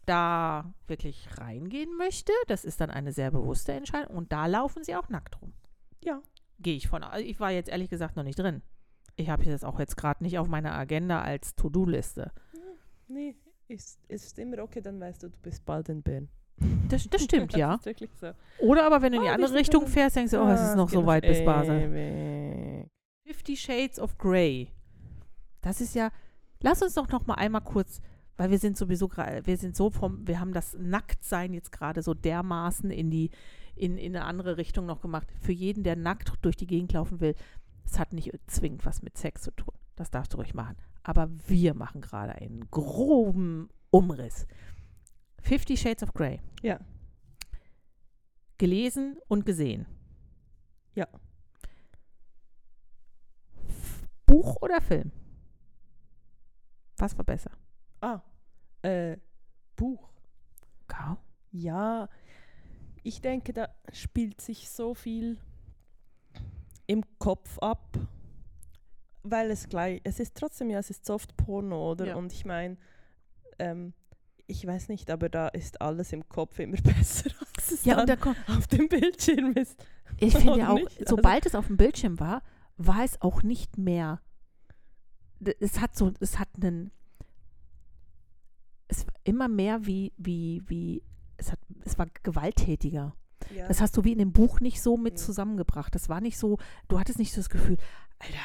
da 0.07 0.73
wirklich 0.87 1.29
reingehen 1.39 1.97
möchte. 1.97 2.33
Das 2.49 2.65
ist 2.65 2.81
dann 2.81 2.91
eine 2.91 3.13
sehr 3.13 3.31
bewusste 3.31 3.73
Entscheidung 3.73 4.17
und 4.17 4.33
da 4.33 4.47
laufen 4.47 4.83
sie 4.85 4.97
auch 4.97 5.09
nackt 5.09 5.41
rum. 5.41 5.53
Ja. 6.03 6.21
Gehe 6.59 6.77
ich 6.77 6.89
von. 6.89 7.03
aus. 7.05 7.21
Ich 7.21 7.41
war 7.41 7.51
jetzt 7.51 7.69
ehrlich 7.71 7.91
gesagt 7.91 8.17
noch 8.17 8.23
nicht 8.25 8.39
drin. 8.39 8.63
Ich 9.17 9.29
habe 9.29 9.45
das 9.45 9.65
auch 9.65 9.79
jetzt 9.79 9.97
gerade 9.97 10.23
nicht 10.23 10.39
auf 10.39 10.49
meiner 10.49 10.73
Agenda 10.75 11.21
als 11.23 11.55
To-Do-Liste. 11.55 12.31
Nee, 13.09 13.37
ist, 13.69 13.99
ist 14.09 14.39
immer 14.39 14.59
okay, 14.63 14.81
dann 14.81 15.01
weißt 15.01 15.23
du, 15.23 15.29
du 15.29 15.37
bist 15.43 15.65
bald 15.65 15.89
in 15.89 16.03
Bern. 16.03 16.29
Das, 16.89 17.09
das 17.09 17.23
stimmt, 17.25 17.53
das 17.53 17.59
ja. 17.59 17.79
wirklich 17.85 18.11
so. 18.21 18.31
Oder 18.61 18.85
aber 18.87 19.03
wenn 19.03 19.13
du 19.13 19.19
in 19.19 19.25
die 19.25 19.31
Ah, 19.31 19.35
andere 19.35 19.55
Richtung 19.55 19.87
fährst, 19.87 20.17
denkst 20.17 20.33
du, 20.33 20.39
oh, 20.41 20.49
es 20.49 20.61
Ah, 20.61 20.71
ist 20.71 20.77
noch 20.77 20.89
so 20.89 21.05
weit 21.07 21.23
bis 21.27 21.45
Basel. 21.45 21.81
ewig. 21.81 22.89
Fifty 23.27 23.57
Shades 23.57 23.99
of 24.01 24.17
Grey. 24.19 24.69
Das 25.61 25.81
ist 25.81 25.95
ja, 25.95 26.11
lass 26.61 26.83
uns 26.83 26.95
doch 26.95 27.09
noch 27.09 27.27
mal 27.27 27.35
einmal 27.35 27.61
kurz, 27.63 28.01
weil 28.37 28.51
wir 28.51 28.59
sind 28.59 28.77
sowieso 28.77 29.09
gerade, 29.09 29.47
wir 29.47 29.57
sind 29.57 29.77
so 29.77 29.91
vom, 29.91 30.27
wir 30.27 30.41
haben 30.41 30.53
das 30.53 30.77
Nacktsein 30.79 31.53
jetzt 31.55 31.73
gerade 31.73 32.03
so 32.03 32.15
dermaßen 32.15 32.91
in 32.91 33.11
die, 33.11 33.31
in, 33.77 33.97
in 33.99 34.17
eine 34.17 34.25
andere 34.25 34.57
Richtung 34.57 34.87
noch 34.87 35.01
gemacht. 35.01 35.29
Für 35.41 35.53
jeden, 35.53 35.83
der 35.85 35.97
nackt 35.97 36.33
durch 36.43 36.57
die 36.57 36.67
Gegend 36.67 36.93
laufen 36.93 37.21
will, 37.21 37.35
es 37.91 37.99
hat 37.99 38.12
nicht 38.12 38.32
zwingend 38.47 38.86
was 38.86 39.03
mit 39.03 39.18
Sex 39.18 39.43
zu 39.43 39.51
tun. 39.51 39.74
Das 39.97 40.11
darfst 40.11 40.32
du 40.32 40.36
ruhig 40.36 40.55
machen. 40.55 40.76
Aber 41.03 41.28
wir 41.49 41.74
machen 41.74 42.01
gerade 42.01 42.34
einen 42.34 42.70
groben 42.70 43.68
Umriss. 43.91 44.47
Fifty 45.41 45.76
Shades 45.76 46.03
of 46.03 46.12
Grey. 46.12 46.41
Ja. 46.62 46.78
Gelesen 48.59 49.18
und 49.26 49.45
gesehen. 49.45 49.86
Ja. 50.95 51.09
Buch 54.26 54.57
oder 54.61 54.80
Film? 54.80 55.11
Was 56.99 57.16
war 57.16 57.24
besser? 57.24 57.51
Ah, 58.01 58.20
äh, 58.82 59.16
Buch. 59.76 60.11
Kau? 60.86 61.16
Ja, 61.51 62.09
ich 63.03 63.20
denke, 63.20 63.53
da 63.53 63.68
spielt 63.93 64.41
sich 64.41 64.70
so 64.70 64.95
viel 64.95 65.38
im 66.91 67.05
Kopf 67.20 67.57
ab, 67.61 67.97
weil 69.22 69.49
es 69.53 69.68
gleich, 69.68 70.01
es 70.03 70.18
ist 70.18 70.36
trotzdem 70.36 70.70
ja, 70.70 70.80
es 70.80 70.91
ist 70.91 71.07
Softporno, 71.07 71.93
oder? 71.93 72.07
Ja. 72.09 72.16
Und 72.16 72.32
ich 72.32 72.45
meine, 72.45 72.78
ähm, 73.61 73.93
ich 74.49 74.66
weiß 74.66 74.88
nicht, 74.88 75.09
aber 75.09 75.28
da 75.28 75.47
ist 75.47 75.80
alles 75.80 76.12
im 76.12 76.28
Kopf 76.28 76.59
immer 76.59 76.76
besser 76.82 77.30
als 77.57 77.70
es 77.70 77.84
Ja, 77.84 77.95
dann 77.95 78.01
und 78.01 78.09
da 78.09 78.16
kommt, 78.16 78.38
auf 78.49 78.66
dem 78.66 78.88
Bildschirm 78.88 79.53
ist. 79.53 79.86
ich 80.18 80.36
finde 80.36 80.59
ja 80.59 80.70
auch, 80.70 80.74
nicht, 80.74 80.99
also- 80.99 81.14
sobald 81.16 81.47
es 81.47 81.55
auf 81.55 81.68
dem 81.68 81.76
Bildschirm 81.76 82.18
war, 82.18 82.43
war 82.76 83.05
es 83.05 83.22
auch 83.22 83.45
nicht 83.45 83.78
mehr. 83.78 84.20
Es 85.61 85.80
hat 85.80 85.95
so, 85.95 86.12
es 86.18 86.41
hat 86.41 86.49
einen. 86.57 86.91
Es 88.88 89.07
war 89.07 89.14
immer 89.22 89.47
mehr 89.49 89.86
wie, 89.86 90.12
wie, 90.16 90.61
wie, 90.66 91.05
es 91.36 91.53
hat, 91.53 91.61
es 91.84 91.97
war 91.99 92.09
gewalttätiger. 92.24 93.14
Ja. 93.55 93.69
Das 93.69 93.81
hast 93.81 93.97
du 93.97 94.05
wie 94.05 94.13
in 94.13 94.19
dem 94.19 94.33
Buch 94.33 94.61
nicht 94.61 94.83
so 94.83 94.97
mit 94.97 95.19
zusammengebracht. 95.19 95.95
Das 95.95 96.09
war 96.09 96.21
nicht 96.21 96.39
so, 96.39 96.59
du 96.89 96.99
hattest 96.99 97.19
nicht 97.19 97.33
so 97.33 97.41
das 97.41 97.51
Gefühl, 97.51 97.77
Alter, 98.19 98.39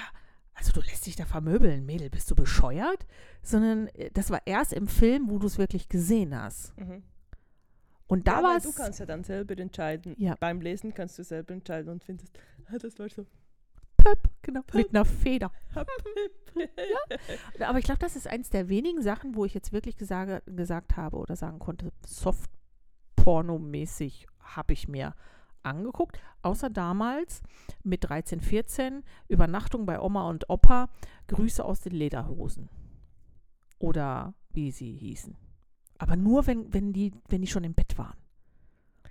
also 0.54 0.72
du 0.72 0.82
lässt 0.82 1.06
dich 1.06 1.16
da 1.16 1.26
vermöbeln, 1.26 1.86
Mädel, 1.86 2.10
bist 2.10 2.30
du 2.32 2.36
bescheuert? 2.36 3.06
Sondern 3.42 3.88
äh, 3.90 4.10
das 4.12 4.32
war 4.32 4.42
erst 4.46 4.74
im 4.74 4.88
Film, 4.88 5.30
wo 5.30 5.38
du 5.38 5.48
es 5.48 5.58
wirklich 5.58 5.90
gesehen 5.90 6.36
hast. 6.36 6.78
mhm. 6.78 7.04
Und 8.08 8.28
da 8.28 8.38
ja, 8.38 8.44
war 8.44 8.58
es. 8.58 8.64
du 8.64 8.72
kannst 8.72 9.00
ja 9.00 9.06
dann 9.06 9.24
selber 9.24 9.58
entscheiden. 9.58 10.16
Ja. 10.18 10.36
Beim 10.40 10.62
Lesen 10.62 10.94
kannst 10.94 11.18
du 11.18 11.24
selber 11.24 11.56
entscheiden 11.56 11.92
und 11.92 12.04
findest, 12.04 12.38
ah, 12.68 12.78
das 12.78 13.00
war 13.00 13.10
so. 13.10 13.26
Pöp, 13.98 14.30
genau, 14.44 14.62
mit 14.74 14.90
einer 14.90 15.06
Feder. 15.06 15.52
ja. 15.76 15.84
Aber 17.68 17.80
ich 17.80 17.86
glaube, 17.86 17.98
das 18.00 18.16
ist 18.16 18.28
eins 18.28 18.52
der 18.52 18.70
wenigen 18.70 19.02
Sachen, 19.02 19.36
wo 19.36 19.46
ich 19.46 19.56
jetzt 19.56 19.74
wirklich 19.74 19.98
gesage, 19.98 20.44
gesagt 20.46 20.96
habe 20.96 21.18
oder 21.18 21.36
sagen 21.36 21.58
konnte, 21.58 21.92
Soft-Porno-mäßig 22.06 24.28
habe 24.46 24.74
ich 24.74 24.88
mir 24.88 25.14
angeguckt. 25.64 26.20
Außer 26.42 26.70
damals 26.70 27.42
mit 27.84 28.04
13, 28.04 28.40
14, 28.40 29.04
Übernachtung 29.28 29.86
bei 29.86 30.00
Oma 30.00 30.30
und 30.30 30.50
Opa, 30.50 30.90
Grüße 31.28 31.64
aus 31.64 31.82
den 31.82 31.94
Lederhosen. 31.94 32.70
Oder 33.80 34.34
wie 34.52 34.72
sie 34.72 34.94
hießen. 34.94 35.36
Aber 35.98 36.16
nur, 36.16 36.48
wenn, 36.48 36.74
wenn, 36.74 36.94
die, 36.94 37.14
wenn 37.30 37.42
die 37.42 37.48
schon 37.48 37.64
im 37.64 37.74
Bett 37.74 37.98
waren. 37.98 38.18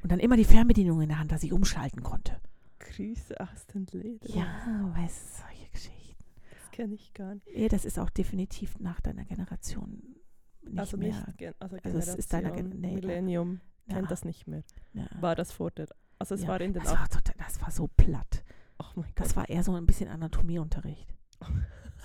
Und 0.03 0.13
dann 0.13 0.21
immer 0.21 0.37
die 0.37 0.45
Fernbedienung 0.45 1.01
in 1.01 1.09
der 1.09 1.19
Hand, 1.19 1.33
dass 1.33 1.43
ich 1.43 1.53
umschalten 1.53 2.03
konnte. 2.03 2.41
Grüße 2.79 3.41
aus 3.41 3.67
den 3.67 3.87
Leder. 3.87 4.29
Ja, 4.29 4.93
weißt 4.97 5.25
du, 5.25 5.43
solche 5.43 5.71
Geschichten. 5.71 6.25
Das 6.51 6.71
kenne 6.71 6.95
ich 6.95 7.15
gar 7.15 7.35
nicht. 7.35 7.47
Nee, 7.55 7.69
das 7.69 7.85
ist 7.85 7.99
auch 7.99 8.11
definitiv 8.11 8.79
nach 8.79 9.01
deiner 9.01 9.25
Generation 9.25 10.17
nicht 10.63 10.79
also 10.79 10.97
mehr. 10.97 11.15
nicht, 11.27 11.39
gen 11.39 11.55
also 11.59 11.77
Also 11.83 11.99
es 11.99 12.15
ist 12.15 12.33
deiner 12.33 12.51
Gen- 12.51 12.71
Generation 12.71 12.81
nee, 12.81 12.95
Millennium 13.01 13.61
Ja, 13.87 13.95
kennt 13.97 14.11
das 14.11 14.25
nicht 14.25 14.47
mehr. 14.47 14.63
ja. 14.93 15.07
War 15.21 15.35
das 15.35 15.53
vor 15.53 15.71
der, 15.71 15.89
also 16.19 16.35
es 16.35 16.43
Ja, 16.43 16.49
war 16.49 16.61
in 16.61 16.73
den 16.73 16.83
das 16.83 16.93
war, 16.93 17.09
total, 17.09 17.35
das 17.39 17.61
war 17.61 17.71
so 17.71 17.89
platt. 17.97 18.45
Oh 18.79 18.85
mein 18.97 19.05
Gott. 19.07 19.13
Das 19.17 19.37
war 19.37 19.49
eher 19.49 19.63
so 19.63 19.75
ein 19.75 19.87
bisschen 19.87 20.09
Anatomieunterricht. 20.09 21.09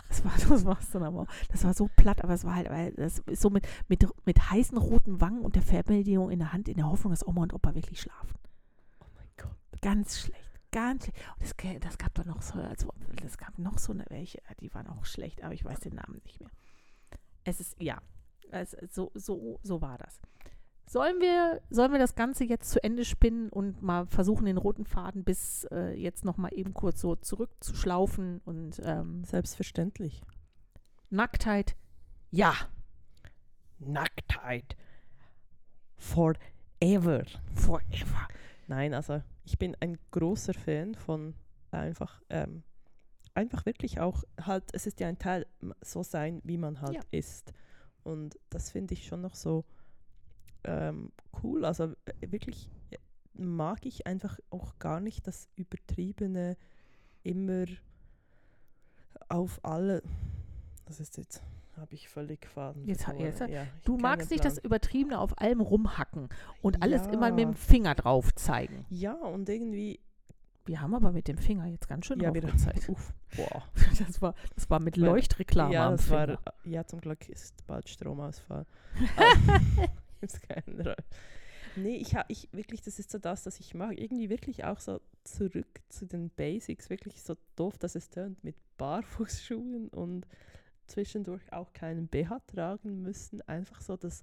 Das 0.07 0.23
war 0.23 0.32
das 0.32 0.65
war's 0.65 0.89
dann 0.91 1.03
aber. 1.03 1.27
Das 1.49 1.63
war 1.65 1.73
so 1.73 1.89
platt, 1.95 2.23
aber 2.23 2.34
es 2.34 2.43
war 2.43 2.55
halt, 2.55 2.69
weil 2.69 2.93
das 2.93 3.19
ist 3.19 3.41
so 3.41 3.49
mit, 3.49 3.67
mit, 3.89 4.07
mit 4.25 4.49
heißen 4.49 4.77
roten 4.77 5.19
Wangen 5.21 5.41
und 5.41 5.55
der 5.55 5.61
Fernbedienung 5.61 6.32
in 6.32 6.39
der 6.39 6.51
Hand, 6.53 6.67
in 6.69 6.77
der 6.77 6.88
Hoffnung, 6.88 7.11
dass 7.11 7.27
Oma 7.27 7.43
und 7.43 7.53
Opa 7.53 7.75
wirklich 7.75 8.01
schlafen. 8.01 8.34
oh 9.01 9.05
mein 9.15 9.27
Gott. 9.38 9.55
Ganz 9.82 10.19
schlecht. 10.19 10.49
Ganz 10.71 11.03
schlecht. 11.03 11.17
Und 11.36 11.43
das, 11.43 11.82
das 11.82 11.97
gab 11.97 12.13
doch 12.15 12.25
noch 12.25 12.41
so, 12.41 12.59
also 12.59 12.91
das 13.21 13.38
gab 13.38 13.57
noch 13.59 13.77
so 13.77 13.91
eine 13.91 14.05
welche, 14.09 14.41
die 14.61 14.73
waren 14.73 14.88
auch 14.88 15.05
schlecht, 15.05 15.43
aber 15.43 15.53
ich 15.53 15.65
weiß 15.65 15.80
den 15.82 15.95
Namen 15.95 16.21
nicht 16.23 16.39
mehr. 16.39 16.49
Es 17.43 17.59
ist, 17.59 17.75
ja, 17.82 18.01
es, 18.51 18.71
so, 18.89 19.11
so, 19.13 19.59
so 19.63 19.82
war 19.82 19.97
das. 19.97 20.19
Sollen 20.90 21.20
wir, 21.22 21.62
sollen 21.70 21.92
wir 21.92 22.00
das 22.00 22.16
Ganze 22.16 22.46
jetzt 22.46 22.72
zu 22.72 22.84
Ende 22.84 23.06
spinnen 23.06 23.50
und 23.50 23.84
mal 23.84 24.08
versuchen, 24.08 24.46
den 24.48 24.58
roten 24.58 24.86
Faden 24.86 25.24
bis 25.24 25.66
äh, 25.66 25.94
jetzt 25.94 26.26
nochmal 26.26 26.50
eben 26.56 26.74
kurz 26.74 27.00
so 27.00 27.16
zurückzuschlaufen 27.16 28.42
und 28.44 28.82
ähm, 28.84 29.24
Selbstverständlich. 29.24 30.24
Nacktheit, 31.12 31.76
ja. 32.32 32.56
Nacktheit. 33.78 34.76
Forever. 35.96 37.24
Forever. 37.54 38.28
Nein, 38.66 38.96
also 38.96 39.22
ich 39.46 39.60
bin 39.60 39.78
ein 39.82 40.00
großer 40.10 40.56
Fan 40.56 40.96
von 40.96 41.36
einfach, 41.70 42.20
ähm, 42.32 42.64
einfach 43.36 43.68
wirklich 43.68 44.00
auch 44.00 44.24
halt, 44.42 44.64
es 44.74 44.88
ist 44.88 45.00
ja 45.00 45.08
ein 45.08 45.20
Teil, 45.20 45.46
so 45.82 46.02
sein, 46.02 46.42
wie 46.44 46.58
man 46.58 46.82
halt 46.82 46.96
Ja. 46.96 47.02
ist. 47.12 47.54
Und 48.02 48.40
das 48.50 48.72
finde 48.72 48.96
ich 48.96 49.06
schon 49.06 49.22
noch 49.22 49.36
so 49.36 49.66
ähm, 50.64 51.12
cool. 51.43 51.66
Also 51.66 51.93
äh, 52.05 52.32
wirklich 52.32 52.70
äh, 52.91 52.97
mag 53.34 53.86
ich 53.86 54.05
einfach 54.07 54.38
auch 54.49 54.78
gar 54.80 54.99
nicht 54.99 55.28
das 55.28 55.47
Übertriebene 55.55 56.57
immer 57.24 57.66
auf 59.28 59.60
alle. 59.64 60.01
Das 60.86 60.99
ist 60.99 61.18
jetzt, 61.18 61.43
habe 61.78 61.93
ich 61.93 62.10
völlig 62.10 62.45
Faden. 62.47 62.86
Jetzt 62.86 63.07
jetzt 63.18 63.41
ja, 63.41 63.66
Du 63.84 63.97
magst 63.97 64.32
nicht 64.32 64.43
das 64.43 64.57
Übertriebene 64.57 65.20
auf 65.20 65.39
allem 65.39 65.62
rumhacken 65.62 66.30
und 66.62 66.82
alles 66.82 67.05
immer 67.07 67.30
mit 67.32 67.39
Ja. 67.39 67.45
dem 67.51 67.53
Finger 67.55 67.95
drauf 67.95 68.34
zeigen. 68.36 68.86
Ja, 68.89 69.14
und 69.14 69.47
irgendwie. 69.49 69.99
Wir 70.66 70.82
haben 70.82 70.93
aber 70.93 71.12
mit 71.12 71.28
dem 71.28 71.38
Finger 71.39 71.66
jetzt 71.66 71.88
ganz 71.88 72.05
schön 72.05 72.20
Ja, 72.20 72.30
drauf 72.30 72.43
wir, 72.43 72.51
gezeigt. 72.51 72.89
uff, 72.89 73.14
boah. 73.36 73.64
Das 74.07 74.22
war, 74.22 74.36
das 74.53 74.70
war 74.70 74.80
mit 74.80 74.97
Leuchtreklame 74.97 75.74
Ja, 75.74 75.88
am 75.88 75.93
das 75.93 76.10
war, 76.12 76.26
Finger. 76.28 76.39
ja, 76.64 76.86
zum 76.86 77.01
Glück 77.01 77.28
ist 77.28 77.66
bald 77.66 77.89
Stromausfall. 77.89 78.66
Gibt's 80.22 80.41
keinen 80.41 80.82
Ra- 80.82 80.95
nee, 81.76 81.95
ich, 81.97 82.15
ha- 82.15 82.26
ich 82.28 82.49
wirklich, 82.51 82.82
das 82.82 82.99
ist 82.99 83.11
so 83.11 83.17
das, 83.17 83.45
was 83.45 83.59
ich 83.59 83.74
mag. 83.74 83.97
Irgendwie 83.99 84.30
wirklich 84.30 84.63
auch 84.65 84.80
so 84.80 84.99
zurück 85.24 85.82
zu 85.89 86.05
den 86.05 86.30
Basics. 86.32 86.89
Wirklich 86.89 87.22
so 87.22 87.36
doof, 87.55 87.78
dass 87.78 87.95
es 87.95 88.09
tönt 88.09 88.43
mit 88.43 88.55
Barfußschuhen 88.78 89.89
und 89.89 90.28
zwischendurch 90.88 91.53
auch 91.53 91.72
keinen 91.74 92.07
BH 92.07 92.39
tragen 92.47 93.01
müssen. 93.01 93.41
Einfach 93.43 93.82
so 93.82 93.95
das, 93.97 94.22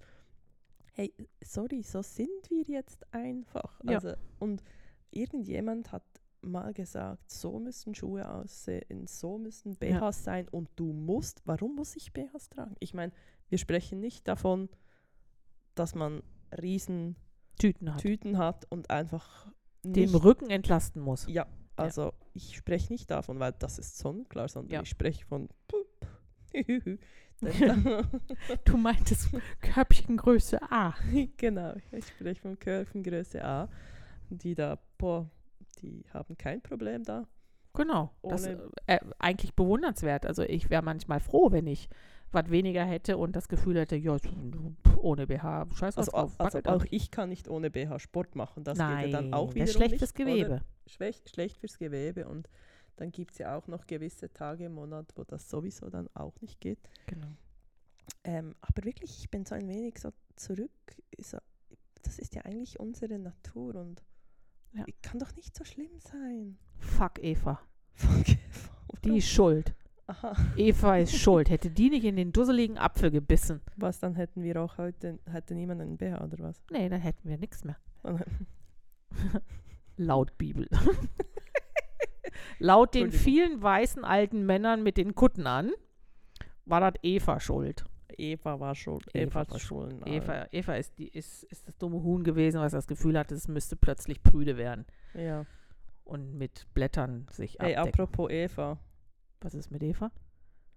hey, 0.94 1.12
sorry, 1.42 1.82
so 1.82 2.02
sind 2.02 2.50
wir 2.50 2.62
jetzt 2.62 3.06
einfach. 3.14 3.80
Ja. 3.84 3.94
Also, 3.96 4.14
und 4.38 4.62
irgendjemand 5.10 5.92
hat 5.92 6.02
mal 6.42 6.72
gesagt, 6.74 7.30
so 7.30 7.58
müssen 7.58 7.94
Schuhe 7.94 8.28
aussehen, 8.30 9.06
so 9.06 9.38
müssen 9.38 9.74
BHs 9.76 9.90
Ja. 10.00 10.12
sein 10.12 10.48
und 10.48 10.68
du 10.76 10.92
musst, 10.92 11.42
warum 11.44 11.74
muss 11.76 11.96
ich 11.96 12.12
BHs 12.12 12.50
tragen? 12.50 12.76
Ich 12.78 12.94
meine, 12.94 13.12
wir 13.48 13.58
sprechen 13.58 14.00
nicht 14.00 14.28
davon, 14.28 14.68
dass 15.78 15.94
man 15.94 16.22
riesen 16.60 17.16
Tüten 17.58 17.94
hat. 17.94 18.00
Tüten 18.02 18.38
hat 18.38 18.66
und 18.70 18.90
einfach 18.90 19.46
Den 19.82 20.10
nicht, 20.12 20.24
Rücken 20.24 20.50
entlasten 20.50 21.00
muss. 21.02 21.26
ja, 21.28 21.46
also 21.76 22.12
ich 22.34 22.56
spreche 22.56 22.92
nicht 22.92 23.10
davon, 23.10 23.38
weil 23.38 23.52
das 23.58 23.78
ist 23.78 23.98
sonnenklar, 23.98 24.48
sondern 24.48 24.72
Ja. 24.72 24.82
ich 24.82 24.88
spreche 24.90 25.24
von 25.24 25.48
Du 28.64 28.76
meintest 28.76 29.28
Körbchengröße 29.60 30.60
A. 30.70 30.94
genau, 31.36 31.74
ich 31.92 32.06
spreche 32.08 32.40
von 32.40 32.58
Körpergröße 32.58 33.44
A, 33.44 33.68
die 34.30 34.54
da, 34.54 34.78
boah, 34.98 35.28
die 35.82 36.04
haben 36.12 36.36
kein 36.38 36.62
Problem 36.62 37.02
da. 37.04 37.26
Genau. 37.74 38.10
Das 38.22 38.46
Ohne- 38.46 38.70
äh, 38.86 38.98
eigentlich 39.18 39.54
bewundernswert. 39.54 40.24
Also 40.24 40.42
ich 40.44 40.70
wäre 40.70 40.82
manchmal 40.82 41.20
froh, 41.20 41.52
wenn 41.52 41.66
ich 41.66 41.90
was 42.36 42.50
weniger 42.50 42.84
hätte 42.84 43.16
und 43.16 43.34
das 43.34 43.48
Gefühl 43.48 43.78
hätte, 43.80 43.96
ja, 43.96 44.16
ohne 44.98 45.26
BH, 45.26 45.66
scheiß 45.74 45.98
Also, 45.98 46.12
drauf. 46.12 46.34
au- 46.38 46.44
also 46.44 46.60
auch 46.64 46.84
ich 46.90 47.10
kann 47.10 47.28
nicht 47.30 47.48
ohne 47.48 47.70
BH 47.70 47.98
Sport 47.98 48.36
machen. 48.36 48.62
Das 48.62 48.78
Nein, 48.78 49.04
geht 49.06 49.12
ja 49.12 49.20
dann 49.22 49.34
auch 49.34 49.54
wieder 49.54 49.64
das 49.64 49.70
ist 49.70 49.76
schlecht 49.76 49.98
fürs 49.98 50.14
Gewebe. 50.14 50.60
Schlecht, 50.86 51.30
schlecht 51.30 51.58
fürs 51.58 51.78
Gewebe 51.78 52.28
und 52.28 52.48
dann 52.96 53.10
gibt 53.10 53.32
es 53.32 53.38
ja 53.38 53.56
auch 53.56 53.66
noch 53.66 53.86
gewisse 53.86 54.32
Tage 54.32 54.66
im 54.66 54.74
Monat, 54.74 55.12
wo 55.16 55.24
das 55.24 55.50
sowieso 55.50 55.90
dann 55.90 56.08
auch 56.14 56.40
nicht 56.40 56.60
geht. 56.60 56.78
Genau. 57.06 57.26
Ähm, 58.24 58.54
aber 58.60 58.84
wirklich, 58.84 59.18
ich 59.18 59.30
bin 59.30 59.44
so 59.44 59.54
ein 59.54 59.68
wenig 59.68 59.98
so 59.98 60.10
zurück. 60.36 60.70
So, 61.18 61.38
das 62.02 62.18
ist 62.18 62.34
ja 62.34 62.42
eigentlich 62.42 62.78
unsere 62.78 63.18
Natur 63.18 63.74
und 63.76 64.02
Ja. 64.72 64.84
kann 65.02 65.18
doch 65.18 65.34
nicht 65.36 65.56
so 65.56 65.64
schlimm 65.64 65.98
sein. 65.98 66.56
Fuck 66.78 67.18
Eva. 67.22 67.60
Fuck. 67.94 68.26
Die 69.04 69.18
ist 69.18 69.28
schuld. 69.28 69.74
Aha. 70.08 70.36
Eva 70.56 70.98
ist 70.98 71.16
schuld. 71.16 71.50
Hätte 71.50 71.68
die 71.70 71.90
nicht 71.90 72.04
in 72.04 72.14
den 72.16 72.32
dusseligen 72.32 72.78
Apfel 72.78 73.10
gebissen, 73.10 73.60
Was, 73.76 73.98
dann 73.98 74.14
hätten 74.14 74.42
wir 74.42 74.62
auch 74.62 74.78
heute, 74.78 75.18
hätte 75.30 75.54
niemand 75.54 75.80
einen 75.80 75.96
BH 75.96 76.22
oder 76.22 76.38
was? 76.40 76.62
nee, 76.70 76.88
dann 76.88 77.00
hätten 77.00 77.28
wir 77.28 77.38
nichts 77.38 77.64
mehr. 77.64 77.76
Laut 79.96 80.36
Bibel. 80.38 80.68
Laut 82.58 82.94
den 82.94 83.10
vielen 83.12 83.62
weißen 83.62 84.04
alten 84.04 84.44
Männern 84.46 84.82
mit 84.82 84.96
den 84.96 85.14
Kutten 85.14 85.46
an, 85.46 85.72
war 86.64 86.80
das 86.80 86.94
Eva 87.02 87.40
schuld. 87.40 87.84
Eva 88.16 88.60
war 88.60 88.74
schon. 88.74 89.00
Eva 89.12 89.18
Eva, 89.22 89.34
war 89.34 89.50
war 89.50 89.58
schon. 89.58 90.06
Eva, 90.06 90.46
Eva 90.52 90.74
ist, 90.76 90.98
die, 90.98 91.08
ist, 91.08 91.44
ist 91.44 91.66
das 91.68 91.76
dumme 91.76 92.02
Huhn 92.02 92.24
gewesen, 92.24 92.60
was 92.60 92.72
das 92.72 92.86
Gefühl 92.86 93.18
hatte, 93.18 93.34
es 93.34 93.48
müsste 93.48 93.76
plötzlich 93.76 94.22
prüde 94.22 94.56
werden 94.56 94.86
Ja. 95.14 95.44
und 96.04 96.34
mit 96.34 96.66
Blättern 96.74 97.26
sich 97.30 97.60
abdecken. 97.60 97.88
apropos 97.88 98.30
Eva, 98.30 98.78
Was 99.40 99.54
ist 99.54 99.70
mit 99.70 99.82
Eva? 99.82 100.10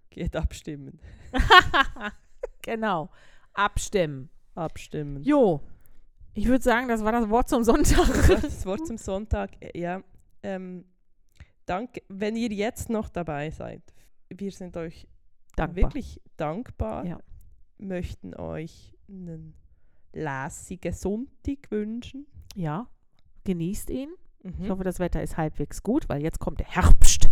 geht 0.09 0.35
abstimmen. 0.35 0.99
genau. 2.61 3.09
Abstimmen. 3.53 4.29
Abstimmen. 4.55 5.23
Jo. 5.23 5.61
Ich 6.33 6.47
würde 6.47 6.63
sagen, 6.63 6.87
das 6.87 7.03
war 7.03 7.11
das 7.11 7.29
Wort 7.29 7.49
zum 7.49 7.63
Sonntag. 7.63 8.07
Das 8.41 8.65
Wort 8.65 8.85
zum 8.85 8.97
Sonntag. 8.97 9.51
Ja. 9.75 10.03
Ähm, 10.43 10.85
danke, 11.65 12.01
wenn 12.07 12.35
ihr 12.35 12.51
jetzt 12.51 12.89
noch 12.89 13.09
dabei 13.09 13.49
seid. 13.49 13.81
Wir 14.29 14.51
sind 14.51 14.77
euch 14.77 15.07
Dankbar. 15.55 15.83
wirklich 15.83 16.21
dankbar. 16.37 17.05
Ja. 17.05 17.19
Möchten 17.77 18.35
euch 18.35 18.95
einen 19.07 19.55
lässigen 20.13 20.93
Sonntag 20.93 21.71
wünschen. 21.71 22.27
Ja, 22.55 22.87
genießt 23.45 23.89
ihn. 23.89 24.09
Mhm. 24.43 24.53
Ich 24.61 24.69
hoffe, 24.69 24.83
das 24.83 24.99
Wetter 24.99 25.21
ist 25.21 25.37
halbwegs 25.37 25.83
gut, 25.83 26.07
weil 26.09 26.21
jetzt 26.21 26.39
kommt 26.39 26.59
der 26.59 26.67
Herbst. 26.67 27.28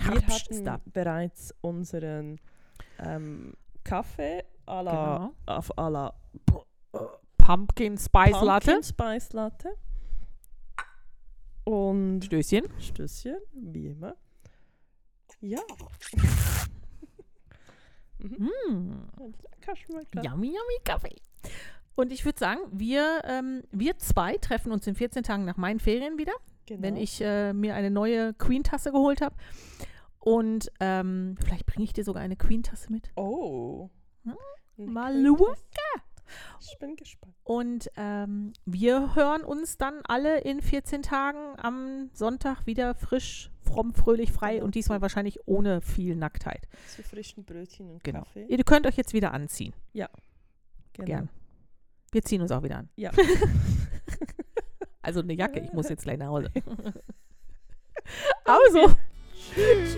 Wir 0.00 0.26
hatten 0.26 0.90
bereits 0.92 1.54
unseren 1.60 2.40
ähm, 2.98 3.54
Kaffee 3.84 4.44
à 4.66 4.82
la, 4.82 5.16
Genau. 5.16 5.34
auf 5.46 5.78
à 5.78 5.90
la 5.90 6.14
Pumpkin 7.38 7.96
Spice 7.96 8.40
Latte. 8.42 8.72
Pumpkin 8.72 8.82
Spice 8.82 9.32
Latte. 9.32 9.70
Und 11.64 12.24
Stößchen. 12.24 12.64
Stößchen, 12.78 13.36
wie 13.52 13.88
immer. 13.88 14.16
Ja. 15.40 15.60
mhm. 18.18 18.50
Mm. 18.70 19.08
Yummy, 20.22 20.48
yummy 20.48 20.78
Kaffee. 20.84 21.16
Und 21.94 22.12
ich 22.12 22.24
würde 22.24 22.38
sagen, 22.38 22.60
wir, 22.70 23.22
ähm, 23.24 23.62
wir 23.70 23.98
zwei 23.98 24.36
treffen 24.36 24.72
uns 24.72 24.86
in 24.86 24.94
14 24.94 25.22
Tagen 25.22 25.44
nach 25.44 25.56
meinen 25.56 25.80
Ferien 25.80 26.16
wieder, 26.16 26.32
Genau. 26.68 26.82
wenn 26.82 26.96
ich 26.96 27.20
äh, 27.20 27.52
mir 27.52 27.74
eine 27.74 27.90
neue 27.90 28.34
Queen-Tasse 28.34 28.92
geholt 28.92 29.20
habe. 29.20 29.34
Und 30.18 30.70
ähm, 30.80 31.36
vielleicht 31.42 31.66
bringe 31.66 31.84
ich 31.84 31.92
dir 31.92 32.04
sogar 32.04 32.22
eine 32.22 32.36
Queen-Tasse 32.36 32.92
mit. 32.92 33.10
Oh. 33.16 33.88
Hm? 34.24 34.34
Eine 34.76 34.86
Mal 34.86 35.12
Queen-Tasse. 35.12 36.04
Ich 36.60 36.78
bin 36.78 36.94
gespannt. 36.96 37.34
Und 37.44 37.90
ähm, 37.96 38.52
wir 38.66 39.14
hören 39.14 39.42
uns 39.42 39.78
dann 39.78 40.00
alle 40.06 40.40
in 40.40 40.60
14 40.60 41.00
Tagen 41.02 41.58
am 41.58 42.10
Sonntag 42.12 42.66
wieder 42.66 42.94
frisch, 42.94 43.50
fromm, 43.62 43.94
fröhlich, 43.94 44.30
frei 44.30 44.54
Genau. 44.54 44.66
und 44.66 44.74
diesmal 44.74 45.00
wahrscheinlich 45.00 45.38
ohne 45.46 45.80
viel 45.80 46.16
Nacktheit. 46.16 46.68
Zu 46.94 47.02
frischen 47.02 47.44
Brötchen 47.44 47.88
und 47.90 48.04
Genau. 48.04 48.20
Kaffee. 48.20 48.44
Ihr 48.46 48.62
könnt 48.64 48.86
euch 48.86 48.96
jetzt 48.96 49.14
wieder 49.14 49.32
anziehen. 49.32 49.72
Genau. 49.94 50.08
Gern. 51.06 51.28
Wir 52.12 52.22
ziehen 52.22 52.42
uns 52.42 52.50
auch 52.50 52.62
wieder 52.62 52.76
an. 52.78 52.88
Ja. 52.96 53.10
Also 55.08 55.20
eine 55.20 55.32
Jacke, 55.32 55.60
ich 55.60 55.72
muss 55.72 55.88
jetzt 55.88 56.02
gleich 56.02 56.18
nach 56.18 56.26
Hause. 56.26 56.50
also. 58.44 58.94
Tschüss. 59.54 59.96